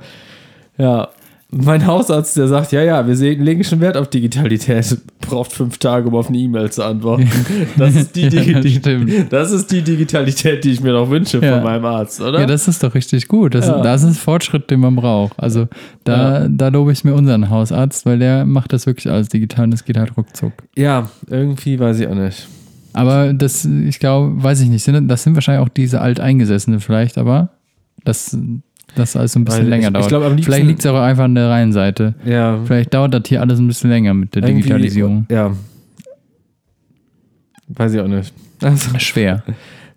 ja. 0.78 1.08
Mein 1.56 1.86
Hausarzt, 1.86 2.36
der 2.36 2.48
sagt, 2.48 2.72
ja, 2.72 2.82
ja, 2.82 3.06
wir 3.06 3.14
sehen, 3.14 3.40
legen 3.44 3.62
schon 3.62 3.78
Wert 3.78 3.96
auf 3.96 4.08
Digitalität. 4.08 4.98
Braucht 5.20 5.52
fünf 5.52 5.78
Tage, 5.78 6.08
um 6.08 6.16
auf 6.16 6.28
eine 6.28 6.36
E-Mail 6.38 6.72
zu 6.72 6.82
antworten. 6.82 7.30
Das 7.76 7.94
ist 7.94 8.16
die, 8.16 8.22
Ja, 8.22 8.28
Digi- 8.28 8.78
stimmt. 8.80 9.32
das 9.32 9.52
ist 9.52 9.70
die 9.70 9.82
Digitalität, 9.82 10.64
die 10.64 10.72
ich 10.72 10.80
mir 10.80 10.92
noch 10.92 11.08
wünsche 11.10 11.38
Ja. 11.38 11.54
von 11.54 11.62
meinem 11.62 11.84
Arzt, 11.84 12.20
oder? 12.20 12.40
Ja, 12.40 12.46
das 12.46 12.66
ist 12.66 12.82
doch 12.82 12.92
richtig 12.96 13.28
gut. 13.28 13.54
Das, 13.54 13.68
Ja. 13.68 13.80
das 13.82 14.02
ist 14.02 14.08
ein 14.08 14.14
Fortschritt, 14.14 14.68
den 14.68 14.80
man 14.80 14.96
braucht. 14.96 15.38
Also 15.38 15.68
da, 16.02 16.48
da 16.48 16.68
lobe 16.68 16.90
ich 16.90 17.04
mir 17.04 17.14
unseren 17.14 17.48
Hausarzt, 17.50 18.04
weil 18.04 18.18
der 18.18 18.44
macht 18.46 18.72
das 18.72 18.86
wirklich 18.86 19.08
alles 19.12 19.28
digital 19.28 19.66
und 19.66 19.70
das 19.70 19.84
geht 19.84 19.96
halt 19.96 20.16
ruckzuck. 20.16 20.54
ja, 20.76 21.08
irgendwie 21.28 21.78
weiß 21.78 22.00
ich 22.00 22.08
auch 22.08 22.14
nicht. 22.16 22.48
Aber 22.94 23.32
das, 23.32 23.64
ich 23.64 24.00
glaube, 24.00 24.42
weiß 24.42 24.60
ich 24.60 24.68
nicht, 24.70 24.88
das 24.88 25.22
sind 25.22 25.34
wahrscheinlich 25.34 25.64
auch 25.64 25.68
diese 25.72 26.00
Alteingesessenen 26.00 26.80
vielleicht, 26.80 27.16
aber 27.16 27.50
das, 28.04 28.36
das 28.96 29.16
alles 29.16 29.34
ein 29.36 29.44
bisschen 29.44 29.62
Weil 29.64 29.68
länger 29.68 29.82
ich- 29.88 29.88
ich 29.88 29.92
dauert. 29.94 30.08
glaub, 30.08 30.22
am 30.24 30.30
liebsten- 30.36 30.44
vielleicht 30.52 30.66
liegt 30.66 30.80
es 30.80 30.86
auch 30.86 31.00
einfach 31.00 31.24
an 31.24 31.34
der 31.34 31.48
Reihenseite. 31.50 32.14
Ja. 32.24 32.58
Vielleicht 32.64 32.92
dauert 32.94 33.14
das 33.14 33.22
hier 33.26 33.40
alles 33.40 33.58
ein 33.58 33.66
bisschen 33.66 33.90
länger 33.90 34.14
mit 34.14 34.34
der 34.34 34.42
irgendwie- 34.42 34.62
Digitalisierung. 34.62 35.26
Ja. 35.30 35.52
Weiß 37.68 37.94
ich 37.94 38.00
auch 38.00 38.06
nicht. 38.08 38.32
Also, 38.62 38.98
Schwer. 38.98 39.42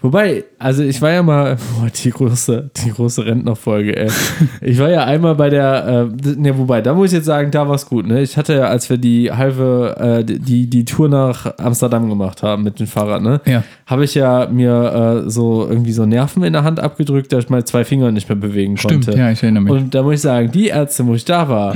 Wobei, 0.08 0.46
also 0.58 0.84
ich 0.84 1.02
war 1.02 1.12
ja 1.12 1.22
mal, 1.22 1.58
boah, 1.80 1.90
die 1.90 2.12
große, 2.12 2.70
die 2.78 2.92
große 2.92 3.26
Rentnerfolge, 3.26 3.94
ey. 3.94 4.10
Ich 4.62 4.80
war 4.80 4.90
ja 4.90 5.04
einmal 5.04 5.36
bei 5.36 5.50
der, 5.50 6.10
äh, 6.18 6.32
ne, 6.38 6.58
wobei, 6.58 6.82
da 6.82 6.94
muss 6.94 7.08
ich 7.08 7.18
jetzt 7.18 7.26
sagen, 7.26 7.52
da 7.52 7.68
war 7.68 7.76
es 7.76 7.86
gut, 7.86 8.08
ne? 8.08 8.22
Ich 8.22 8.38
hatte 8.38 8.54
ja, 8.54 8.68
als 8.68 8.90
wir 8.90 8.98
die 8.98 9.30
halbe, 9.30 9.98
äh, 10.00 10.24
die, 10.24 10.70
die 10.70 10.86
Tour 10.86 11.10
nach 11.10 11.58
Amsterdam 11.58 12.08
gemacht 12.08 12.42
haben 12.42 12.64
mit 12.64 12.80
dem 12.80 12.88
Fahrrad, 12.88 13.22
ne? 13.22 13.42
Ja. 13.46 13.66
Habe 13.86 14.06
ich 14.06 14.16
ja 14.16 14.48
mir 14.50 15.26
äh, 15.26 15.30
so 15.30 15.68
irgendwie 15.68 15.92
so 15.92 16.06
Nerven 16.06 16.42
in 16.44 16.54
der 16.54 16.64
Hand 16.64 16.80
abgedrückt, 16.80 17.34
dass 17.34 17.44
ich 17.44 17.50
meine 17.50 17.66
zwei 17.66 17.84
Finger 17.84 18.10
nicht 18.14 18.30
mehr 18.30 18.38
bewegen 18.38 18.78
Stimmt, 18.78 19.08
konnte. 19.08 19.20
ja, 19.20 19.30
ich 19.30 19.44
erinnere 19.44 19.64
mich. 19.64 19.74
Und 19.74 19.94
da 19.94 20.04
muss 20.04 20.14
ich 20.14 20.22
sagen, 20.22 20.52
die 20.54 20.68
Ärzte, 20.68 21.06
wo 21.06 21.16
ich 21.16 21.26
da 21.26 21.50
war, 21.50 21.76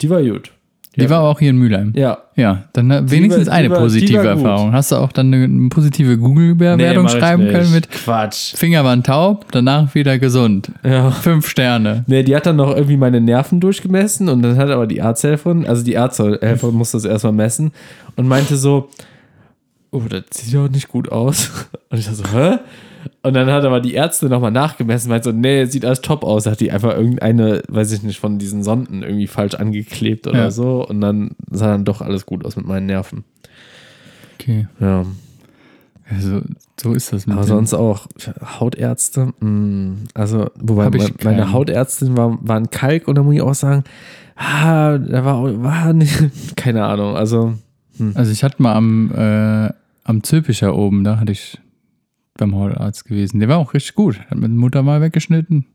die 0.00 0.08
war 0.08 0.22
gut. 0.22 0.52
Die 0.96 1.08
war 1.10 1.20
aber 1.20 1.28
auch 1.28 1.38
hier 1.38 1.50
in 1.50 1.56
Mülheim. 1.56 1.92
Ja. 1.96 2.18
Ja, 2.36 2.64
dann 2.74 2.90
äh, 2.90 3.02
wenigstens 3.10 3.46
war- 3.46 3.54
die 3.54 3.58
eine 3.60 3.70
war- 3.70 3.76
die 3.78 3.82
positive 3.82 4.18
war. 4.18 4.24
Erfahrung. 4.26 4.72
Hast 4.72 4.92
du 4.92 4.96
auch 4.96 5.12
dann 5.12 5.32
eine, 5.32 5.44
eine 5.44 5.68
positive 5.68 6.18
Google-Bewertung 6.18 7.06
ich 7.06 7.12
schreiben 7.12 7.48
können 7.48 7.72
mit 7.72 7.90
Quatsch. 7.90 8.54
Finger 8.56 8.84
waren 8.84 9.02
taub, 9.02 9.46
danach 9.52 9.94
wieder 9.94 10.18
gesund. 10.18 10.70
Ja. 10.84 11.10
Fünf 11.10 11.48
Sterne. 11.48 12.04
Nee, 12.06 12.22
die 12.22 12.34
hat 12.36 12.46
dann 12.46 12.56
noch 12.56 12.74
irgendwie 12.74 12.96
meine 12.96 13.20
Nerven 13.20 13.60
durchgemessen 13.60 14.28
und 14.28 14.42
dann 14.42 14.56
hat 14.56 14.70
aber 14.70 14.86
die 14.86 15.00
Arzthelferin, 15.02 15.66
also 15.66 15.82
die 15.84 15.96
Arzthelferin 15.96 16.74
musste 16.74 16.96
das 16.98 17.04
erstmal 17.04 17.32
messen 17.32 17.72
und 18.16 18.28
meinte 18.28 18.56
so, 18.56 18.88
oh, 19.90 20.02
das 20.08 20.22
sieht 20.32 20.52
ja 20.54 20.68
nicht 20.68 20.88
gut 20.88 21.10
aus. 21.12 21.50
Und 21.90 21.98
ich 21.98 22.04
dachte 22.06 22.16
so, 22.18 22.24
hä? 22.32 22.58
Und 23.22 23.34
dann 23.34 23.50
hat 23.50 23.64
aber 23.64 23.80
die 23.80 23.94
Ärzte 23.94 24.26
nochmal 24.28 24.50
nachgemessen, 24.52 25.08
meinte 25.10 25.30
so, 25.30 25.36
nee, 25.36 25.64
sieht 25.66 25.84
alles 25.84 26.00
top 26.02 26.22
aus. 26.24 26.46
Hat 26.46 26.60
die 26.60 26.70
einfach 26.70 26.94
irgendeine, 26.96 27.62
weiß 27.68 27.92
ich 27.92 28.02
nicht, 28.02 28.18
von 28.20 28.38
diesen 28.38 28.62
Sonden 28.62 29.02
irgendwie 29.02 29.26
falsch 29.26 29.54
angeklebt 29.54 30.26
oder 30.26 30.38
Ja. 30.38 30.50
so. 30.50 30.86
Und 30.86 31.00
dann 31.00 31.30
sah 31.50 31.68
dann 31.68 31.84
doch 31.84 32.00
alles 32.00 32.26
gut 32.26 32.44
aus 32.44 32.56
mit 32.56 32.66
meinen 32.66 32.86
Nerven. 32.86 33.24
Okay. 34.38 34.66
Ja. 34.80 35.04
Also, 36.10 36.42
so 36.80 36.92
ist 36.92 37.12
das 37.12 37.26
mit 37.26 37.36
Aber 37.36 37.46
sonst 37.46 37.72
auch 37.74 38.06
Hautärzte, 38.60 39.32
mh, 39.40 39.94
also 40.14 40.50
wobei 40.58 40.90
meine 40.90 41.10
keinen. 41.12 41.52
Hautärztin 41.52 42.16
war, 42.16 42.38
war 42.42 42.56
ein 42.56 42.70
Kalk 42.70 43.08
und 43.08 43.14
da 43.14 43.22
muss 43.22 43.34
ich 43.34 43.40
auch 43.40 43.54
sagen, 43.54 43.84
ah, 44.36 44.98
da 44.98 45.24
war, 45.24 45.36
auch- 45.36 45.62
war 45.62 45.92
nicht, 45.92 46.20
keine 46.56 46.84
Ahnung, 46.84 47.16
also 47.16 47.54
Also 48.14 48.30
ich 48.32 48.42
hatte 48.44 48.60
mal 48.62 48.74
am, 48.74 49.10
äh, 49.14 49.72
am 50.04 50.22
Zülpicher 50.22 50.76
oben, 50.76 51.04
da 51.04 51.18
hatte 51.18 51.32
ich 51.32 51.58
beim 52.36 52.54
Hautarzt 52.54 53.04
gewesen. 53.04 53.40
Der 53.40 53.48
war 53.48 53.58
auch 53.58 53.74
richtig 53.74 53.94
gut. 53.94 54.18
Hat 54.30 54.38
mit 54.38 54.50
Mutter 54.52 54.82
mal 54.82 55.00
weggeschnitten. 55.00 55.66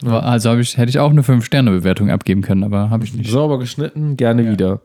War, 0.00 0.22
also 0.22 0.54
ich, 0.56 0.76
hätte 0.76 0.90
ich 0.90 1.00
auch 1.00 1.10
eine 1.10 1.22
5-Sterne-Bewertung 1.22 2.08
abgeben 2.10 2.40
können, 2.42 2.62
aber 2.62 2.88
habe 2.88 3.02
ich 3.04 3.14
nicht. 3.14 3.30
Sauber 3.30 3.58
geschnitten, 3.58 4.16
gerne 4.16 4.48
wieder. 4.48 4.80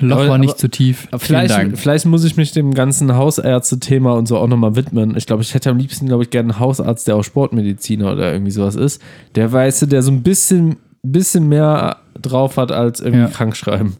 Loch 0.00 0.16
Aber- 0.18 0.28
war 0.30 0.38
nicht 0.38 0.58
zu 0.58 0.68
tief. 0.68 1.06
Vielleicht, 1.18 1.50
Dank. 1.54 1.78
vielleicht 1.78 2.04
muss 2.06 2.24
ich 2.24 2.36
mich 2.36 2.50
dem 2.50 2.74
ganzen 2.74 3.14
Hausärzte-Thema 3.14 4.14
und 4.14 4.26
so 4.26 4.38
auch 4.38 4.48
nochmal 4.48 4.74
widmen. 4.74 5.16
Ich 5.16 5.26
glaube, 5.26 5.42
ich 5.42 5.54
hätte 5.54 5.70
am 5.70 5.78
liebsten, 5.78 6.06
glaube 6.06 6.24
ich, 6.24 6.30
gerne 6.30 6.52
einen 6.52 6.58
Hausarzt, 6.60 7.06
der 7.06 7.14
auch 7.14 7.22
Sportmediziner 7.22 8.10
oder 8.12 8.32
irgendwie 8.32 8.50
sowas 8.50 8.74
ist. 8.74 9.00
Der 9.36 9.52
weiße, 9.52 9.86
der 9.86 10.02
so 10.02 10.10
ein 10.10 10.24
bisschen, 10.24 10.76
bisschen 11.04 11.48
mehr 11.48 11.98
drauf 12.20 12.56
hat 12.56 12.72
als 12.72 12.98
irgendwie 12.98 13.20
Ja. 13.20 13.28
krankschreiben. 13.28 13.94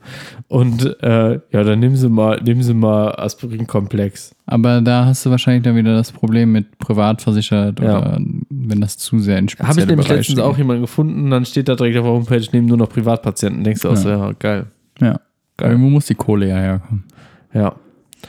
Und 0.48 1.02
äh, 1.02 1.40
ja, 1.50 1.64
dann 1.64 1.80
nehmen 1.80 1.96
Sie 1.96 2.08
mal, 2.08 2.40
nehmen 2.40 2.62
Sie 2.62 2.72
mal 2.72 3.10
Aspirin-Komplex. 3.16 4.32
Aber 4.46 4.80
da 4.80 5.06
hast 5.06 5.26
du 5.26 5.30
wahrscheinlich 5.30 5.64
dann 5.64 5.74
wieder 5.74 5.94
das 5.96 6.12
Problem 6.12 6.52
mit 6.52 6.78
privat 6.78 7.20
versichert 7.20 7.80
Ja. 7.80 7.98
oder 7.98 8.20
wenn 8.50 8.80
das 8.80 8.96
zu 8.96 9.18
sehr 9.18 9.38
in 9.38 9.48
spezielle 9.48 9.68
Habe 9.68 9.80
ich 9.80 9.86
nämlich 9.88 10.08
letztens 10.08 10.38
auch 10.38 10.56
jemanden 10.56 10.82
gefunden, 10.82 11.30
dann 11.30 11.44
steht 11.44 11.68
da 11.68 11.74
direkt 11.74 11.96
auf 11.98 12.04
der 12.04 12.12
Homepage, 12.12 12.44
nehmen 12.52 12.68
nur 12.68 12.76
noch 12.76 12.88
Privatpatienten. 12.88 13.64
Denkst 13.64 13.80
du 13.82 13.88
auch 13.90 13.96
so, 13.96 14.08
ja, 14.08 14.30
geil. 14.38 14.66
Ja. 15.00 15.18
Geil. 15.56 15.70
Irgendwo 15.70 15.90
muss 15.90 16.06
die 16.06 16.14
Kohle 16.14 16.48
ja 16.48 16.56
herkommen. 16.58 17.04
Ja. 17.52 17.74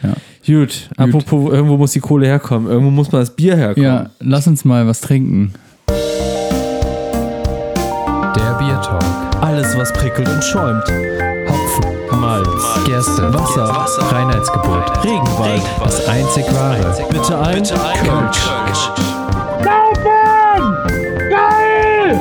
Ja. 0.04 0.14
Gut, 0.46 0.90
apropos, 0.98 1.52
irgendwo 1.52 1.78
muss 1.78 1.92
die 1.92 2.00
Kohle 2.00 2.26
herkommen. 2.28 2.70
Irgendwo 2.70 2.92
muss 2.92 3.12
mal 3.12 3.20
das 3.20 3.36
Bier 3.36 3.56
herkommen. 3.56 3.86
Ja, 3.88 4.10
lass 4.20 4.48
uns 4.48 4.64
mal 4.66 4.88
was 4.88 5.02
trinken. 5.02 5.54
Der 8.36 8.58
Biertalk. 8.60 9.04
Alles, 9.42 9.78
was 9.78 9.92
prickelt 9.94 10.28
und 10.30 10.44
schäumt. 10.44 10.84
Gerste, 12.88 13.34
Wasser, 13.34 13.66
Reinheitsgebot, 13.66 15.04
Regenwald, 15.04 15.62
das 15.84 16.08
einzig 16.08 16.46
wahre. 16.54 16.96
Bitte 17.10 17.38
ein 17.38 17.62
Kölsch. 17.62 18.38
Saufen! 19.62 20.74
Geil! 21.30 22.18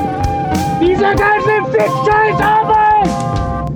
Diese 0.80 1.04
ganze 1.04 1.62
Fick-Scheiß-Arbeit! 1.70 3.08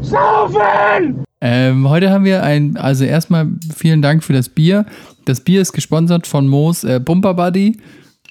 Saufen! 0.04 1.24
Ähm, 1.40 1.88
heute 1.88 2.10
haben 2.10 2.24
wir 2.24 2.42
ein, 2.42 2.76
also 2.76 3.04
erstmal 3.04 3.46
vielen 3.76 4.02
Dank 4.02 4.24
für 4.24 4.32
das 4.32 4.48
Bier. 4.48 4.84
Das 5.26 5.42
Bier 5.42 5.60
ist 5.60 5.72
gesponsert 5.72 6.26
von 6.26 6.48
Moos 6.48 6.82
äh, 6.82 6.98
Pumper 6.98 7.34
Buddy. 7.34 7.78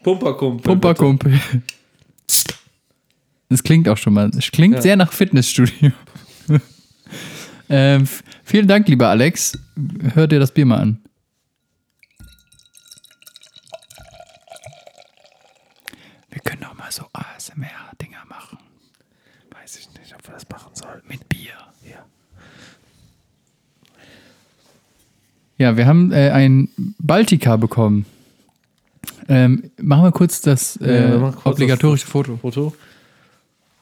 Pumperkumpel. 0.03 0.63
Pumperkumpel. 0.63 1.39
Das 3.47 3.63
klingt 3.63 3.87
auch 3.87 3.95
schon 3.97 4.13
mal. 4.13 4.29
Es 4.37 4.51
klingt 4.51 4.75
Ja. 4.75 4.81
sehr 4.81 4.97
nach 4.97 5.13
Fitnessstudio. 5.13 5.91
ähm, 7.69 8.05
vielen 8.49 8.67
Dank, 8.67 8.87
lieber 8.87 9.07
Alex. 9.09 9.57
Hör 10.13 10.27
dir 10.27 10.39
das 10.39 10.51
Bier 10.51 10.65
mal 10.65 10.79
an. 10.79 11.01
Wir 16.29 16.41
können 16.41 16.63
auch 16.65 16.75
mal 16.75 16.91
so 16.91 17.03
ASMR-Dinger 17.13 18.25
machen. 18.27 18.57
Weiß 19.51 19.77
ich 19.77 19.87
nicht, 19.99 20.13
ob 20.15 20.27
wir 20.27 20.33
das 20.33 20.49
machen 20.49 20.71
sollen. 20.73 21.01
Mit 21.07 21.29
Bier. 21.29 21.53
Ja. 21.83 22.05
Ja, 25.57 25.77
wir 25.77 25.85
haben 25.85 26.11
äh, 26.11 26.31
ein 26.31 26.69
Baltica 26.97 27.55
bekommen. 27.57 28.05
Ähm, 29.27 29.69
machen 29.77 30.03
wir 30.03 30.11
kurz 30.11 30.41
das 30.41 30.77
äh, 30.77 31.03
Ja, 31.03 31.11
wir 31.11 31.19
machen 31.19 31.35
kurz 31.35 31.55
obligatorische 31.55 32.07
Foto. 32.07 32.37
Foto. 32.37 32.75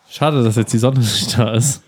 Schade, 0.09 0.43
dass 0.43 0.55
jetzt 0.55 0.73
die 0.73 0.77
Sonne 0.77 0.99
nicht 0.99 1.37
da 1.37 1.53
ist. 1.53 1.83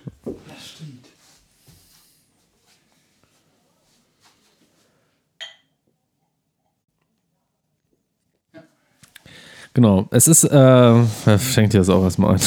Genau, 9.80 10.10
es 10.12 10.28
ist, 10.28 10.44
äh, 10.44 11.39
schenkt 11.39 11.72
dir 11.72 11.78
das 11.78 11.88
auch 11.88 12.04
erstmal 12.04 12.36
ein. 12.36 12.42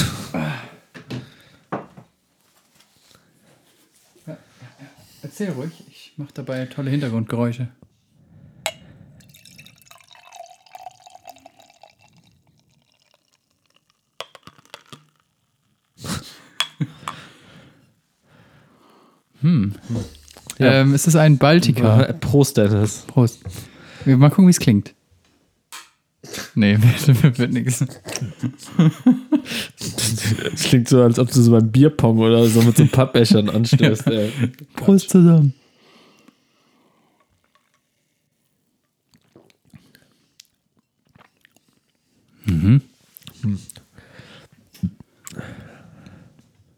Erzähl 5.22 5.48
ruhig, 5.52 5.82
ich 5.88 6.12
mache 6.18 6.28
dabei 6.34 6.66
tolle 6.66 6.90
Hintergrundgeräusche. 6.90 7.68
hm. 19.40 19.74
Ja. 20.58 20.72
Ähm, 20.72 20.92
es 20.92 21.06
ist 21.06 21.16
ein 21.16 21.38
Baltica. 21.38 22.12
Prost, 22.20 22.58
Dennis. 22.58 23.04
Prost. 23.06 23.40
Wir 24.04 24.18
mal 24.18 24.28
gucken, 24.28 24.48
wie 24.48 24.50
es 24.50 24.60
klingt. 24.60 24.94
Nee, 26.54 26.76
wird, 27.06 27.38
wird 27.38 27.52
nichts. 27.52 27.84
Es 30.52 30.64
klingt 30.64 30.88
so, 30.88 31.02
als 31.02 31.18
ob 31.18 31.30
du 31.30 31.40
so 31.40 31.50
beim 31.50 31.70
Bierpong 31.70 32.18
oder 32.18 32.46
so 32.46 32.62
mit 32.62 32.76
so 32.76 32.86
Pappbechern 32.86 33.48
anstößt. 33.50 34.06
ey. 34.08 34.30
Prost 34.76 35.10
zusammen. 35.10 35.54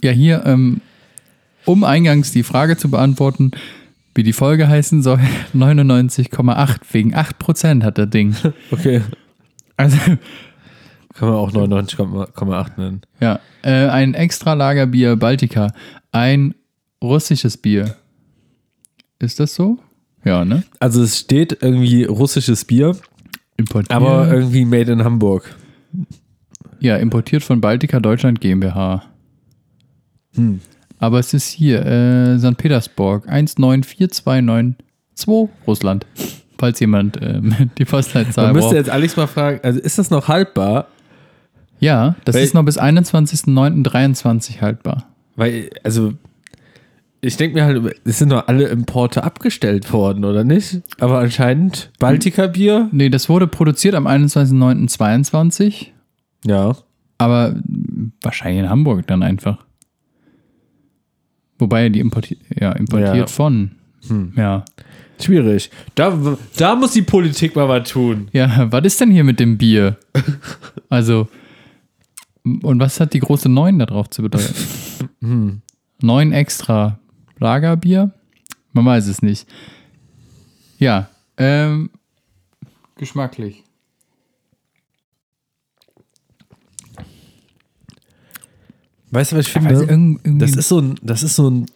Ja, 0.03 0.11
hier, 0.13 0.45
ähm, 0.45 0.83
um 1.65 1.83
eingangs 1.83 2.31
die 2.31 2.43
Frage 2.43 2.77
zu 2.77 2.91
beantworten, 2.91 3.53
wie 4.15 4.23
die 4.23 4.35
Folge 4.35 4.69
heißen 4.69 5.03
soll, 5.03 5.19
99,8 5.55 6.77
wegen 6.93 7.15
8% 7.15 7.83
hat 7.83 7.99
das 7.99 8.11
Ding. 8.11 8.37
Okay. 8.71 9.01
Also, 9.77 9.97
Kann 11.15 11.29
man 11.29 11.39
auch 11.39 11.53
99,8 11.53 12.71
nennen. 12.77 13.01
ja, 13.21 13.41
äh, 13.63 13.89
ein 13.89 14.15
extra 14.15 14.55
Lagerbier 14.55 15.17
Baltica, 15.17 15.73
ein 16.13 16.55
russisches 17.03 17.57
Bier. 17.57 17.97
Ist 19.19 19.41
das 19.41 19.55
so? 19.55 19.79
Ja, 20.25 20.45
ne? 20.45 20.65
Also 20.81 21.03
es 21.03 21.19
steht 21.19 21.59
irgendwie 21.61 22.05
russisches 22.05 22.65
Bier, 22.65 22.97
Importiert. 23.57 23.93
aber 23.93 24.29
irgendwie 24.33 24.65
made 24.65 24.91
in 24.91 25.05
Hamburg. 25.05 25.55
Ja, 26.81 26.97
importiert 26.97 27.43
von 27.43 27.61
Baltica 27.61 28.01
Deutschland 28.01 28.41
GmbH. 28.41 29.05
Hm. 30.35 30.61
Aber 30.99 31.19
es 31.19 31.35
ist 31.35 31.49
hier, 31.51 31.85
äh, 31.87 32.39
St. 32.39 32.57
Petersburg, 32.57 33.29
194292 33.29 35.51
Russland. 35.67 36.07
Falls 36.59 36.79
jemand 36.81 37.19
ähm, 37.21 37.71
die 37.79 37.85
Postleitzahl 37.85 38.47
Man 38.47 38.57
müsste 38.57 38.77
jetzt 38.77 38.91
Alex 38.91 39.17
mal 39.17 39.27
fragen, 39.27 39.61
also 39.63 39.81
ist 39.81 39.99
das 39.99 40.11
noch 40.11 40.29
haltbar? 40.29 40.89
Ja, 41.81 42.15
das 42.25 42.37
Weil- 42.37 42.45
ist 42.45 42.55
noch 42.55 42.65
bis 42.65 42.79
21.09.23 42.79 44.61
haltbar. 44.61 45.07
Weil, 45.37 45.69
also, 45.83 46.13
ich 47.21 47.37
denke 47.37 47.57
mir 47.57 47.65
halt, 47.65 48.01
es 48.05 48.19
sind 48.19 48.31
doch 48.31 48.47
alle 48.47 48.69
Importe 48.69 49.25
abgestellt 49.25 49.93
worden, 49.93 50.25
oder 50.25 50.45
nicht? 50.45 50.81
Aber 51.01 51.19
anscheinend 51.19 51.91
Baltica-Bier? 51.99 52.89
Nee, 52.93 53.09
das 53.11 53.29
wurde 53.29 53.47
produziert 53.49 53.95
am 53.97 54.07
21.09.22, 54.07 55.87
Ja. 56.47 56.77
aber 57.19 57.57
wahrscheinlich 58.23 58.63
in 58.63 58.71
Hamburg 58.71 59.07
dann 59.09 59.23
einfach. 59.25 59.59
Wobei 61.59 61.89
die 61.89 62.01
importiert, 62.01 62.41
ja, 62.61 62.73
importiert 62.73 63.17
Ja. 63.17 63.27
von. 63.27 63.73
Hm. 64.09 64.33
Ja. 64.37 64.65
Schwierig. 65.25 65.71
Da, 65.95 66.37
da 66.57 66.77
muss 66.77 66.93
die 66.93 67.03
Politik 67.03 67.57
mal 67.57 67.69
was 67.69 67.89
tun. 67.91 68.29
Ja, 68.33 68.71
was 68.71 68.85
ist 68.85 69.01
denn 69.01 69.11
hier 69.11 69.25
mit 69.25 69.41
dem 69.41 69.57
Bier? 69.59 69.97
Also, 70.91 71.29
und 72.45 72.79
was 72.79 73.01
hat 73.01 73.15
die 73.15 73.21
große 73.21 73.49
9 73.49 73.79
da 73.79 73.87
drauf 73.87 74.11
zu 74.11 74.23
bedeuten? 74.23 74.55
9 76.03 76.33
extra 76.33 76.99
Lagerbier? 77.39 78.13
Man 78.73 78.85
weiß 78.85 79.07
es 79.09 79.23
nicht. 79.23 79.47
Ja, 80.79 81.09
ähm, 81.39 81.91
geschmacklich. 82.97 83.63
Weißt 89.11 89.33
du, 89.33 89.37
was 89.37 89.47
ich 89.49 89.57
Also 89.57 89.87
finde? 89.87 90.19
irgendwie- 90.25 90.39
Das 90.39 90.57
ist 90.57 90.69
so 90.69 90.81
ein, 90.81 90.97
das 91.03 91.23
ist 91.23 91.37
so 91.37 91.49
ein, 91.51 91.67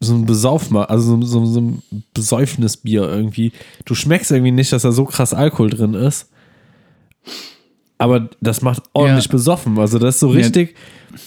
so 0.00 0.14
ein 0.14 0.26
Besaufma, 0.26 0.84
also 0.84 1.20
so, 1.22 1.44
so, 1.44 1.60
ein 1.60 1.82
besäufenes 2.14 2.76
Bier 2.76 3.02
irgendwie. 3.08 3.52
Du 3.84 3.94
schmeckst 3.94 4.30
irgendwie 4.30 4.52
nicht, 4.52 4.72
dass 4.72 4.82
da 4.82 4.92
so 4.92 5.04
krass 5.04 5.34
Alkohol 5.34 5.70
drin 5.70 5.94
ist. 5.94 6.30
Aber 7.98 8.30
das 8.40 8.62
macht 8.62 8.84
ordentlich 8.92 9.24
Ja. 9.26 9.32
besoffen. 9.32 9.76
Also 9.78 9.98
das 9.98 10.14
ist 10.16 10.20
so 10.20 10.28
Ja. 10.32 10.36
richtig 10.36 10.76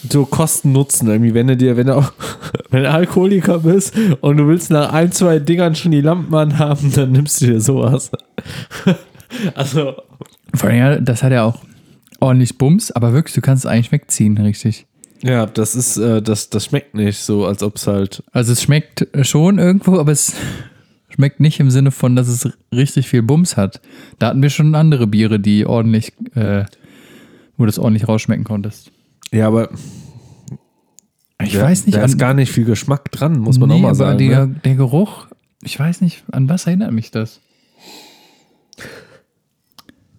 so 0.08 0.24
Kosten-Nutzen 0.24 1.06
irgendwie. 1.08 1.34
Wenn 1.34 1.48
du 1.48 1.56
dir, 1.56 1.76
wenn 1.76 1.88
du 1.88 1.96
auch, 1.96 2.12
wenn 2.70 2.84
du 2.84 2.90
Alkoholiker 2.90 3.58
bist 3.58 3.94
und 4.22 4.38
du 4.38 4.46
willst 4.48 4.70
nach 4.70 4.90
ein, 4.92 5.12
zwei 5.12 5.38
Dingern 5.38 5.74
schon 5.74 5.90
die 5.92 6.00
Lampen 6.00 6.34
anhaben, 6.34 6.90
dann 6.94 7.12
nimmst 7.12 7.42
du 7.42 7.46
dir 7.46 7.60
sowas. 7.60 8.10
also, 9.54 9.94
Vor 10.54 10.70
allem, 10.70 10.78
ja, 10.78 10.98
das 10.98 11.22
hat 11.22 11.32
ja 11.32 11.44
auch 11.44 11.58
ordentlich 12.20 12.56
Bums, 12.56 12.90
aber 12.90 13.12
wirklich, 13.12 13.34
du 13.34 13.40
kannst 13.42 13.64
es 13.64 13.70
eigentlich 13.70 13.92
wegziehen, 13.92 14.38
richtig. 14.38 14.86
Ja, 15.22 15.46
das 15.46 15.74
ist, 15.74 15.96
äh, 15.96 16.22
das, 16.22 16.50
das 16.50 16.66
schmeckt 16.66 16.94
nicht 16.94 17.18
so, 17.18 17.46
als 17.46 17.62
ob 17.62 17.76
es 17.76 17.86
halt, 17.86 18.22
Also 18.32 18.52
es 18.52 18.62
schmeckt 18.62 19.06
schon 19.22 19.58
irgendwo, 19.58 19.98
aber 19.98 20.12
es 20.12 20.34
Schmeckt 21.14 21.40
nicht 21.40 21.60
im 21.60 21.70
Sinne 21.70 21.90
von, 21.90 22.16
dass 22.16 22.28
es 22.28 22.48
richtig 22.72 23.06
viel 23.06 23.22
Bums 23.22 23.58
hat. 23.58 23.82
Da 24.18 24.28
hatten 24.28 24.42
wir 24.42 24.48
schon 24.48 24.74
andere 24.74 25.06
Biere, 25.06 25.38
die 25.38 25.66
ordentlich, 25.66 26.14
äh, 26.34 26.64
wo 27.56 27.64
du 27.64 27.66
das 27.66 27.78
ordentlich 27.78 28.08
rausschmecken 28.08 28.44
konntest. 28.44 28.90
Ja, 29.30 29.46
aber 29.46 29.68
Ich 31.42 31.52
da, 31.52 31.62
weiß 31.62 31.84
nicht, 31.84 31.98
da 31.98 32.04
ist 32.04 32.18
gar 32.18 32.32
nicht 32.32 32.50
viel 32.50 32.64
Geschmack 32.64 33.12
dran, 33.12 33.38
muss 33.38 33.58
man 33.58 33.68
nee, 33.68 33.74
auch 33.74 33.80
mal 33.80 33.88
aber 33.88 33.94
sagen. 33.94 34.18
Der, 34.18 34.46
ne? 34.46 34.60
der 34.64 34.74
Geruch, 34.74 35.26
ich 35.62 35.78
weiß 35.78 36.00
nicht, 36.00 36.24
an 36.32 36.48
was 36.48 36.66
erinnert 36.66 36.92
mich 36.92 37.10
das? 37.10 37.40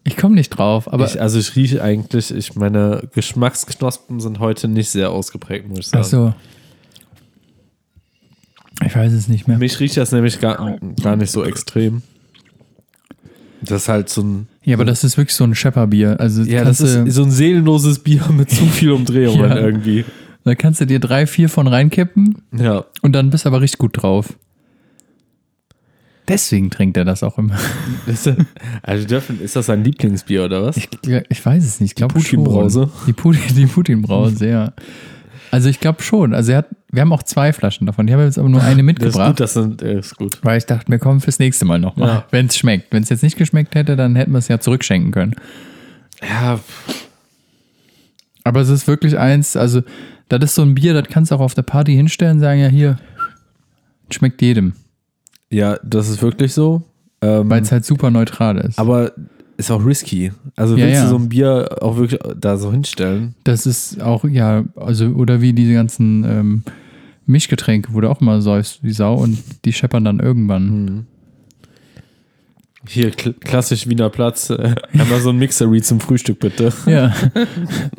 Ich 0.06 0.18
komme 0.18 0.36
nicht 0.36 0.50
drauf, 0.50 0.92
aber 0.92 1.06
ich, 1.06 1.22
also 1.22 1.39
ich 1.39 1.56
rieche 1.56 1.82
eigentlich, 1.82 2.34
ich 2.34 2.56
meine 2.56 3.08
Geschmacksknospen 3.13 4.20
sind 4.20 4.39
heute 4.39 4.68
nicht 4.68 4.89
sehr 4.89 5.12
ausgeprägt, 5.12 5.70
muss 5.70 5.80
ich 5.80 5.88
sagen. 5.88 6.04
ach 6.04 6.08
so. 6.10 6.34
Ich 8.86 8.96
weiß 8.96 9.13
es 9.13 9.28
nicht 9.30 9.48
mehr. 9.48 9.58
Mich 9.58 9.80
riecht 9.80 9.96
das 9.98 10.12
nämlich 10.12 10.39
gar, 10.42 10.78
gar 11.02 11.16
nicht 11.16 11.32
so 11.32 11.44
extrem. 11.46 12.02
Das 13.62 13.84
ist 13.84 13.89
halt 13.89 14.10
so 14.10 14.22
ein, 14.22 14.48
Ja, 14.63 14.76
aber 14.76 14.84
das 14.84 15.06
ist 15.06 15.18
wirklich 15.18 15.36
so 15.36 15.46
ein 15.46 15.56
Schepperbier. 15.56 16.20
Also 16.20 16.44
ja, 16.44 16.66
das 16.66 16.82
ist 16.82 17.13
so 17.13 17.24
ein 17.24 17.32
seelenloses 17.32 18.00
Bier 18.00 18.28
mit 18.30 18.50
zu 18.50 18.66
viel 18.66 18.92
Umdrehungen 18.92 19.39
Ja. 19.50 19.56
irgendwie. 19.58 20.04
da 20.44 20.54
kannst 20.56 20.82
du 20.82 20.86
dir 20.86 21.00
drei, 21.00 21.26
vier 21.28 21.48
von 21.48 21.68
reinkippen 21.68 22.42
Ja, 22.52 22.84
und 23.02 23.13
dann 23.13 23.30
bist 23.30 23.46
du 23.46 23.50
aber 23.50 23.62
richtig 23.62 23.78
gut 23.80 24.02
drauf. 24.04 24.34
Deswegen 26.27 26.69
trinkt 26.69 26.95
er 26.95 27.05
das 27.05 27.21
auch 27.23 27.38
immer. 27.38 27.55
ist, 28.05 28.31
also 28.81 29.07
dürfen, 29.07 29.41
ist 29.41 29.55
das 29.55 29.65
sein 29.65 29.83
Lieblingsbier 29.83 30.45
oder 30.45 30.63
was? 30.63 30.77
Ich, 30.77 30.89
ich 31.29 31.45
weiß 31.45 31.63
es 31.63 31.79
nicht. 31.79 31.91
Ich 31.91 31.95
glaube 31.95 32.13
Putin-Brause? 32.13 32.89
Die, 33.07 33.13
Putin, 33.13 33.41
die 33.55 33.65
Putin-Brause, 33.65 34.47
ja. 34.47 34.73
Also 35.51 35.69
ich 35.69 35.79
glaube 35.79 36.01
schon. 36.01 36.33
Also 36.33 36.53
er 36.53 36.59
hat, 36.59 36.67
wir 36.91 37.01
haben 37.01 37.13
auch 37.13 37.23
zwei 37.23 37.53
Flaschen 37.53 37.86
davon. 37.86 38.07
Die 38.07 38.13
haben 38.13 38.21
jetzt 38.21 38.39
aber 38.39 38.49
nur 38.49 38.62
eine 38.62 38.71
Das 38.71 38.79
ist 38.79 38.86
mitgebracht. 38.86 39.29
gut, 39.29 39.39
das 39.39 39.55
äh, 39.55 39.99
ist 39.99 40.17
gut. 40.17 40.39
Weil 40.41 40.57
ich 40.57 40.65
dachte, 40.65 40.89
wir 40.89 40.97
kommen 40.97 41.21
fürs 41.21 41.39
nächste 41.39 41.65
Mal 41.65 41.79
nochmal. 41.79 42.07
Ja. 42.07 42.25
Wenn 42.31 42.47
es 42.47 42.57
schmeckt. 42.57 42.91
Wenn 42.91 43.03
es 43.03 43.09
jetzt 43.09 43.21
nicht 43.21 43.38
geschmeckt 43.38 43.75
hätte, 43.75 43.95
dann 43.95 44.15
hätten 44.15 44.31
wir 44.31 44.39
es 44.39 44.47
ja 44.47 44.59
zurückschenken 44.59 45.12
können. 45.12 45.36
Ja, 46.21 46.59
Aber 48.43 48.62
es 48.62 48.69
ist 48.69 48.88
wirklich 48.88 49.17
eins, 49.17 49.55
also 49.55 49.81
das 50.29 50.43
ist 50.43 50.55
so 50.55 50.62
ein 50.62 50.73
Bier, 50.73 50.93
das 50.93 51.07
kannst 51.09 51.31
du 51.31 51.36
auch 51.36 51.41
auf 51.41 51.53
der 51.53 51.63
Party 51.63 51.93
hinstellen 51.93 52.38
und 52.38 52.39
sagen, 52.39 52.62
ja 52.62 52.67
hier, 52.67 52.97
schmeckt 54.09 54.41
jedem. 54.41 54.73
Ja, 55.54 55.78
das 55.84 56.10
ist 56.10 56.22
wirklich 56.22 56.54
so. 56.54 56.82
Ähm, 57.22 57.50
Weil 57.50 57.62
es 57.62 57.72
halt 57.72 57.86
super 57.86 58.10
neutral 58.12 58.58
ist. 58.58 58.78
aber 58.78 59.13
ist 59.56 59.72
auch 59.72 59.86
risky. 59.86 60.32
Also 60.56 60.76
Ja, 60.76 60.86
willst 60.86 60.98
ja. 60.98 61.04
du 61.04 61.10
so 61.10 61.16
ein 61.18 61.30
Bier 61.30 61.78
auch 61.82 61.96
wirklich 61.98 62.20
da 62.38 62.58
so 62.58 62.72
hinstellen? 62.72 63.36
Das 63.44 63.66
ist 63.66 64.02
auch, 64.02 64.26
ja, 64.26 64.63
also, 64.76 65.06
oder 65.10 65.42
wie 65.42 65.54
diese 65.54 65.74
ganzen 65.74 66.24
ähm, 66.26 66.63
Mischgetränke, 67.26 67.94
wo 67.94 68.02
du 68.02 68.10
auch 68.10 68.20
mal 68.20 68.42
säufst 68.42 68.84
wie 68.84 68.92
Sau 68.92 69.16
und 69.16 69.38
die 69.63 69.72
scheppern 69.72 70.04
dann 70.04 70.20
irgendwann. 70.20 71.08
Hier, 72.88 73.12
kl 73.12 73.34
klassisch 73.34 73.88
Wiener 73.88 74.10
Platz. 74.10 74.50
Äh, 74.50 74.76
einmal 74.93 75.22
so 75.22 75.30
ein 75.30 75.38
Mixery 75.38 75.82
zum 75.82 76.02
Frühstück, 76.02 76.39
bitte. 76.39 76.74
Ja. 76.86 77.13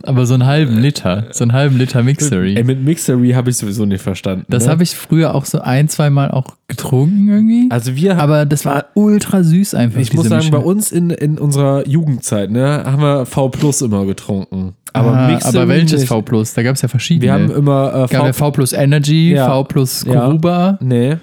Aber 0.03 0.27
so 0.27 0.35
einen 0.35 0.45
halben 0.45 0.79
Liter, 0.79 1.27
so 1.31 1.45
einen 1.45 1.53
halben 1.53 1.79
Liter 1.79 2.03
Mixery. 2.03 2.55
Ey, 2.57 2.65
mit 2.65 2.83
Mixery 2.85 3.31
habe 3.31 3.51
ich 3.51 3.57
sowieso 3.57 3.87
nicht 3.87 4.03
verstanden. 4.03 4.45
Das 4.49 4.67
ne? 4.67 4.73
habe 4.73 4.83
ich 4.83 4.95
früher 4.95 5.35
auch 5.35 5.47
so 5.47 5.61
ein, 5.61 5.89
zwei 5.89 6.11
Mal 6.11 6.31
auch 6.31 6.57
getrunken 6.69 7.29
irgendwie. 7.29 7.67
Also 7.71 7.97
wir 7.97 8.17
haben, 8.17 8.21
aber 8.21 8.47
das 8.47 8.65
war 8.67 8.87
ultra 8.95 9.43
süß 9.43 9.75
einfach. 9.75 10.01
ich 10.01 10.13
muss 10.13 10.29
sagen, 10.29 10.51
bei 10.51 10.59
Mischung. 10.59 10.71
uns 10.71 10.93
in, 10.93 11.11
in 11.11 11.39
unserer 11.39 11.89
Jugendzeit, 11.89 12.51
ne, 12.51 12.83
haben 12.85 13.03
wir 13.03 13.27
V 13.27 13.49
Plus 13.49 13.81
immer 13.81 14.05
getrunken. 14.05 14.75
Aber 14.93 15.13
ah, 15.13 15.29
Mixery 15.29 15.57
aber 15.57 15.69
welches 15.69 16.01
nicht. 16.01 16.09
V 16.09 16.23
Plus? 16.23 16.55
Da 16.55 16.63
gab 16.63 16.77
es 16.77 16.83
ja 16.83 16.89
verschiedene. 16.89 17.23
Wir 17.25 17.33
haben 17.33 17.51
immer 17.51 18.09
äh, 18.11 18.15
ja 18.15 18.33
V, 18.33 18.51
Plus 18.53 18.73
Energy, 18.73 19.33
Ja. 19.33 19.49
V 19.49 19.65
Plus 19.65 20.05
Ja. 20.07 20.27
Kuruba. 20.27 20.79
Nee. 20.81 21.17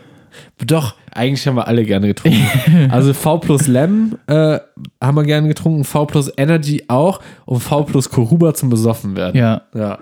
Doch, 0.65 0.95
eigentlich 1.13 1.45
haben 1.47 1.56
wir 1.56 1.67
alle 1.67 1.84
gerne 1.84 2.08
getrunken. 2.08 2.45
also 2.91 3.13
V 3.13 3.38
plus 3.39 3.67
Lem 3.67 4.17
äh, 4.28 4.60
haben 5.02 5.15
wir 5.15 5.24
gerne 5.24 5.47
getrunken, 5.47 5.84
V 5.84 6.06
plus 6.06 6.32
Energy 6.38 6.84
auch 6.88 7.21
und 7.45 7.60
V 7.60 7.84
plus 7.84 8.10
Koruba 8.10 8.54
zum 8.54 8.69
besoffen 8.69 9.15
werden. 9.15 9.38
Ja. 9.38 9.62
Ja. 9.74 10.00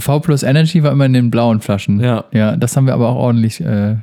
V 0.00 0.20
Plus 0.20 0.42
Energy 0.42 0.82
war 0.82 0.92
immer 0.92 1.06
in 1.06 1.12
den 1.12 1.30
blauen 1.30 1.60
Flaschen. 1.60 2.00
Ja. 2.00 2.24
Ja, 2.32 2.56
das 2.56 2.76
haben 2.76 2.86
wir 2.86 2.94
aber 2.94 3.10
auch 3.10 3.16
ordentlich 3.16 3.60
äh, 3.60 3.96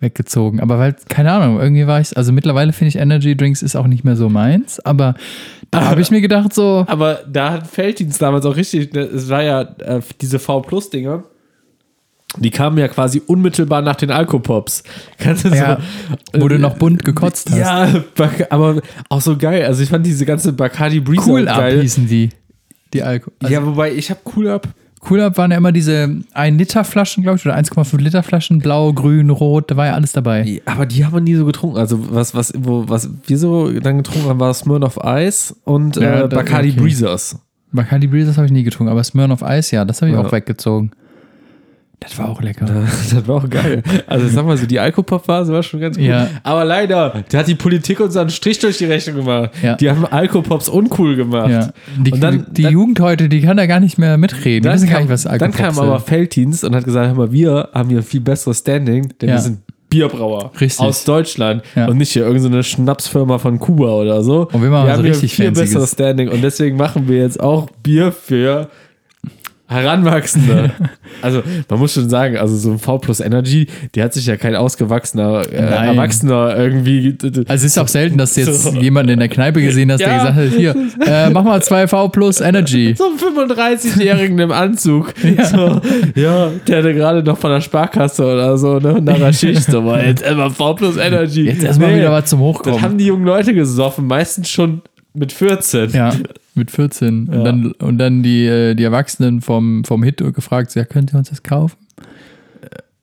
weggezogen. 0.00 0.60
Aber 0.60 0.78
weil, 0.78 0.96
keine 1.08 1.32
Ahnung, 1.32 1.60
irgendwie 1.60 1.86
war 1.86 2.00
ich, 2.00 2.16
also 2.16 2.32
mittlerweile 2.32 2.72
finde 2.72 2.88
ich 2.88 2.96
Energy 2.96 3.36
Drinks 3.36 3.62
ist 3.62 3.76
auch 3.76 3.86
nicht 3.86 4.04
mehr 4.04 4.16
so 4.16 4.28
meins, 4.28 4.80
aber 4.80 5.14
da 5.70 5.84
habe 5.90 6.00
ich 6.00 6.10
mir 6.10 6.20
gedacht 6.20 6.54
so, 6.54 6.84
Aber 6.88 7.20
da 7.30 7.52
hat 7.52 7.66
Felddienst 7.66 8.20
damals 8.22 8.46
auch 8.46 8.56
richtig, 8.56 8.94
ne, 8.94 9.00
es 9.00 9.28
war 9.28 9.42
ja 9.42 9.62
äh, 9.62 10.00
diese 10.20 10.38
V 10.38 10.60
plus 10.60 10.90
Dinger. 10.90 11.24
Die 12.38 12.50
kamen 12.50 12.78
ja 12.78 12.88
quasi 12.88 13.22
unmittelbar 13.26 13.82
nach 13.82 13.96
den 13.96 14.10
Alkopops. 14.10 14.82
Kannst 15.18 15.44
du 15.44 15.48
ja, 15.48 15.78
so, 16.34 16.40
wo 16.42 16.48
du 16.48 16.58
noch 16.58 16.76
bunt 16.76 17.04
gekotzt 17.04 17.50
hast. 17.50 17.58
Ja, 17.58 17.88
aber 18.50 18.80
auch 19.08 19.20
so 19.20 19.36
geil. 19.36 19.64
Also 19.64 19.82
ich 19.82 19.88
fand 19.88 20.04
diese 20.06 20.26
ganze 20.26 20.52
Bacardi 20.52 21.00
Breezer 21.00 21.26
cool 21.28 21.48
ab 21.48 21.58
geil. 21.58 21.80
hießen 21.82 22.06
die. 22.06 22.28
Die 22.92 23.02
Alko. 23.02 23.30
Also 23.42 23.52
ja, 23.54 23.64
wobei 23.66 23.92
ich 23.92 24.10
habe 24.10 24.20
Cool 24.34 24.48
Up. 24.48 24.68
Cool 25.08 25.20
ab 25.20 25.38
waren 25.38 25.50
ja 25.52 25.56
immer 25.58 25.70
diese 25.72 26.16
1 26.34 26.58
Liter 26.58 26.82
Flaschen, 26.82 27.22
glaube 27.22 27.38
ich, 27.38 27.46
oder 27.46 27.56
1,5 27.56 27.96
Liter 28.00 28.22
Flaschen, 28.24 28.58
blau, 28.58 28.92
grün, 28.92 29.30
rot, 29.30 29.70
da 29.70 29.76
war 29.76 29.86
ja 29.86 29.94
alles 29.94 30.12
dabei. 30.12 30.60
Aber 30.64 30.84
die 30.84 31.04
haben 31.04 31.12
wir 31.14 31.20
nie 31.20 31.34
so 31.36 31.44
getrunken. 31.44 31.76
Also 31.76 32.12
was, 32.12 32.34
was, 32.34 32.52
wo, 32.56 32.88
was 32.88 33.08
wir 33.26 33.38
so 33.38 33.70
dann 33.70 33.98
getrunken 33.98 34.28
haben, 34.28 34.40
war 34.40 34.52
Smirnoff 34.52 34.98
Ice 35.04 35.54
und 35.64 35.96
Ja, 35.96 36.24
äh, 36.24 36.28
da- 36.28 36.36
Bacardi 36.36 36.70
okay. 36.70 36.80
Breezers. 36.80 37.38
Bacardi 37.72 38.06
Breezers 38.08 38.36
habe 38.36 38.46
ich 38.46 38.52
nie 38.52 38.62
getrunken, 38.64 38.90
aber 38.90 39.04
Smirnoff 39.04 39.42
Ice, 39.46 39.76
ja, 39.76 39.84
das 39.84 40.00
habe 40.02 40.10
ich 40.10 40.16
Ja. 40.16 40.24
auch 40.24 40.32
weggezogen. 40.32 40.90
Das 42.00 42.18
war 42.18 42.28
auch 42.28 42.42
lecker. 42.42 42.66
Das 43.10 43.26
war 43.26 43.36
auch 43.36 43.48
geil. 43.48 43.82
Also 44.06 44.28
sag 44.28 44.44
mal 44.46 44.56
so, 44.56 44.66
die 44.66 44.78
Alkopop-Phase 44.78 45.52
war 45.52 45.62
schon 45.62 45.80
ganz 45.80 45.96
gut. 45.96 46.06
Ja. 46.06 46.28
Aber 46.42 46.64
leider, 46.64 47.24
da 47.30 47.38
hat 47.38 47.48
die 47.48 47.54
Politik 47.54 48.00
uns 48.00 48.16
einen 48.16 48.30
Strich 48.30 48.58
durch 48.58 48.78
die 48.78 48.84
Rechnung 48.84 49.16
gemacht. 49.16 49.50
Ja. 49.62 49.74
Die 49.76 49.88
haben 49.90 50.04
Alkopops 50.04 50.68
uncool 50.68 51.16
gemacht. 51.16 51.50
Ja. 51.50 51.72
Die, 51.98 52.12
Und 52.12 52.20
dann, 52.20 52.46
die 52.50 52.62
dann, 52.62 52.72
Jugend 52.72 53.00
heute, 53.00 53.28
die 53.28 53.40
kann 53.40 53.56
da 53.56 53.66
gar 53.66 53.80
nicht 53.80 53.98
mehr 53.98 54.18
mitreden. 54.18 54.62
Die 54.62 54.68
dann, 54.68 54.74
wissen 54.74 54.86
gar 54.88 54.94
kam, 54.98 55.02
nicht, 55.04 55.12
was 55.12 55.22
dann 55.22 55.32
Alkopops 55.32 55.56
kam 55.56 55.78
aber. 55.78 56.00
Felddienst 56.00 56.64
und 56.64 56.76
hat 56.76 56.84
gesagt, 56.84 57.08
hör 57.08 57.14
mal, 57.14 57.32
wir 57.32 57.70
haben 57.72 57.88
hier 57.88 57.98
ein 57.98 58.04
viel 58.04 58.20
besseres 58.20 58.58
Standing, 58.58 59.12
denn 59.20 59.30
wir 59.30 59.38
sind 59.38 59.60
Bierbrauer 59.88 60.50
Richtig. 60.60 60.84
aus 60.84 61.04
Deutschland 61.04 61.62
Ja. 61.74 61.86
und 61.86 61.96
nicht 61.98 62.10
hier 62.12 62.26
irgendeine 62.26 62.62
Schnapsfirma 62.62 63.38
von 63.38 63.58
Kuba 63.58 63.90
oder 63.92 64.22
so. 64.22 64.48
Und 64.52 64.62
wir 64.62 64.68
machen 64.68 64.86
so 64.86 64.92
haben 64.92 65.02
hier 65.02 65.12
richtig 65.12 65.34
viel 65.34 65.50
besseres 65.52 65.92
Standing 65.92 66.28
und 66.28 66.42
deswegen 66.42 66.76
machen 66.76 67.08
wir 67.08 67.18
jetzt 67.18 67.40
auch 67.40 67.68
Bier 67.82 68.12
für 68.12 68.68
Heranwachsende. 69.68 70.70
also 71.22 71.42
man 71.68 71.78
muss 71.78 71.92
schon 71.92 72.08
sagen, 72.08 72.36
also 72.36 72.56
so 72.56 72.70
ein 72.70 72.78
V 72.78 72.98
plus 72.98 73.20
Energy, 73.20 73.66
die 73.94 74.02
hat 74.02 74.12
sich 74.14 74.26
ja 74.26 74.36
kein 74.36 74.54
ausgewachsener 74.54 75.42
äh. 75.52 75.56
Erwachsener 75.56 76.56
irgendwie. 76.56 77.16
Also 77.22 77.44
es 77.48 77.64
ist 77.64 77.78
auch 77.78 77.88
selten, 77.88 78.16
dass 78.18 78.34
du 78.34 78.42
jetzt 78.42 78.62
So. 78.62 78.70
jemanden 78.70 79.12
in 79.12 79.18
der 79.18 79.28
Kneipe 79.28 79.60
gesehen 79.62 79.90
hast, 79.90 80.00
der 80.00 80.08
Ja. 80.08 80.18
gesagt 80.18 80.36
hat, 80.36 80.48
hier, 80.56 80.74
äh, 81.06 81.30
mach 81.30 81.42
mal 81.44 81.58
2V 81.60 82.10
plus 82.10 82.40
Energy. 82.40 82.94
so 82.96 83.04
einen 83.06 83.48
35-Jährigen 83.50 84.38
im 84.38 84.52
Anzug. 84.52 85.12
Ja. 85.22 85.44
So, 85.46 85.80
ja, 86.14 86.50
der 86.66 86.78
hatte 86.78 86.94
gerade 86.94 87.22
noch 87.22 87.38
von 87.38 87.50
der 87.50 87.60
Sparkasse 87.60 88.24
oder 88.24 88.56
so, 88.58 88.78
ne, 88.78 89.00
nach 89.02 89.18
der 89.18 89.32
Schicht. 89.32 89.64
So, 89.70 89.82
boah, 89.82 89.98
jetzt 89.98 90.22
immer 90.22 90.50
V 90.50 90.74
plus 90.74 90.96
Energy. 90.96 91.42
Jetzt 91.42 91.64
erstmal 91.64 91.90
Nee, 91.92 91.98
wieder 91.98 92.12
was 92.12 92.26
zum 92.30 92.38
Das 92.38 92.46
Hochkommen. 92.46 92.82
haben 92.82 92.98
die 92.98 93.06
jungen 93.06 93.24
Leute 93.24 93.52
gesoffen, 93.54 94.06
meistens 94.06 94.48
schon 94.48 94.82
mit 95.14 95.32
14. 95.32 95.90
Ja, 95.90 96.12
mit 96.56 96.70
14. 96.70 97.28
Ja. 97.30 97.38
Und 97.38 97.44
dann, 97.44 97.72
und 97.72 97.98
dann 97.98 98.22
die, 98.22 98.46
äh, 98.46 98.74
die 98.74 98.84
Erwachsenen 98.84 99.40
vom, 99.40 99.84
vom 99.84 100.02
Hit 100.02 100.18
gefragt, 100.34 100.74
ja, 100.74 100.84
könnt 100.84 101.12
ihr 101.12 101.18
uns 101.18 101.30
das 101.30 101.42
kaufen? 101.42 101.76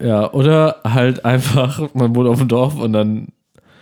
Ja, 0.02 0.32
oder 0.34 0.78
halt 0.84 1.24
einfach, 1.24 1.94
man 1.94 2.16
wohnt 2.16 2.28
auf 2.28 2.40
dem 2.40 2.48
Dorf 2.48 2.76
und 2.76 2.94
dann 2.94 3.28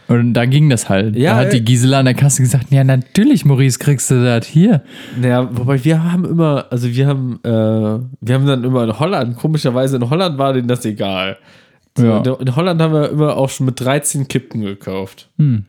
Und 0.08 0.34
da 0.34 0.46
ging 0.46 0.70
das 0.70 0.88
halt. 0.90 1.16
Ja, 1.16 1.32
da 1.32 1.38
hat 1.40 1.46
ey. 1.48 1.60
die 1.60 1.66
Gisela 1.66 2.00
an 2.00 2.06
der 2.06 2.14
Kasse 2.14 2.42
gesagt, 2.44 2.68
ja, 2.70 2.84
natürlich, 2.84 3.46
Maurice, 3.46 3.80
kriegst 3.80 4.12
du 4.12 4.24
das 4.24 4.46
hier. 4.46 4.84
Naja, 5.20 5.50
wobei 5.52 5.84
wir 5.84 6.04
haben 6.04 6.26
immer, 6.26 6.66
also 6.70 6.94
wir 6.94 7.08
haben, 7.08 7.40
äh, 7.44 7.50
wir 7.50 8.36
haben 8.36 8.46
dann 8.46 8.64
immer 8.64 8.84
in 8.84 9.00
Holland, 9.00 9.38
komischerweise 9.38 9.96
in 9.96 10.10
Holland 10.10 10.38
war 10.38 10.54
denen 10.54 10.68
das 10.68 10.86
egal. 10.86 11.38
So, 11.98 12.06
Ja. 12.06 12.22
In 12.40 12.56
Holland 12.56 12.82
haben 12.82 12.94
wir 12.94 13.10
immer 13.10 13.36
auch 13.36 13.50
schon 13.50 13.66
mit 13.66 13.80
13 13.80 14.28
Kippen 14.28 14.62
gekauft. 14.62 15.30
Hm. 15.38 15.66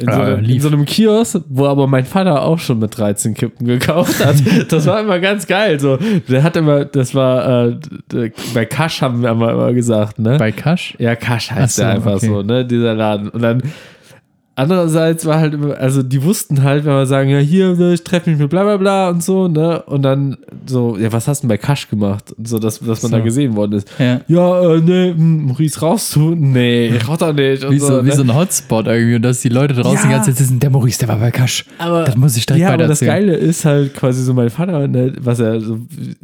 In, 0.00 0.06
so 0.06 0.20
einem, 0.20 0.44
in 0.44 0.60
so 0.60 0.68
einem 0.68 0.84
Kiosk, 0.86 1.42
wo 1.50 1.66
aber 1.66 1.86
mein 1.86 2.06
Vater 2.06 2.42
auch 2.42 2.58
schon 2.58 2.78
mit 2.78 2.96
13 2.96 3.34
Kippen 3.34 3.66
gekauft 3.66 4.24
hat. 4.24 4.36
Das 4.68 4.86
war 4.86 5.00
immer 5.00 5.18
ganz 5.20 5.46
geil. 5.46 5.78
So, 5.78 5.98
der 6.28 6.42
hat 6.42 6.56
immer, 6.56 6.86
das 6.86 7.14
war, 7.14 7.68
äh, 8.12 8.30
bei 8.54 8.64
Kasch 8.64 9.02
haben 9.02 9.22
wir 9.22 9.30
immer, 9.30 9.50
immer 9.52 9.72
gesagt, 9.74 10.18
ne? 10.18 10.38
Bei 10.38 10.50
Kasch? 10.50 10.96
Ja, 10.98 11.14
Kasch 11.14 11.50
heißt 11.50 11.76
so, 11.76 11.82
der 11.82 11.92
einfach 11.92 12.16
okay. 12.16 12.26
so, 12.26 12.42
ne? 12.42 12.64
Dieser 12.64 12.94
Laden. 12.94 13.28
Und 13.28 13.42
dann 13.42 13.62
andererseits 14.54 15.24
war 15.26 15.38
halt 15.40 15.54
immer, 15.54 15.76
also 15.78 16.02
die 16.02 16.22
wussten 16.22 16.62
halt, 16.62 16.84
wenn 16.84 16.92
wir 16.92 17.06
sagen, 17.06 17.30
ja, 17.30 17.38
hier, 17.38 17.74
ne, 17.74 17.94
ich 17.94 18.04
treffe 18.04 18.30
mich 18.30 18.38
mit 18.38 18.50
bla 18.50 18.62
bla 18.64 18.76
bla 18.76 19.08
und 19.10 19.22
so, 19.22 19.48
ne? 19.48 19.82
Und 19.82 20.02
dann 20.02 20.36
so, 20.66 20.96
ja, 20.98 21.10
was 21.12 21.26
hast 21.28 21.42
du 21.42 21.46
denn 21.46 21.48
bei 21.48 21.58
Kasch 21.58 21.88
gemacht? 21.88 22.32
Und 22.36 22.46
so, 22.48 22.58
dass, 22.58 22.78
dass 22.80 23.02
man 23.02 23.10
So. 23.12 23.16
da 23.16 23.20
gesehen 23.20 23.56
worden 23.56 23.72
ist. 23.72 23.88
Ja. 23.98 24.20
Ja, 24.28 24.74
äh, 24.74 24.80
ne, 24.80 25.14
hm, 25.16 25.46
Maurice, 25.46 25.80
rauchst 25.80 26.14
du? 26.16 26.34
Nee, 26.34 26.88
ich 26.88 27.08
rauch 27.08 27.16
doch 27.16 27.32
nicht. 27.32 27.64
Und 27.64 27.72
Wie 27.72 27.78
so, 27.78 28.04
wie 28.04 28.08
ne? 28.08 28.14
so 28.14 28.22
ein 28.22 28.34
Hotspot 28.34 28.86
irgendwie 28.86 29.16
und 29.16 29.22
dass 29.22 29.40
die 29.40 29.48
Leute 29.48 29.74
draußen 29.74 29.94
Ja. 29.96 30.02
die 30.02 30.08
ganze 30.10 30.30
Zeit 30.30 30.38
sitzen, 30.38 30.60
der 30.60 30.70
Maurice, 30.70 30.98
der 30.98 31.08
war 31.08 31.16
bei 31.18 31.30
Kasch. 31.30 31.64
Aber, 31.78 32.04
das 32.04 32.16
muss 32.16 32.36
ich 32.36 32.46
direkt 32.46 32.62
ja, 32.62 32.68
weiter 32.68 32.84
aber 32.84 32.88
das. 32.88 33.00
Geile 33.00 33.34
ist 33.34 33.64
halt 33.64 33.94
quasi 33.94 34.22
so 34.22 34.34
mein 34.34 34.50
Vater, 34.50 34.86
ne, 34.86 35.12
was 35.20 35.40
er 35.40 35.60
so 35.60 35.78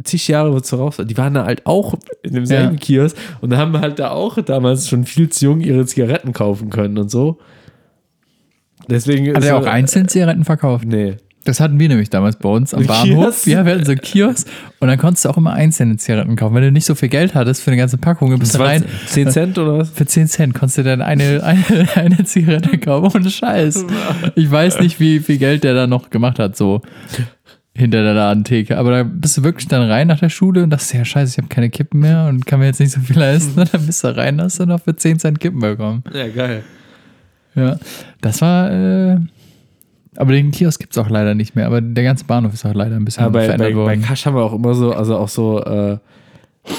zig 0.04 0.28
Jahre 0.28 0.58
so 0.62 0.76
raus 0.76 0.98
war, 0.98 1.04
die 1.04 1.16
waren 1.16 1.34
da 1.34 1.44
halt 1.44 1.66
auch 1.66 1.94
in 2.22 2.34
demselben 2.34 2.74
Ja. 2.74 2.78
Kiosk 2.80 3.16
und 3.40 3.56
haben 3.56 3.78
halt 3.80 3.98
da 3.98 4.10
auch 4.10 4.38
damals 4.42 4.88
schon 4.88 5.04
viel 5.04 5.28
zu 5.30 5.46
jung 5.46 5.60
ihre 5.60 5.86
Zigaretten 5.86 6.32
kaufen 6.32 6.70
können 6.70 6.98
und 6.98 7.10
so. 7.10 7.38
Deswegen 8.88 9.34
Hat 9.34 9.44
er 9.44 9.56
auch 9.56 9.66
einzeln 9.66 10.08
Zigaretten 10.08 10.44
verkauft? 10.44 10.86
Nee. 10.86 11.16
Das 11.44 11.60
hatten 11.60 11.80
wir 11.80 11.88
nämlich 11.88 12.10
damals 12.10 12.36
bei 12.36 12.48
uns 12.48 12.74
am 12.74 12.84
Bahnhof. 12.84 13.06
Kiosk? 13.06 13.46
Ja, 13.46 13.64
wir 13.64 13.72
hatten 13.72 13.84
so 13.84 13.92
einen 13.92 14.02
Kiosk 14.02 14.46
und 14.80 14.88
dann 14.88 14.98
konntest 14.98 15.24
du 15.24 15.30
auch 15.30 15.38
immer 15.38 15.54
einzelne 15.54 15.96
Zigaretten 15.96 16.36
kaufen. 16.36 16.54
Wenn 16.54 16.62
du 16.62 16.72
nicht 16.72 16.84
so 16.84 16.94
viel 16.94 17.08
Geld 17.08 17.34
hattest 17.34 17.62
für 17.62 17.70
eine 17.70 17.78
ganze 17.78 17.96
Packung, 17.96 18.30
dann 18.30 18.38
bist 18.38 18.54
du 18.54 18.58
rein. 18.58 18.84
10 19.06 19.30
Cent 19.30 19.58
oder 19.58 19.78
was? 19.78 19.88
Für 19.88 20.04
10 20.04 20.26
Cent 20.28 20.54
konntest 20.54 20.78
du 20.78 20.82
dann 20.82 21.00
eine, 21.00 21.42
eine, 21.44 21.88
eine 21.94 22.24
Zigarette 22.24 22.76
kaufen. 22.76 23.16
Ohne 23.16 23.30
Scheiß. 23.30 23.86
Ich 24.34 24.50
weiß 24.50 24.80
nicht, 24.80 25.00
wie 25.00 25.20
viel 25.20 25.38
Geld 25.38 25.64
der 25.64 25.72
da 25.72 25.86
noch 25.86 26.10
gemacht 26.10 26.38
hat, 26.38 26.54
so 26.54 26.82
hinter 27.74 28.02
der 28.02 28.12
Ladentheke. 28.12 28.76
Aber 28.76 28.90
da 28.90 29.02
bist 29.04 29.38
du 29.38 29.42
wirklich 29.42 29.68
dann 29.68 29.88
rein 29.88 30.08
nach 30.08 30.18
der 30.18 30.28
Schule 30.28 30.64
und 30.64 30.70
dachtest, 30.70 30.94
ja, 30.94 31.04
scheiße, 31.04 31.32
ich 31.32 31.38
habe 31.38 31.48
keine 31.48 31.70
Kippen 31.70 32.00
mehr 32.00 32.26
und 32.26 32.44
kann 32.44 32.58
mir 32.58 32.66
jetzt 32.66 32.80
nicht 32.80 32.92
so 32.92 33.00
viel 33.00 33.16
leisten. 33.16 33.58
Und 33.58 33.72
dann 33.72 33.86
bist 33.86 34.04
du 34.04 34.14
rein, 34.14 34.38
hast 34.40 34.60
du 34.60 34.66
noch 34.66 34.82
für 34.82 34.94
10 34.94 35.20
Cent 35.20 35.40
Kippen 35.40 35.60
bekommen. 35.60 36.02
Ja, 36.12 36.28
geil. 36.28 36.62
Ja, 37.58 37.76
das 38.20 38.40
war. 38.40 38.70
Äh, 38.70 39.18
aber 40.16 40.32
den 40.32 40.50
Kiosk 40.50 40.80
gibt 40.80 40.94
es 40.94 40.98
auch 40.98 41.08
leider 41.08 41.34
nicht 41.34 41.54
mehr. 41.54 41.66
Aber 41.66 41.80
der 41.80 42.02
ganze 42.04 42.24
Bahnhof 42.24 42.52
ist 42.52 42.66
auch 42.66 42.74
leider 42.74 42.96
ein 42.96 43.04
bisschen 43.04 43.22
Aber 43.24 43.34
bei, 43.38 43.44
verändert 43.44 43.68
bei, 43.68 43.74
bei 43.74 43.78
worden. 43.78 44.02
Kasch 44.02 44.26
haben 44.26 44.34
wir 44.34 44.42
auch 44.42 44.52
immer 44.54 44.74
so, 44.74 44.92
also 44.92 45.16
auch 45.16 45.28
so, 45.28 45.62
äh, 45.62 45.98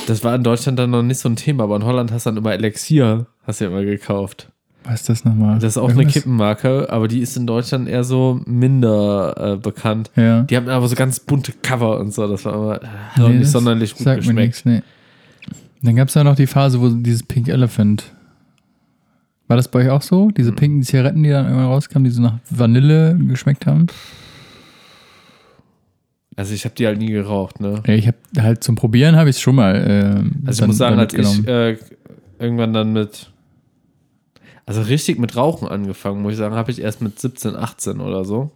das 0.08 0.24
war 0.24 0.36
in 0.36 0.44
Deutschland 0.44 0.78
dann 0.78 0.90
noch 0.90 1.04
nicht 1.04 1.20
so 1.20 1.30
ein 1.30 1.36
Thema, 1.38 1.64
aber 1.64 1.78
in 1.78 1.84
Holland 1.86 2.12
hast 2.12 2.26
du 2.26 2.32
dann 2.32 2.38
immer 2.38 2.54
Elixier, 2.54 3.28
hast 3.44 3.62
du 3.62 3.66
ja 3.66 3.72
immer 3.72 3.84
gekauft. 3.86 4.50
Was 4.84 5.02
ist 5.02 5.10
das 5.10 5.26
nochmal? 5.26 5.56
Das 5.56 5.64
ist 5.76 5.78
auch 5.78 5.84
eine 5.90 6.00
Irgendwas? 6.00 6.14
Kippenmarke, 6.14 6.88
aber 6.90 7.08
die 7.08 7.20
ist 7.20 7.38
in 7.38 7.48
Deutschland 7.48 7.88
eher 7.88 8.04
so 8.04 8.42
minder 8.46 9.54
äh, 9.54 9.58
bekannt. 9.58 10.12
Ja. 10.16 10.42
Die 10.42 10.58
haben 10.58 10.68
aber 10.68 10.88
so 10.88 10.96
ganz 10.96 11.20
bunte 11.20 11.54
Cover 11.62 12.00
und 12.00 12.14
so, 12.14 12.28
das 12.28 12.44
war 12.46 12.54
immer 12.54 12.82
äh, 12.82 13.30
Nee, 13.30 13.40
nicht 13.40 13.52
sonderlich 13.52 13.92
gut 13.96 14.04
Sagt 14.04 14.22
mir 14.22 14.34
geschmeckt. 14.34 14.66
nichts, 14.66 14.66
nee. 14.66 14.82
Dann 15.82 15.96
gab 15.96 16.10
es 16.10 16.14
ja 16.14 16.24
noch 16.26 16.36
die 16.36 16.48
Phase, 16.48 16.82
wo 16.82 16.90
dieses 16.90 17.24
Pink 17.24 17.48
Elephant. 17.48 18.04
War 19.50 19.58
das 19.58 19.68
bei 19.70 19.80
euch 19.80 19.90
auch 19.90 20.02
so? 20.04 20.30
Diese 20.32 20.52
pinken 20.54 20.84
Zigaretten, 20.84 21.24
die 21.24 21.30
dann 21.32 21.46
irgendwann 21.46 21.66
rauskamen, 21.66 22.04
die 22.06 22.12
so 22.12 22.22
nach 22.22 22.38
Vanille 22.50 23.18
geschmeckt 23.28 23.66
haben? 23.66 23.88
Also 26.36 26.54
ich 26.54 26.64
habe 26.66 26.76
die 26.76 26.86
halt 26.86 27.00
nie 27.00 27.08
geraucht, 27.12 27.60
ne? 27.60 27.82
Ja, 27.86 27.94
ich 27.96 28.08
habe 28.08 28.18
halt 28.40 28.64
zum 28.64 28.76
Probieren 28.76 29.16
habe 29.18 29.30
ich 29.30 29.36
es 29.38 29.42
schon 29.42 29.56
mal. 29.56 29.76
ähm, 29.86 30.44
Also 30.46 30.62
ich 30.64 30.68
muss 30.68 30.78
sagen, 30.78 30.98
als 31.00 31.14
ich 31.14 31.48
äh, 31.48 31.78
irgendwann 32.38 32.74
dann 32.74 32.94
mit, 32.94 33.30
also 34.66 34.82
richtig 34.84 35.20
mit 35.20 35.36
Rauchen 35.36 35.68
angefangen, 35.68 36.22
muss 36.22 36.34
ich 36.34 36.38
sagen, 36.38 36.56
habe 36.56 36.72
ich 36.72 36.80
erst 36.80 37.02
mit 37.02 37.20
17, 37.20 37.56
18 37.56 38.00
oder 38.00 38.24
so. 38.24 38.52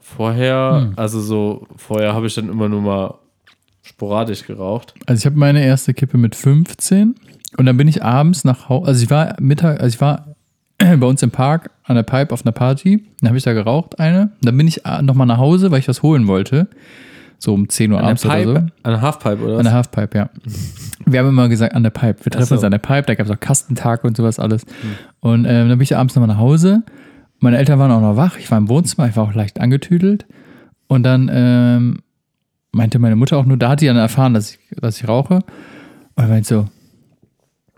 Vorher, 0.00 0.88
Hm. 0.88 0.92
also 0.96 1.20
so, 1.20 1.66
vorher 1.76 2.12
habe 2.12 2.26
ich 2.26 2.34
dann 2.34 2.50
immer 2.50 2.68
nur 2.68 2.82
mal 2.82 3.14
sporadisch 3.82 4.46
geraucht. 4.46 4.94
Also 5.06 5.20
ich 5.22 5.26
habe 5.26 5.36
meine 5.38 5.64
erste 5.64 5.94
Kippe 5.94 6.18
mit 6.18 6.34
15 6.34 7.14
und 7.56 7.66
dann 7.66 7.76
bin 7.76 7.88
ich 7.88 8.02
abends 8.02 8.44
nach 8.44 8.68
Hause, 8.68 8.86
also 8.88 9.04
ich 9.04 9.10
war 9.10 9.36
Mittag, 9.40 9.80
also 9.80 9.94
ich 9.94 10.00
war 10.00 10.34
bei 10.78 11.06
uns 11.06 11.22
im 11.22 11.30
Park 11.30 11.70
an 11.84 11.96
der 11.96 12.02
Pipe 12.02 12.32
auf 12.32 12.44
einer 12.44 12.52
Party, 12.52 13.04
dann 13.20 13.28
habe 13.28 13.38
ich 13.38 13.44
da 13.44 13.52
geraucht 13.52 13.98
eine, 13.98 14.32
dann 14.42 14.56
bin 14.56 14.66
ich 14.66 14.82
nochmal 15.02 15.26
nach 15.26 15.38
Hause, 15.38 15.70
weil 15.70 15.78
ich 15.78 15.88
was 15.88 16.02
holen 16.02 16.26
wollte, 16.26 16.68
so 17.38 17.54
um 17.54 17.68
10 17.68 17.92
Uhr 17.92 17.98
An 17.98 18.04
abends 18.06 18.22
der 18.22 18.30
oder 18.30 18.42
so. 18.42 18.54
Pipe, 18.54 18.72
an 18.82 18.92
der 18.92 19.00
Halfpipe 19.00 19.42
oder 19.42 19.52
An 19.52 19.58
was? 19.58 19.64
der 19.64 19.72
Halfpipe, 19.72 20.18
ja. 20.18 20.30
Wir 21.04 21.20
haben 21.20 21.28
immer 21.28 21.48
gesagt, 21.48 21.74
an 21.74 21.82
der 21.82 21.90
Pipe. 21.90 22.24
Wir 22.24 22.32
treffen 22.32 22.46
so. 22.46 22.54
uns 22.54 22.64
an 22.64 22.70
der 22.70 22.78
Pipe, 22.78 23.02
da 23.02 23.14
gab 23.14 23.26
es 23.26 23.32
auch 23.32 23.40
Kastentag 23.40 24.04
und 24.04 24.16
sowas 24.16 24.38
alles. 24.38 24.64
Und 25.20 25.44
ähm, 25.44 25.68
dann 25.68 25.78
bin 25.78 25.82
ich 25.82 25.96
abends 25.96 26.14
nochmal 26.14 26.34
nach 26.34 26.40
Hause. 26.40 26.82
Meine 27.40 27.58
Eltern 27.58 27.78
waren 27.78 27.90
auch 27.90 28.00
noch 28.00 28.16
wach. 28.16 28.38
Ich 28.38 28.50
war 28.50 28.58
im 28.58 28.68
Wohnzimmer, 28.68 29.08
ich 29.08 29.16
war 29.16 29.24
auch 29.24 29.34
leicht 29.34 29.60
angetüdelt. 29.60 30.24
Und 30.86 31.02
dann 31.02 31.30
ähm, 31.32 31.98
meinte 32.72 32.98
meine 32.98 33.16
Mutter 33.16 33.36
auch 33.36 33.44
nur, 33.44 33.56
da 33.56 33.70
hat 33.70 33.80
die 33.80 33.86
dann 33.86 33.96
erfahren, 33.96 34.32
dass 34.32 34.52
ich, 34.52 34.58
dass 34.80 34.98
ich 34.98 35.08
rauche. 35.08 35.34
Und 35.34 36.24
er 36.24 36.28
meinte 36.28 36.48
so, 36.48 36.66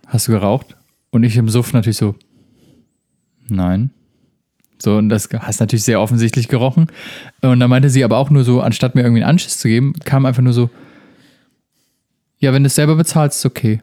hast 0.06 0.28
du 0.28 0.32
geraucht? 0.32 0.76
Und 1.10 1.24
ich 1.24 1.36
im 1.36 1.48
Suff 1.48 1.72
natürlich 1.72 1.96
so, 1.96 2.14
nein. 3.48 3.90
So, 4.78 4.96
und 4.96 5.08
das 5.08 5.28
hast 5.38 5.60
natürlich 5.60 5.84
sehr 5.84 6.00
offensichtlich 6.00 6.48
gerochen. 6.48 6.88
Und 7.40 7.60
dann 7.60 7.70
meinte 7.70 7.88
sie 7.88 8.04
aber 8.04 8.18
auch 8.18 8.30
nur 8.30 8.44
so, 8.44 8.60
anstatt 8.60 8.94
mir 8.94 9.02
irgendwie 9.02 9.22
einen 9.22 9.30
Anschiss 9.30 9.58
zu 9.58 9.68
geben, 9.68 9.94
kam 10.04 10.26
einfach 10.26 10.42
nur 10.42 10.52
so, 10.52 10.70
ja, 12.38 12.52
wenn 12.52 12.62
du 12.62 12.66
es 12.66 12.74
selber 12.74 12.96
bezahlst, 12.96 13.38
ist 13.38 13.46
okay. 13.46 13.80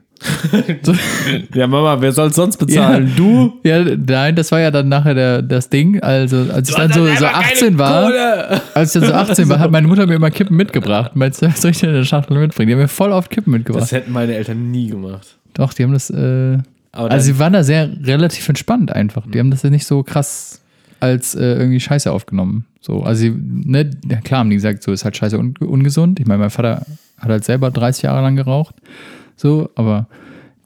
so, 0.83 0.93
Ja, 1.53 1.65
Mama, 1.65 1.99
wer 1.99 2.11
soll 2.11 2.31
sonst 2.31 2.57
bezahlen? 2.57 3.07
Ja. 3.07 3.13
Du? 3.15 3.59
ja, 3.63 3.83
nein, 3.83 4.35
das 4.35 4.51
war 4.51 4.59
ja 4.59 4.69
dann 4.69 4.87
nachher 4.87 5.15
der, 5.15 5.41
das 5.41 5.69
Ding. 5.69 5.99
Also, 6.01 6.45
als 6.53 6.69
ich 6.69 6.75
dann 6.75 6.93
so, 6.93 7.07
so 7.07 7.25
18 7.25 7.79
war, 7.79 8.61
als 8.75 8.95
ich 8.95 9.01
dann 9.01 9.09
so 9.09 9.15
18 9.15 9.49
war, 9.49 9.59
hat 9.59 9.71
meine 9.71 9.87
Mutter 9.87 10.05
mir 10.05 10.15
immer 10.15 10.31
Kippen 10.31 10.55
mitgebracht. 10.55 11.15
Meinst 11.15 11.41
du, 11.41 11.47
was 11.47 11.61
soll 11.61 11.71
ich 11.71 11.79
denn 11.79 11.89
in 11.89 11.95
der 11.95 12.03
Schachtel 12.03 12.37
mitbringen? 12.37 12.67
Die 12.67 12.73
haben 12.75 12.81
mir 12.81 12.87
voll 12.87 13.11
oft 13.11 13.31
Kippen 13.31 13.51
mitgebracht. 13.51 13.81
Das 13.81 13.91
hätten 13.91 14.11
meine 14.11 14.35
Eltern 14.35 14.69
nie 14.69 14.87
gemacht. 14.87 15.39
Doch, 15.53 15.73
die 15.73 15.83
haben 15.83 15.93
das, 15.93 16.09
äh, 16.09 16.57
also 16.91 17.25
sie 17.25 17.39
waren 17.39 17.53
da 17.53 17.63
sehr 17.63 17.89
relativ 18.03 18.47
entspannt 18.49 18.91
einfach. 18.91 19.25
Die 19.27 19.39
haben 19.39 19.51
das 19.51 19.63
ja 19.63 19.69
nicht 19.69 19.85
so 19.85 20.03
krass 20.03 20.61
als 20.99 21.35
äh, 21.35 21.41
irgendwie 21.55 21.79
Scheiße 21.79 22.11
aufgenommen. 22.11 22.65
So, 22.79 23.03
also 23.03 23.21
sie, 23.21 23.31
ne, 23.35 23.89
ja 24.09 24.21
klar 24.21 24.39
haben 24.41 24.49
die 24.49 24.55
gesagt, 24.55 24.83
so 24.83 24.91
ist 24.91 25.03
halt 25.05 25.15
scheiße 25.17 25.37
un 25.37 25.55
ungesund. 25.59 26.19
Ich 26.19 26.25
meine, 26.25 26.39
mein 26.39 26.49
Vater 26.49 26.85
hat 27.19 27.29
halt 27.29 27.43
selber 27.45 27.71
30 27.71 28.03
Jahre 28.03 28.21
lang 28.21 28.35
geraucht. 28.35 28.75
So, 29.35 29.69
aber 29.75 30.07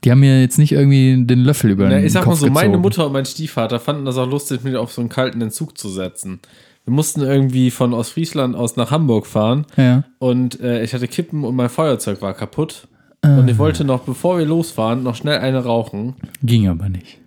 die 0.04 0.12
haben 0.12 0.20
mir 0.20 0.42
jetzt 0.42 0.58
nicht 0.60 0.72
irgendwie 0.74 1.24
den 1.26 1.40
Löffel 1.40 1.72
über 1.72 1.86
Na, 1.86 1.96
den 1.98 2.06
ich 2.06 2.12
sag 2.14 2.24
Kopf 2.24 2.34
mal 2.42 2.48
so, 2.48 2.48
meine 2.48 2.70
gezogen. 2.70 2.82
Mutter 2.82 3.06
und 3.08 3.14
mein 3.14 3.26
Stiefvater 3.26 3.80
fanden 3.80 4.06
das 4.06 4.18
auch 4.18 4.30
lustig, 4.30 4.64
mich 4.64 4.76
auf 4.76 4.92
so 4.92 5.02
einen 5.02 5.10
kalten 5.10 5.42
Entzug 5.42 5.78
zu 5.78 5.90
setzen. 5.90 6.40
Wir 6.86 6.94
mussten 6.94 7.22
irgendwie 7.22 7.70
von 7.72 7.94
Ostfriesland 7.94 8.56
aus 8.56 8.76
nach 8.78 8.92
Hamburg 8.92 9.26
fahren 9.28 9.66
Ja. 9.76 10.04
und 10.20 10.60
äh, 10.62 10.84
ich 10.84 10.94
hatte 10.94 11.08
Kippen 11.08 11.44
und 11.44 11.56
mein 11.56 11.70
Feuerzeug 11.70 12.22
war 12.22 12.34
kaputt. 12.34 12.88
Und 13.24 13.48
ich 13.48 13.58
wollte 13.58 13.84
noch, 13.84 14.02
bevor 14.02 14.38
wir 14.38 14.46
losfahren, 14.46 15.04
noch 15.04 15.16
schnell 15.16 15.40
eine 15.40 15.64
rauchen. 15.64 16.16
Ging 16.44 16.68
aber 16.68 16.88
nicht. 16.90 17.20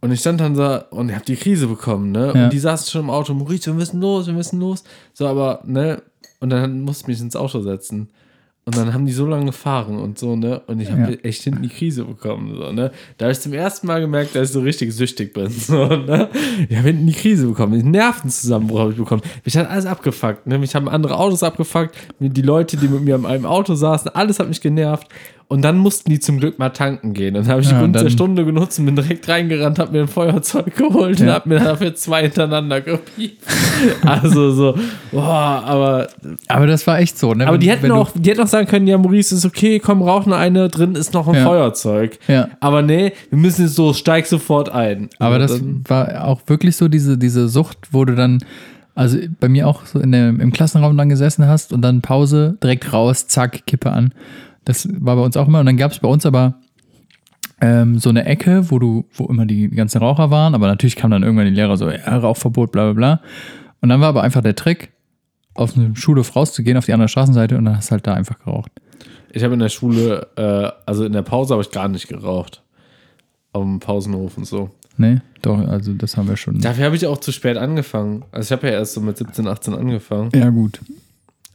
Und 0.00 0.12
ich 0.12 0.20
stand 0.20 0.40
dann 0.40 0.54
da 0.54 0.86
und 0.90 1.08
ich 1.08 1.14
habe 1.14 1.24
die 1.24 1.36
Krise 1.36 1.66
bekommen, 1.66 2.10
ne? 2.10 2.32
Ja. 2.34 2.44
Und 2.44 2.52
die 2.52 2.58
saßen 2.58 2.90
schon 2.90 3.02
im 3.02 3.10
Auto, 3.10 3.34
Maurice, 3.34 3.66
wir 3.66 3.74
müssen 3.74 4.00
los, 4.00 4.26
wir 4.26 4.34
müssen 4.34 4.58
los. 4.58 4.82
So, 5.12 5.26
aber, 5.26 5.60
ne? 5.64 6.02
Und 6.40 6.50
dann 6.50 6.80
musste 6.82 7.02
ich 7.02 7.08
mich 7.08 7.20
ins 7.20 7.36
Auto 7.36 7.60
setzen. 7.60 8.08
Und 8.70 8.76
dann 8.76 8.94
haben 8.94 9.04
die 9.04 9.12
so 9.12 9.26
lange 9.26 9.46
gefahren 9.46 9.98
und 9.98 10.16
so, 10.16 10.36
ne? 10.36 10.60
Und 10.68 10.78
ich 10.80 10.90
habe 10.92 11.12
Ja. 11.12 11.18
echt 11.24 11.42
hinten 11.42 11.62
die 11.62 11.68
Krise 11.68 12.04
bekommen, 12.04 12.54
so, 12.56 12.70
ne? 12.70 12.92
Da 13.18 13.24
habe 13.24 13.32
ich 13.32 13.40
zum 13.40 13.52
ersten 13.52 13.88
Mal 13.88 14.00
gemerkt, 14.00 14.36
dass 14.36 14.48
ich 14.48 14.52
so 14.52 14.60
richtig 14.60 14.92
süchtig 14.94 15.34
bin, 15.34 15.48
so, 15.50 15.86
ne? 15.86 16.28
Ich 16.68 16.76
habe 16.76 16.86
hinten 16.88 17.06
die 17.08 17.12
Krise 17.12 17.48
bekommen, 17.48 17.72
den 17.72 17.90
Nervenzusammenbruch 17.90 18.78
habe 18.78 18.90
ich 18.92 18.96
bekommen. 18.98 19.22
Mich 19.44 19.56
hat 19.56 19.68
alles 19.68 19.86
abgefuckt, 19.86 20.46
ne? 20.46 20.58
Mich 20.58 20.74
haben 20.76 20.88
andere 20.88 21.16
Autos 21.18 21.42
abgefuckt, 21.42 21.96
die 22.20 22.42
Leute, 22.42 22.76
die 22.76 22.86
mit 22.86 23.02
mir 23.02 23.16
in 23.16 23.26
einem 23.26 23.46
Auto 23.46 23.74
saßen, 23.74 24.10
alles 24.14 24.38
hat 24.38 24.48
mich 24.48 24.60
genervt. 24.60 25.08
Und 25.50 25.62
dann 25.62 25.78
mussten 25.78 26.08
die 26.10 26.20
zum 26.20 26.38
Glück 26.38 26.60
mal 26.60 26.68
tanken 26.68 27.12
gehen. 27.12 27.34
Und 27.34 27.42
dann 27.42 27.50
habe 27.50 27.60
ich 27.60 27.66
Ja, 27.70 27.78
die 27.78 27.84
und 27.84 27.92
Gunst 27.92 28.04
der 28.04 28.10
Stunde 28.10 28.44
genutzt 28.44 28.78
und 28.78 28.86
bin 28.86 28.94
direkt 28.94 29.28
reingerannt, 29.28 29.80
habe 29.80 29.90
mir 29.90 30.02
ein 30.02 30.06
Feuerzeug 30.08 30.76
geholt 30.76 31.20
und 31.20 31.26
Ja. 31.26 31.34
habe 31.34 31.48
mir 31.48 31.58
dafür 31.58 31.92
zwei 31.96 32.22
hintereinander 32.22 32.80
gepiept. 32.80 33.44
Also 34.06 34.52
so, 34.52 34.78
boah, 35.10 35.62
aber, 35.66 36.08
Aber 36.46 36.66
das 36.68 36.86
war 36.86 37.00
echt 37.00 37.18
so, 37.18 37.34
ne? 37.34 37.44
aber 37.48 37.54
Wenn- 37.54 37.60
die 37.62 37.70
hätten 37.70 37.90
auch, 37.90 38.10
die 38.14 38.30
hätten 38.30 38.40
auch 38.42 38.46
sagen 38.46 38.68
können, 38.68 38.86
ja, 38.86 38.96
Maurice, 38.96 39.34
ist 39.34 39.44
okay, 39.44 39.80
komm, 39.80 40.02
rauch 40.02 40.24
noch 40.24 40.36
eine, 40.38 40.68
drin 40.68 40.94
ist 40.94 41.14
noch 41.14 41.26
ein 41.26 41.34
Ja. 41.34 41.44
Feuerzeug. 41.44 42.18
Ja. 42.28 42.48
Aber 42.60 42.82
nee, 42.82 43.12
wir 43.30 43.38
müssen 43.38 43.62
jetzt 43.62 43.74
so, 43.74 43.92
steig 43.92 44.26
sofort 44.26 44.68
ein. 44.68 45.08
Aber 45.18 45.40
das 45.40 45.50
Also 45.50 45.64
dann- 45.64 45.82
war 45.88 46.26
auch 46.28 46.42
wirklich 46.46 46.76
so 46.76 46.86
diese, 46.86 47.18
diese 47.18 47.48
Sucht, 47.48 47.88
wo 47.90 48.04
du 48.04 48.14
dann, 48.14 48.38
also 48.94 49.18
bei 49.40 49.48
mir 49.48 49.66
auch 49.66 49.84
so 49.84 49.98
in 49.98 50.12
dem, 50.12 50.38
im 50.38 50.52
Klassenraum 50.52 50.96
dann 50.96 51.08
gesessen 51.08 51.46
hast 51.48 51.72
und 51.72 51.82
dann 51.82 52.02
Pause, 52.02 52.56
direkt 52.62 52.92
raus, 52.92 53.26
zack, 53.26 53.66
Kippe 53.66 53.90
an. 53.90 54.12
Das 54.64 54.88
war 55.00 55.16
bei 55.16 55.22
uns 55.22 55.36
auch 55.36 55.48
immer. 55.48 55.60
Und 55.60 55.66
dann 55.66 55.76
gab 55.76 55.92
es 55.92 55.98
bei 55.98 56.08
uns 56.08 56.26
aber 56.26 56.54
ähm, 57.60 57.98
so 57.98 58.08
eine 58.08 58.24
Ecke, 58.24 58.70
wo 58.70 58.78
du, 58.78 59.04
wo 59.12 59.26
immer 59.26 59.46
die 59.46 59.68
ganzen 59.68 59.98
Raucher 59.98 60.30
waren, 60.30 60.54
aber 60.54 60.66
natürlich 60.66 60.96
kam 60.96 61.10
dann 61.10 61.22
irgendwann 61.22 61.46
die 61.46 61.52
Lehrer 61.52 61.76
so, 61.76 61.90
ja, 61.90 62.18
Rauchverbot, 62.18 62.72
bla 62.72 62.84
bla 62.84 62.92
bla. 62.92 63.20
Und 63.80 63.88
dann 63.88 64.00
war 64.00 64.08
aber 64.08 64.22
einfach 64.22 64.42
der 64.42 64.54
Trick, 64.54 64.92
auf 65.54 65.76
eine 65.76 65.94
Schulhof 65.96 66.34
rauszugehen, 66.36 66.76
auf 66.76 66.86
die 66.86 66.92
andere 66.92 67.08
Straßenseite 67.08 67.58
und 67.58 67.64
dann 67.64 67.76
hast 67.76 67.88
du 67.88 67.92
halt 67.92 68.06
da 68.06 68.14
einfach 68.14 68.38
geraucht. 68.38 68.70
Ich 69.32 69.44
habe 69.44 69.54
in 69.54 69.60
der 69.60 69.68
Schule, 69.68 70.28
äh, 70.36 70.70
also 70.86 71.04
in 71.04 71.12
der 71.12 71.22
Pause 71.22 71.54
habe 71.54 71.62
ich 71.62 71.70
gar 71.70 71.88
nicht 71.88 72.08
geraucht. 72.08 72.62
Auf 73.52 73.62
dem 73.62 73.80
Pausenhof 73.80 74.36
und 74.38 74.46
so. 74.46 74.70
Nee, 74.96 75.20
doch, 75.42 75.58
also 75.66 75.92
das 75.94 76.16
haben 76.16 76.28
wir 76.28 76.36
schon. 76.36 76.60
Dafür 76.60 76.84
habe 76.84 76.96
ich 76.96 77.06
auch 77.06 77.18
zu 77.18 77.32
spät 77.32 77.56
angefangen. 77.56 78.24
Also 78.32 78.48
ich 78.48 78.52
habe 78.52 78.68
ja 78.68 78.74
erst 78.74 78.94
so 78.94 79.00
mit 79.00 79.16
17, 79.16 79.48
18 79.48 79.74
angefangen. 79.74 80.30
Ja, 80.34 80.50
gut. 80.50 80.80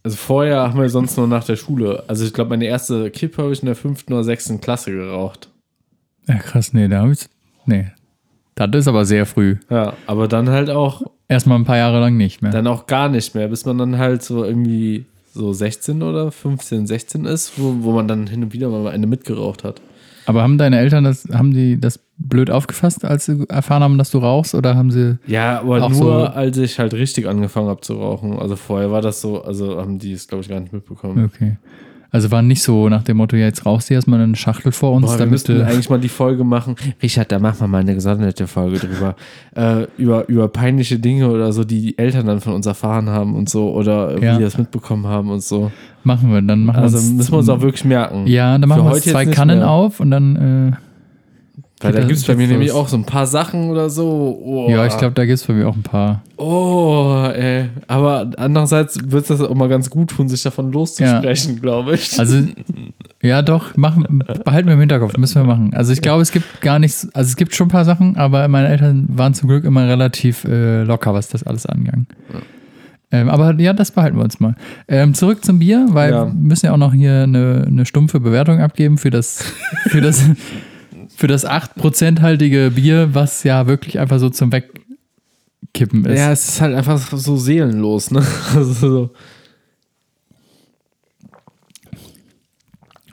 Also 0.05 0.17
vorher 0.17 0.61
haben 0.61 0.79
wir 0.79 0.87
sonst 0.87 1.17
nur 1.17 1.27
nach 1.27 1.43
der 1.43 1.55
Schule. 1.55 2.03
Also 2.05 2.25
ich 2.25 2.31
glaube, 2.31 2.51
meine 2.51 2.65
erste 2.65 3.09
Kippe 3.09 3.41
habe 3.41 3.51
ich 3.53 3.61
in 3.61 3.65
der 3.65 3.75
fünften 3.75 4.13
oder 4.13 4.23
sechsten 4.23 4.61
Klasse 4.61 4.91
geraucht. 4.91 5.49
Ja, 6.27 6.35
krass, 6.35 6.73
nee, 6.73 6.87
da 6.87 7.01
habe 7.01 7.13
ich. 7.13 7.25
Nee. 7.65 7.87
Das 8.53 8.69
ist 8.73 8.87
aber 8.87 9.03
sehr 9.05 9.25
früh. 9.25 9.57
Ja, 9.71 9.93
aber 10.05 10.27
dann 10.27 10.49
halt 10.49 10.69
auch, 10.69 11.01
Erstmal 11.27 11.57
ein 11.57 11.65
paar 11.65 11.77
Jahre 11.77 11.99
lang 11.99 12.17
nicht 12.17 12.43
mehr. 12.43 12.51
dann 12.51 12.67
auch 12.67 12.85
gar 12.85 13.09
nicht 13.09 13.33
mehr, 13.33 13.47
bis 13.47 13.65
man 13.65 13.79
dann 13.79 13.97
halt 13.97 14.21
so 14.21 14.45
irgendwie 14.45 15.05
so 15.33 15.53
16 15.53 16.03
oder 16.03 16.31
15, 16.31 16.85
16 16.85 17.25
ist, 17.25 17.53
wo, 17.57 17.77
wo 17.79 17.91
man 17.91 18.07
dann 18.07 18.27
hin 18.27 18.43
und 18.43 18.53
wieder 18.53 18.69
mal 18.69 18.87
eine 18.87 19.07
mitgeraucht 19.07 19.63
hat. 19.63 19.81
Aber 20.27 20.43
haben 20.43 20.59
deine 20.59 20.77
Eltern 20.77 21.03
das, 21.03 21.27
haben 21.33 21.51
die 21.51 21.81
das 21.81 21.99
blöd 22.17 22.49
aufgefasst, 22.49 23.03
als 23.05 23.25
sie 23.25 23.45
erfahren 23.49 23.83
haben, 23.83 23.97
dass 23.97 24.11
du 24.11 24.19
rauchst? 24.19 24.55
Oder 24.55 24.75
haben 24.75 24.91
sie. 24.91 25.17
Ja, 25.27 25.59
aber 25.59 25.79
nur 25.89 25.93
so- 25.93 26.13
als 26.25 26.57
ich 26.57 26.79
halt 26.79 26.93
richtig 26.93 27.27
angefangen 27.27 27.67
habe 27.67 27.81
zu 27.81 27.93
rauchen. 27.95 28.39
Also 28.39 28.55
vorher 28.55 28.91
war 28.91 29.01
das 29.01 29.21
so, 29.21 29.43
also 29.43 29.77
haben 29.79 29.99
die 29.99 30.13
es, 30.13 30.27
glaube 30.27 30.43
ich, 30.43 30.49
gar 30.49 30.59
nicht 30.59 30.73
mitbekommen. 30.73 31.25
Okay. 31.33 31.57
Also 32.11 32.31
war 32.31 32.41
nicht 32.41 32.63
so 32.63 32.87
nach 32.87 33.03
dem 33.03 33.17
Motto, 33.17 33.35
ja, 33.35 33.43
jetzt 33.45 33.65
rauchst 33.65 33.89
du 33.89 33.93
erstmal 33.93 34.21
eine 34.21 34.37
Schachtel 34.37 34.71
vor 34.71 34.93
uns, 34.93 35.07
Boah, 35.07 35.19
wir 35.19 35.25
müssten 35.25 35.57
du. 35.57 35.65
eigentlich 35.65 35.89
mal 35.89 35.99
die 35.99 36.07
Folge 36.07 36.45
machen. 36.45 36.75
Richard, 37.03 37.29
da 37.29 37.39
machen 37.39 37.59
wir 37.59 37.67
mal 37.67 37.79
eine 37.81 37.93
gesonderte 37.93 38.47
Folge 38.47 38.79
drüber. 38.79 39.15
äh, 39.55 39.85
über, 39.97 40.25
über 40.29 40.47
peinliche 40.47 40.97
Dinge 40.97 41.29
oder 41.29 41.51
so, 41.51 41.65
die 41.65 41.81
die 41.81 41.97
Eltern 41.97 42.25
dann 42.27 42.39
von 42.39 42.53
uns 42.53 42.65
erfahren 42.67 43.09
haben 43.09 43.35
und 43.35 43.49
so. 43.49 43.73
Oder 43.73 44.17
Ja. 44.23 44.33
wie 44.33 44.37
die 44.37 44.43
das 44.45 44.57
mitbekommen 44.57 45.07
haben 45.07 45.29
und 45.29 45.43
so. 45.43 45.71
Machen 46.05 46.31
wir, 46.31 46.41
dann 46.41 46.63
machen 46.63 46.79
Also 46.83 46.97
wir 46.99 47.01
uns. 47.01 47.11
müssen 47.11 47.33
wir 47.33 47.37
uns 47.39 47.49
auch 47.49 47.59
wirklich 47.59 47.83
merken. 47.83 48.27
Ja, 48.27 48.53
dann 48.53 48.61
Für 48.61 48.67
machen 48.67 48.83
wir 48.83 48.91
uns 48.93 49.01
heute 49.01 49.11
zwei 49.11 49.25
Kannen 49.25 49.59
mehr. 49.59 49.69
auf 49.69 49.99
und 49.99 50.11
dann. 50.11 50.35
Äh, 50.71 50.77
Weil 51.81 51.91
da 51.91 51.99
gibt 51.99 52.13
es 52.13 52.23
bei 52.23 52.35
mir 52.35 52.47
nämlich 52.47 52.71
auch 52.71 52.87
so 52.87 52.95
ein 52.95 53.03
paar 53.03 53.27
Sachen 53.27 53.69
oder 53.69 53.89
so. 53.89 54.39
Oh, 54.41 54.69
Ja, 54.69 54.85
ich 54.85 54.97
glaube, 54.97 55.13
da 55.13 55.25
gibt 55.25 55.39
es 55.39 55.45
bei 55.45 55.53
mir 55.53 55.67
auch 55.67 55.75
ein 55.75 55.83
paar. 55.83 56.23
Oh, 56.37 57.27
ey. 57.35 57.65
Aber 57.87 58.31
andererseits 58.37 58.97
wird 59.11 59.23
es 59.23 59.27
das 59.27 59.41
auch 59.41 59.53
mal 59.55 59.67
ganz 59.67 59.89
gut 59.89 60.11
tun, 60.11 60.29
sich 60.29 60.41
davon 60.41 60.71
loszusprechen, 60.71 61.59
glaube 61.61 61.95
ich. 61.95 62.17
Also, 62.17 62.37
ja, 63.21 63.41
doch, 63.41 63.75
machen, 63.75 64.23
behalten 64.45 64.67
wir 64.67 64.73
im 64.75 64.79
Hinterkopf, 64.79 65.17
müssen 65.17 65.35
wir 65.41 65.43
machen. 65.45 65.73
Also, 65.73 65.91
ich 65.91 66.01
glaube, 66.01 66.21
es 66.21 66.31
gibt 66.31 66.61
gar 66.61 66.79
nichts, 66.79 67.09
also 67.13 67.27
es 67.27 67.35
gibt 67.35 67.53
schon 67.53 67.67
ein 67.67 67.71
paar 67.71 67.85
Sachen, 67.85 68.15
aber 68.15 68.47
meine 68.47 68.69
Eltern 68.69 69.05
waren 69.09 69.33
zum 69.33 69.49
Glück 69.49 69.65
immer 69.65 69.85
relativ 69.87 70.45
äh, 70.45 70.83
locker, 70.83 71.13
was 71.13 71.27
das 71.27 71.43
alles 71.43 71.65
angegangen. 71.65 72.07
Ähm, 73.11 73.29
aber 73.29 73.53
ja, 73.59 73.73
das 73.73 73.91
behalten 73.91 74.17
wir 74.17 74.23
uns 74.23 74.39
mal. 74.39 74.55
Ähm, 74.87 75.13
zurück 75.13 75.43
zum 75.43 75.59
Bier, 75.59 75.87
weil 75.89 76.11
Ja. 76.11 76.25
wir 76.25 76.33
müssen 76.33 76.65
ja 76.67 76.71
auch 76.73 76.77
noch 76.77 76.93
hier 76.93 77.23
eine, 77.23 77.65
eine 77.67 77.85
stumpfe 77.85 78.19
Bewertung 78.21 78.59
abgeben 78.61 78.97
für 78.97 79.09
das, 79.11 79.43
für 79.87 80.01
das, 80.01 80.23
für 81.17 81.27
das 81.27 81.45
8%-haltige 81.45 82.71
Bier, 82.75 83.13
was 83.13 83.43
ja 83.43 83.67
wirklich 83.67 83.99
einfach 83.99 84.19
so 84.19 84.29
zum 84.29 84.51
Wegkippen 84.51 86.05
ist. 86.05 86.19
ja, 86.19 86.31
es 86.31 86.47
ist 86.49 86.61
halt 86.61 86.75
einfach 86.75 86.99
so 86.99 87.37
seelenlos, 87.37 88.11
ne? 88.11 88.25
Also 88.55 88.73
so. 88.73 89.09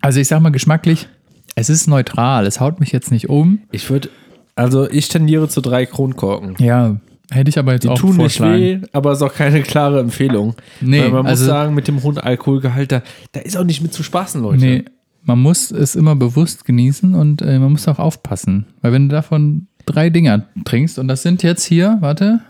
Also, 0.00 0.18
ich 0.18 0.26
sag 0.28 0.40
mal 0.40 0.50
geschmacklich, 0.50 1.08
es 1.54 1.70
ist 1.70 1.86
neutral, 1.86 2.46
es 2.46 2.58
haut 2.60 2.80
mich 2.80 2.90
jetzt 2.92 3.12
nicht 3.12 3.28
um. 3.28 3.60
Ich 3.70 3.88
würde, 3.88 4.08
also 4.56 4.90
ich 4.90 5.08
tendiere 5.08 5.48
zu 5.48 5.60
drei 5.60 5.86
Kronkorken. 5.86 6.56
Ja, 6.58 6.96
hätte 7.30 7.50
ich 7.50 7.58
aber 7.58 7.74
jetzt 7.74 7.84
Die 7.84 7.88
auch 7.88 7.98
tun 7.98 8.16
nicht 8.16 8.40
weh, 8.40 8.80
aber 8.92 9.12
ist 9.12 9.22
auch 9.22 9.32
keine 9.32 9.62
klare 9.62 10.00
Empfehlung. 10.00 10.56
Nee, 10.80 11.02
Weil 11.02 11.10
man 11.10 11.26
also- 11.26 11.44
muss 11.44 11.48
sagen, 11.48 11.74
mit 11.74 11.86
dem 11.86 12.02
hohen 12.02 12.18
Alkoholgehalt, 12.18 12.90
da, 12.90 13.02
da 13.30 13.40
ist 13.40 13.56
auch 13.56 13.64
nicht 13.64 13.80
mit 13.80 13.92
zu 13.92 14.02
spaßen, 14.02 14.42
Leute. 14.42 14.64
Nee, 14.64 14.84
man 15.24 15.38
muss 15.40 15.70
es 15.70 15.94
immer 15.94 16.16
bewusst 16.16 16.64
genießen 16.64 17.14
und 17.14 17.42
äh, 17.42 17.58
man 17.58 17.72
muss 17.72 17.88
auch 17.88 17.98
aufpassen. 17.98 18.66
Weil 18.80 18.92
wenn 18.92 19.08
du 19.08 19.14
davon 19.14 19.68
drei 19.86 20.10
Dinger 20.10 20.46
trinkst, 20.64 20.98
und 20.98 21.08
das 21.08 21.22
sind 21.22 21.42
jetzt 21.42 21.64
hier, 21.64 21.98
warte, 22.00 22.40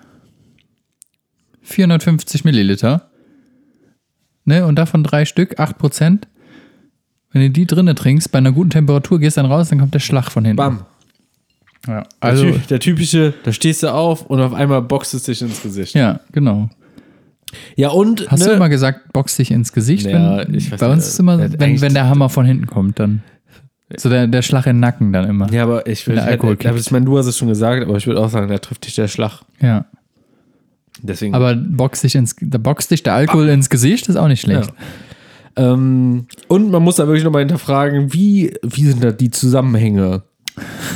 450 1.63 2.45
Milliliter, 2.45 3.11
ne, 4.45 4.67
und 4.67 4.77
davon 4.77 5.05
drei 5.05 5.25
Stück, 5.25 5.59
8 5.59 5.79
Prozent, 5.79 6.29
wenn 7.31 7.43
du 7.43 7.51
die 7.51 7.67
drinnen 7.67 7.97
trinkst, 7.97 8.31
bei 8.31 8.39
einer 8.39 8.53
guten 8.53 8.71
Temperatur 8.71 9.19
gehst 9.19 9.37
dann 9.37 9.47
raus, 9.47 9.69
dann 9.69 9.79
kommt 9.79 9.95
der 9.95 10.01
Schlag 10.01 10.31
von 10.31 10.45
hinten. 10.45 10.57
Bam. 10.57 10.87
Ja, 11.87 12.05
Also, 12.21 12.45
der, 12.45 12.59
der 12.59 12.81
typische, 12.81 13.35
da 13.43 13.53
stehst 13.53 13.83
du 13.83 13.93
auf 13.93 14.27
und 14.27 14.41
auf 14.41 14.53
einmal 14.53 14.83
boxt 14.83 15.15
es 15.15 15.25
dich 15.25 15.43
ins 15.43 15.63
Gesicht. 15.63 15.95
ja, 15.95 16.21
genau. 16.31 16.71
Ja, 17.77 17.91
und. 17.91 18.31
Hast 18.31 18.41
ne, 18.41 18.47
du 18.47 18.53
immer 18.53 18.69
gesagt, 18.69 19.13
box 19.13 19.37
dich 19.37 19.51
ins 19.51 19.73
Gesicht? 19.73 20.07
Ja, 20.07 20.39
wenn, 20.39 20.55
ich 20.55 20.71
weiß 20.71 20.81
bei 20.81 20.87
nicht, 20.87 20.97
uns 20.97 21.09
ist 21.09 21.21
immer, 21.21 21.39
äh, 21.39 21.51
wenn, 21.59 21.81
wenn 21.81 21.95
der 21.95 22.09
Hammer 22.09 22.29
von 22.29 22.45
hinten 22.45 22.67
kommt, 22.67 22.99
dann. 22.99 23.23
So 23.97 24.09
der, 24.09 24.27
der 24.27 24.41
Schlag 24.41 24.67
in 24.67 24.77
den 24.77 24.81
Nacken 24.81 25.13
dann 25.13 25.29
immer. 25.29 25.53
Ja, 25.53 25.65
aber 25.65 25.87
ich 25.87 26.07
will. 26.07 26.15
Der 26.15 26.25
Alkohol 26.25 26.53
Alkohol 26.53 26.79
ich 26.79 26.91
meine, 26.91 27.05
du 27.05 27.19
hast 27.19 27.27
es 27.27 27.37
schon 27.37 27.49
gesagt, 27.49 27.85
aber 27.85 27.97
ich 27.97 28.07
würde 28.07 28.21
auch 28.21 28.31
sagen, 28.31 28.49
da 28.49 28.57
trifft 28.59 28.87
dich 28.87 28.95
der 28.95 29.07
Schlag. 29.09 29.43
Ja. 29.61 29.85
Deswegen. 31.03 31.35
Aber 31.35 31.55
boxt 31.55 32.03
dich 32.05 32.15
ins, 32.15 32.35
da 32.41 32.59
boxt 32.59 32.91
dich 32.91 33.03
der 33.03 33.15
Alkohol 33.15 33.49
ins 33.49 33.69
Gesicht, 33.69 34.09
ist 34.09 34.17
auch 34.17 34.29
nicht 34.29 34.41
schlecht. 34.41 34.73
Ähm, 35.57 36.27
und 36.49 36.71
man 36.71 36.83
muss 36.83 36.97
da 36.97 37.07
wirklich 37.07 37.25
nochmal 37.25 37.43
hinterfragen, 37.43 38.13
wie, 38.13 38.55
wie 38.63 38.85
sind 38.87 39.05
da 39.05 39.11
die 39.11 39.31
Zusammenhänge? 39.31 40.23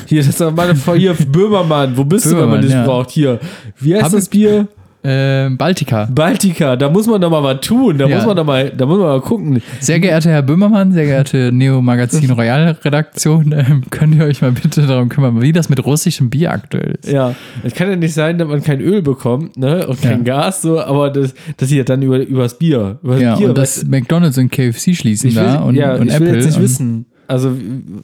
Hier, 0.06 0.20
das 0.20 0.28
ist 0.28 0.40
doch 0.40 0.54
meine 0.54 0.74
Frau, 0.74 0.94
hier, 0.94 1.14
Böhmermann, 1.28 1.96
wo 1.96 2.04
bist 2.04 2.26
du, 2.26 2.30
wenn 2.30 2.36
man 2.36 2.60
Böhmermann, 2.60 2.62
dich 2.62 2.72
ja. 2.72 2.84
braucht? 2.84 3.10
Hier, 3.10 3.40
wie 3.78 3.94
heißt 3.94 4.04
Hab 4.04 4.12
das 4.12 4.24
ich- 4.24 4.30
Bier? 4.30 4.68
Äh, 5.06 5.50
Baltica. 5.50 6.08
Baltica, 6.12 6.74
da 6.76 6.90
muss 6.90 7.06
man 7.06 7.20
doch 7.20 7.30
mal 7.30 7.42
was 7.42 7.60
tun, 7.60 7.96
da 7.98 8.06
Ja. 8.08 8.16
muss 8.16 8.26
man 8.26 8.36
doch 8.36 8.44
mal, 8.44 8.70
da 8.76 8.86
muss 8.86 8.98
man 8.98 9.06
mal 9.06 9.20
gucken. 9.20 9.62
Sehr 9.78 10.00
geehrter 10.00 10.30
Herr 10.30 10.42
Böhmermann, 10.42 10.92
sehr 10.92 11.04
geehrte 11.04 11.50
Neo 11.52 11.80
Magazin 11.80 12.30
Royal 12.36 12.76
Redaktion, 12.84 13.52
ähm, 13.56 13.82
könnt 13.90 14.14
ihr 14.16 14.24
euch 14.24 14.42
mal 14.42 14.52
bitte 14.52 14.82
darum 14.86 15.08
kümmern, 15.08 15.40
wie 15.40 15.52
das 15.52 15.68
mit 15.68 15.84
russischem 15.84 16.28
Bier 16.30 16.50
aktuell 16.50 16.96
ist? 17.00 17.10
Ja, 17.12 17.34
es 17.62 17.74
kann 17.74 17.88
ja 17.88 17.96
nicht 17.96 18.14
sein, 18.14 18.38
dass 18.38 18.48
man 18.48 18.62
kein 18.62 18.80
Öl 18.80 19.02
bekommt, 19.02 19.56
ne, 19.56 19.86
und 19.86 20.02
kein 20.02 20.24
Gas, 20.24 20.62
so, 20.62 20.80
aber 20.80 21.10
das, 21.10 21.34
das 21.56 21.68
hier 21.68 21.84
dann 21.84 22.02
über, 22.02 22.18
übers 22.18 22.58
Bier. 22.58 22.98
Übers 23.02 23.20
Ja, 23.20 23.36
Bier 23.36 23.48
und 23.50 23.58
dass 23.58 23.84
McDonalds 23.84 24.38
und 24.38 24.50
KFC 24.50 24.94
schließen 24.94 25.28
ich 25.30 25.36
will, 25.36 25.42
da 25.44 25.60
und, 25.60 25.74
ja, 25.76 25.94
und 25.94 26.08
ich 26.08 26.14
Apple. 26.14 26.26
will 26.28 26.34
jetzt 26.36 26.46
nicht 26.46 26.60
wissen. 26.60 27.06
Also, 27.28 27.52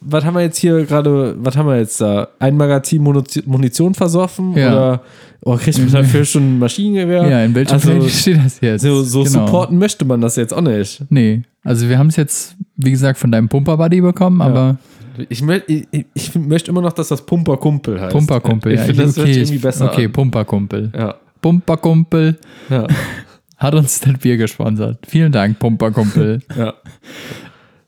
was 0.00 0.24
haben 0.24 0.34
wir 0.34 0.42
jetzt 0.42 0.58
hier 0.58 0.84
gerade, 0.84 1.34
was 1.38 1.56
haben 1.56 1.66
wir 1.68 1.78
jetzt 1.78 2.00
da? 2.00 2.28
Ein 2.38 2.56
Magazin 2.56 3.02
Munition, 3.02 3.94
versoffen? 3.94 4.56
Ja. 4.56 4.68
Oder 4.72 5.02
oh, 5.42 5.56
kriegt 5.56 5.78
man 5.78 5.90
dafür 5.90 6.24
schon 6.24 6.42
ein 6.56 6.58
Maschinengewehr? 6.58 7.28
Ja, 7.28 7.44
in 7.44 7.54
welchem 7.54 7.74
also, 7.74 8.08
steht 8.08 8.44
das 8.44 8.60
jetzt? 8.60 8.82
so, 8.82 9.02
so 9.02 9.22
Genau. 9.24 9.46
supporten 9.46 9.78
möchte 9.78 10.04
man 10.04 10.20
das 10.20 10.36
jetzt 10.36 10.52
auch 10.52 10.60
nicht. 10.60 11.02
Nee, 11.10 11.42
also 11.64 11.88
wir 11.88 11.98
haben 11.98 12.08
es 12.08 12.16
jetzt, 12.16 12.56
wie 12.76 12.90
gesagt, 12.90 13.18
von 13.18 13.30
deinem 13.30 13.48
Pumper-Buddy 13.48 14.00
bekommen, 14.00 14.40
aber 14.42 14.78
Ich, 15.28 15.42
ich, 15.66 16.06
ich 16.14 16.34
möchte 16.34 16.70
immer 16.70 16.80
noch, 16.80 16.92
dass 16.92 17.08
das 17.08 17.24
Pumperkumpel 17.24 18.00
heißt. 18.00 18.12
Pumperkumpel, 18.12 18.72
Ich 18.72 18.80
ja. 18.80 18.86
finde, 18.86 19.02
das 19.04 19.18
okay, 19.18 19.26
hört 19.28 19.36
irgendwie 19.36 19.58
besser 19.58 19.92
Okay. 19.92 20.08
Pumperkumpel. 20.08 20.90
Ja, 20.96 21.14
Pumperkumpel 21.40 22.38
ja, 22.70 22.86
hat 23.58 23.74
uns 23.74 24.00
das 24.00 24.14
Bier 24.18 24.36
gesponsert. 24.36 24.98
Vielen 25.06 25.30
Dank, 25.30 25.58
Pumperkumpel. 25.58 26.40
ja. 26.56 26.74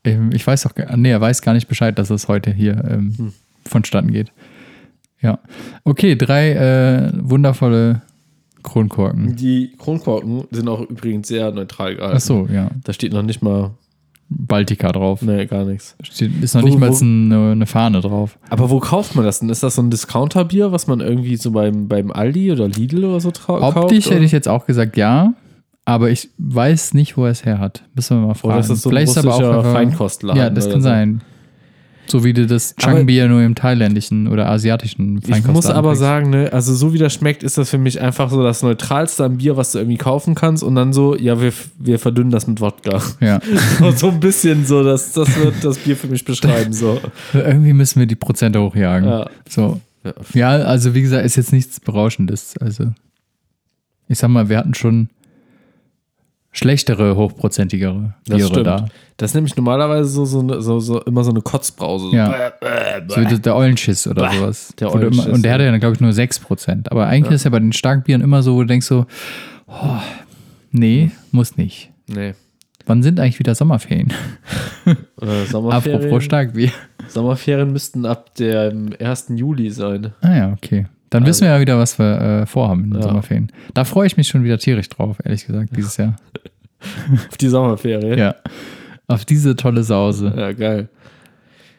Ähm, 0.05 0.31
ich 0.33 0.47
weiß 0.47 0.67
auch, 0.67 0.75
gar- 0.75 0.97
nee, 0.97 1.11
er 1.11 1.21
weiß 1.21 1.43
gar 1.43 1.55
nicht 1.55 1.69
Bescheid, 1.69 1.99
dass 1.99 2.11
es 2.11 2.29
heute 2.29 2.53
hier 2.53 2.83
ähm, 2.89 3.15
Hm. 3.17 3.33
vonstatten 3.67 4.13
geht. 4.13 4.31
Ja. 5.21 5.39
Okay, 5.85 6.17
drei 6.17 6.51
äh, 6.53 7.11
wundervolle 7.15 8.03
Kronkorken. 8.63 9.37
Die 9.37 9.73
Kronkorken 9.79 10.45
sind 10.51 10.69
auch 10.69 10.81
übrigens 10.83 11.29
sehr 11.29 11.51
neutral 11.51 11.97
gehalten. 11.97 12.17
Ach 12.17 12.21
so, 12.21 12.47
ja. 12.53 12.71
Da 12.85 12.93
steht 12.93 13.13
noch 13.13 13.23
nicht 13.23 13.43
mal, 13.43 13.71
Baltica 14.31 14.91
drauf. 14.91 15.21
nee, 15.23 15.45
gar 15.47 15.65
nichts. 15.65 15.97
Steht, 16.03 16.43
ist 16.43 16.55
noch 16.55 16.63
Wo- 16.63 16.67
nicht 16.67 16.79
mal 16.79 16.91
eine, 16.91 17.53
eine 17.53 17.67
Fahne 17.67 18.01
drauf. 18.01 18.39
Aber 18.51 18.71
wo 18.71 18.81
kauft 18.81 19.15
man 19.17 19.25
das 19.25 19.41
denn? 19.41 19.49
Ist 19.51 19.63
das 19.63 19.75
so 19.77 19.83
ein 19.83 19.91
Discounterbier, 19.91 20.73
was 20.73 20.87
man 20.87 21.01
irgendwie 21.01 21.37
so 21.37 21.51
beim, 21.51 21.89
beim 21.89 22.11
Aldi 22.11 22.51
oder 22.53 22.67
Lidl 22.69 23.05
oder 23.05 23.21
so 23.21 23.31
trau- 23.31 23.61
kauft? 23.61 23.77
Optisch 23.77 24.11
hätte 24.11 24.25
ich 24.25 24.33
jetzt 24.33 24.49
auch 24.49 24.67
gesagt, 24.67 24.97
ja. 24.97 25.35
Aber 25.87 26.11
ich 26.11 26.31
weiß 26.39 26.95
nicht, 26.95 27.17
wo 27.17 27.25
er 27.27 27.31
es 27.33 27.45
her 27.45 27.59
hat. 27.59 27.83
Müssen 27.95 28.19
wir 28.21 28.27
mal 28.29 28.35
fragen. 28.35 28.53
Oder 28.55 28.61
ist 28.61 28.71
das 28.71 28.83
so 28.83 28.89
ein 28.89 28.93
Vielleicht 28.93 29.11
ist 29.11 29.19
aber 29.19 29.31
russischer 29.33 29.59
einfach- 29.59 29.73
Feinkostladen 29.73 30.43
Ja, 30.43 30.51
das 30.51 30.65
kann 30.71 30.81
so? 30.81 30.89
sein. 30.89 31.21
So 32.07 32.23
wie 32.23 32.35
du 32.35 32.47
das 32.47 32.77
Chang-Bier 32.77 33.29
nur 33.29 33.41
im 33.43 33.55
thailändischen 33.55 34.29
oder 34.29 34.51
asiatischen 34.51 35.17
Ich 35.23 35.29
muss 35.29 35.39
Feinkostladen 35.39 35.79
aber 35.79 35.89
kriegst. 35.91 36.01
sagen, 36.03 36.31
ne, 36.31 36.53
also 36.53 36.75
so 36.75 36.93
wie 36.93 36.99
das 36.99 37.15
schmeckt, 37.15 37.43
ist 37.43 37.57
das 37.57 37.71
für 37.71 37.79
mich 37.79 37.99
einfach 38.01 38.29
so 38.29 38.43
das 38.43 38.63
neutralste 38.63 39.25
am 39.25 39.39
Bier, 39.39 39.57
was 39.57 39.73
du 39.73 39.79
irgendwie 39.79 39.97
kaufen 39.97 40.35
kannst 40.35 40.63
und 40.63 40.75
dann 40.75 40.93
so, 40.93 41.17
ja, 41.17 41.41
wir, 41.41 41.53
wir 41.79 41.99
verdünnen 41.99 42.31
das 42.31 42.47
mit 42.47 42.61
Wodka. 42.61 43.01
Ja. 43.21 43.41
so, 43.79 43.91
so 43.93 44.09
ein 44.11 44.21
bisschen 44.21 44.67
so, 44.67 44.85
das, 44.85 45.13
das 45.13 45.35
wird 45.37 45.55
das 45.65 45.79
Bier 45.79 45.97
für 45.97 46.09
mich 46.09 46.27
beschreiben. 46.27 46.75
So. 46.75 47.01
Irgendwie 47.33 47.73
müssen 47.73 48.01
wir 48.01 48.07
die 48.07 48.17
Prozente 48.17 48.61
hochjagen. 48.61 49.09
Ja. 49.09 49.31
So. 49.49 49.81
Ja, 50.35 50.51
also 50.51 50.95
wie 50.95 51.01
gesagt, 51.01 51.25
ist 51.25 51.37
jetzt 51.37 51.55
nichts 51.55 51.81
Berauschendes. 51.81 52.55
Also, 52.61 52.93
ich 54.09 54.19
sag 54.19 54.29
mal, 54.29 54.51
wir 54.51 54.59
hatten 54.59 54.75
schon 54.75 55.09
schlechtere, 56.55 57.17
hochprozentigere 57.17 58.15
Das 58.27 58.37
Biere 58.37 58.49
stimmt. 58.49 58.67
da. 58.67 58.87
Das 59.17 59.31
ist 59.31 59.35
nämlich 59.35 59.55
normalerweise 59.57 60.09
so, 60.09 60.25
so, 60.25 60.61
so, 60.61 60.81
so 60.81 61.03
immer 61.03 61.23
so 61.25 61.31
eine 61.31 61.41
Kotzbrause. 61.41 62.07
So. 62.11 62.17
Ja. 62.17 62.53
So 63.09 63.21
wie 63.21 63.39
der 63.39 63.57
Eulenschiss 63.57 64.07
oder 64.07 64.29
Bäh, 64.29 64.39
sowas. 64.39 64.75
der 64.79 64.95
Eulenschiss, 64.95 65.27
und 65.27 65.43
der 65.43 65.51
ja. 65.51 65.55
hatte 65.55 65.65
ja, 65.65 65.77
glaube 65.79 65.95
ich, 65.95 66.01
nur 66.01 66.13
6%. 66.13 66.91
Aber 66.91 67.07
eigentlich 67.07 67.35
ist 67.35 67.45
ja 67.45 67.51
bei 67.51 67.59
den 67.59 67.73
Starkbieren 67.73 68.23
immer 68.23 68.43
so, 68.43 68.55
wo 68.55 68.61
du 68.61 68.67
denkst 68.67 68.87
so, 68.87 69.07
oh, 69.67 69.99
nee, 70.71 71.11
muss 71.33 71.57
nicht. 71.57 71.91
Nee. 72.07 72.35
Wann 72.87 73.03
sind 73.03 73.19
eigentlich 73.19 73.39
wieder 73.39 73.55
Sommerferien? 73.55 74.13
Äh, 75.23 75.47
Sommerferien, 75.47 76.03
Apropos 76.03 76.25
Starkbier. 76.25 76.71
Sommerferien 77.09 77.73
müssten 77.73 78.05
ab 78.05 78.35
dem 78.35 78.95
1. 79.01 79.29
Juli 79.37 79.71
sein. 79.71 80.13
Ah 80.21 80.37
ja, 80.37 80.53
okay. 80.53 80.85
Dann 81.15 81.27
wissen 81.27 81.43
wir 81.43 81.51
ja 81.51 81.61
wieder, 81.61 81.79
was 81.79 81.97
wir 81.99 82.21
äh, 82.43 82.47
vorhamen 82.47 82.85
in 82.87 82.91
den 82.91 83.01
Ja. 83.01 83.07
Sommerferien. 83.07 83.53
Da 83.73 83.85
freue 83.85 84.07
ich 84.09 84.17
mich 84.17 84.27
schon 84.27 84.43
wieder 84.43 84.59
tierisch 84.59 84.89
drauf, 84.89 85.19
ehrlich 85.23 85.47
gesagt, 85.47 85.77
dieses 85.77 85.97
Jahr. 85.97 86.17
Auf 87.29 87.37
die 87.37 87.49
Sommerferien. 87.49 88.19
Ja. 88.19 88.35
Auf 89.07 89.25
diese 89.25 89.55
tolle 89.55 89.85
Sause. 89.85 90.33
Ja, 90.37 90.51
geil. 90.53 90.89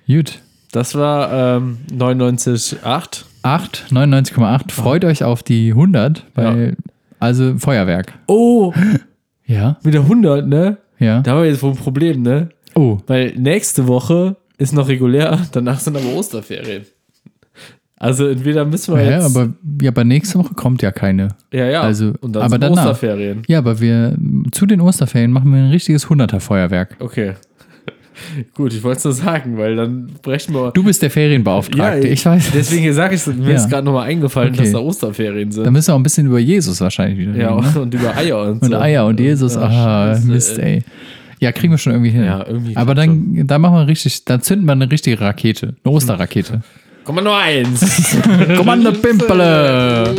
Gut. 0.08 0.40
Das 0.72 0.96
war 0.96 1.58
ähm, 1.58 1.80
99,8. 1.92 3.26
8, 3.44 3.86
99,8. 3.92 4.72
Freut 4.72 5.04
euch 5.04 5.24
auf 5.26 5.44
die 5.44 5.72
100, 5.72 6.26
weil, 6.36 6.78
also 7.20 7.58
Feuerwerk. 7.58 8.14
Oh, 8.28 8.74
Ja, 9.46 9.78
mit 9.84 9.94
der 9.94 10.02
100, 10.02 10.48
ne? 10.48 10.78
ja. 10.98 11.20
Da 11.22 11.32
haben 11.32 11.42
wir 11.44 11.50
jetzt 11.50 11.62
wohl 11.62 11.72
ein 11.72 11.78
Problem, 11.78 12.22
ne? 12.22 12.50
Oh, 12.74 12.98
Weil 13.06 13.34
nächste 13.36 13.86
Woche 13.88 14.38
ist 14.58 14.74
noch 14.74 14.88
regulär, 14.88 15.40
danach 15.52 15.80
sind 15.82 15.98
aber 15.98 16.14
Osterferien. 16.16 16.86
Also 18.06 18.28
entweder 18.28 18.66
müssen 18.66 18.95
wir 18.95 19.03
ja, 19.03 19.12
jetzt. 19.18 19.36
aber, 19.36 19.53
ja, 19.82 19.89
aber 19.89 20.03
nächste 20.03 20.38
Woche 20.39 20.53
kommt 20.53 20.82
ja 20.82 20.91
keine. 20.91 21.30
ja, 21.51 21.66
ja. 21.66 21.82
also, 21.82 22.14
und 22.22 22.36
dann 22.36 22.43
aber 22.43 22.58
danach. 22.60 22.84
Osterferien. 22.91 23.41
Ja, 23.47 23.58
aber 23.60 23.80
wir, 23.80 24.16
zu 24.51 24.66
den 24.66 24.82
Osterferien 24.82 25.32
machen 25.32 25.51
wir 25.51 25.60
ein 25.60 25.72
richtiges 25.72 26.08
100er-Feuerwerk. 26.08 26.95
Okay. 26.99 27.34
Gut, 28.53 28.74
ich 28.74 28.84
wollte 28.84 28.99
es 28.99 29.03
nur 29.03 29.14
sagen, 29.14 29.58
weil 29.58 29.76
dann 29.76 30.10
brechen 30.22 30.53
wir. 30.53 30.72
Du 30.72 30.84
bist 30.84 31.01
der 31.01 31.10
Ferienbeauftragte, 31.10 32.08
ich 32.08 32.26
weiß. 32.26 32.51
Deswegen 32.53 32.93
sage 32.93 33.16
ich 33.16 33.26
mir 33.28 33.49
Ja. 33.49 33.56
ist 33.56 33.70
gerade 33.70 33.84
nochmal 33.84 34.08
eingefallen, 34.08 34.53
Okay. 34.53 34.64
dass 34.64 34.72
da 34.72 34.80
Osterferien 34.80 35.51
sind. 35.51 35.66
Da 35.66 35.72
müssen 35.72 35.88
wir 35.88 35.93
auch 35.95 35.99
ein 35.99 36.03
bisschen 36.03 36.28
über 36.28 36.39
Jesus 36.39 36.80
wahrscheinlich 36.82 37.20
wieder 37.20 37.36
ja, 37.36 37.56
reden. 37.56 37.74
Ne? 37.74 37.82
und 37.82 37.93
über 37.93 38.16
Eier 38.16 38.41
und, 38.43 38.62
Und 38.62 38.72
so. 38.72 38.78
Eier 38.78 39.06
und 39.06 39.20
Jesus, 39.20 39.56
Ja, 39.56 39.62
ah, 39.62 40.16
Scheiße, 40.16 40.28
Mist, 40.28 40.60
ey. 40.60 40.84
Ja, 41.39 41.51
kriegen 41.51 41.74
wir 41.74 41.78
schon 41.78 41.91
irgendwie 41.93 42.12
hin. 42.12 42.24
Ja, 42.24 42.45
irgendwie 42.47 42.78
Aber 42.78 42.95
dann, 42.95 43.45
dann 43.45 43.62
machen 43.62 43.76
wir 43.76 43.88
richtig, 43.88 44.24
dann 44.26 44.41
zünden 44.41 44.66
wir 44.66 44.72
eine 44.72 44.89
richtige 44.89 45.20
Rakete, 45.20 45.76
eine 45.84 45.93
Osterrakete. 45.93 46.62
Kommando 47.06 47.34
1. 47.34 48.18
Kommando 48.58 48.91
Pimpele! 48.91 50.14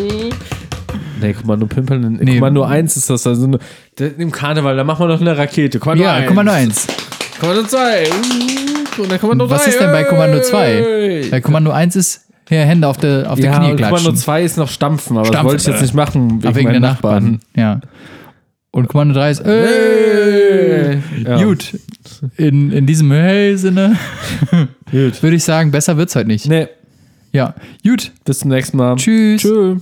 nee, 1.21 1.33
Kommando 1.33 1.67
Pimpeln. 1.67 2.19
Nee. 2.23 2.35
Kommando 2.35 2.63
1 2.63 2.97
ist 2.97 3.11
das. 3.11 3.27
Also 3.27 3.59
im 3.99 4.31
Karneval, 4.31 4.77
da 4.77 4.85
machen 4.85 5.01
wir 5.01 5.09
noch 5.13 5.21
eine 5.21 5.37
Rakete. 5.37 5.81
Kommando 5.81 6.05
Ja, 6.05 6.15
1. 6.15 6.29
Kommando 6.29 6.53
1. 6.53 6.87
Kommando 7.41 7.65
2. 7.65 8.07
Uh, 8.07 9.03
und 9.03 9.11
dann 9.13 9.21
Kommando 9.21 9.47
3. 9.47 9.55
Was 9.55 9.67
ist 9.67 9.81
denn 9.81 9.91
bei 9.91 10.05
Kommando 10.05 10.41
2? 10.41 11.27
Bei 11.31 11.41
Kommando 11.41 11.73
1 11.73 11.97
ist 11.97 12.23
ja, 12.49 12.59
Hände 12.61 12.87
auf 12.87 12.99
der, 12.99 13.33
auf 13.33 13.39
Ja, 13.41 13.59
Knie 13.59 13.73
und 13.73 13.77
Kommando 13.79 13.97
klatschen. 13.97 14.17
2 14.17 14.43
ist 14.45 14.57
noch 14.57 14.69
Stampfen, 14.69 15.17
aber 15.17 15.27
Stampfen, 15.27 15.45
das 15.45 15.53
wollte 15.53 15.63
ich 15.63 15.67
jetzt 15.67 15.81
äh. 15.81 15.83
nicht 15.83 15.95
machen 15.95 16.43
wegen, 16.43 16.47
Ah, 16.47 16.55
wegen 16.55 16.71
der 16.71 16.81
meinen 16.81 16.83
Nachbarn. 16.83 17.41
Ja. 17.57 17.81
Und 18.77 18.89
Kommando 18.89 19.15
3 19.15 19.31
ist, 19.31 19.43
Hey. 19.43 20.99
Ja. 21.25 21.43
gut. 21.43 21.79
In, 22.37 22.71
in 22.73 22.85
diesem 22.87 23.11
Hey-Sinne 23.11 23.97
würde 24.93 25.35
ich 25.35 25.45
sagen, 25.45 25.71
besser 25.71 25.97
wird's 25.97 26.15
heute 26.15 26.29
nicht. 26.29 26.47
Nee, 26.47 26.69
Ja, 27.33 27.55
gut. 27.83 28.13
bis 28.27 28.41
zum 28.41 28.51
nächsten 28.51 28.77
Mal. 28.77 28.97
Tschüss. 28.97 29.41
Tschüss. 29.41 29.81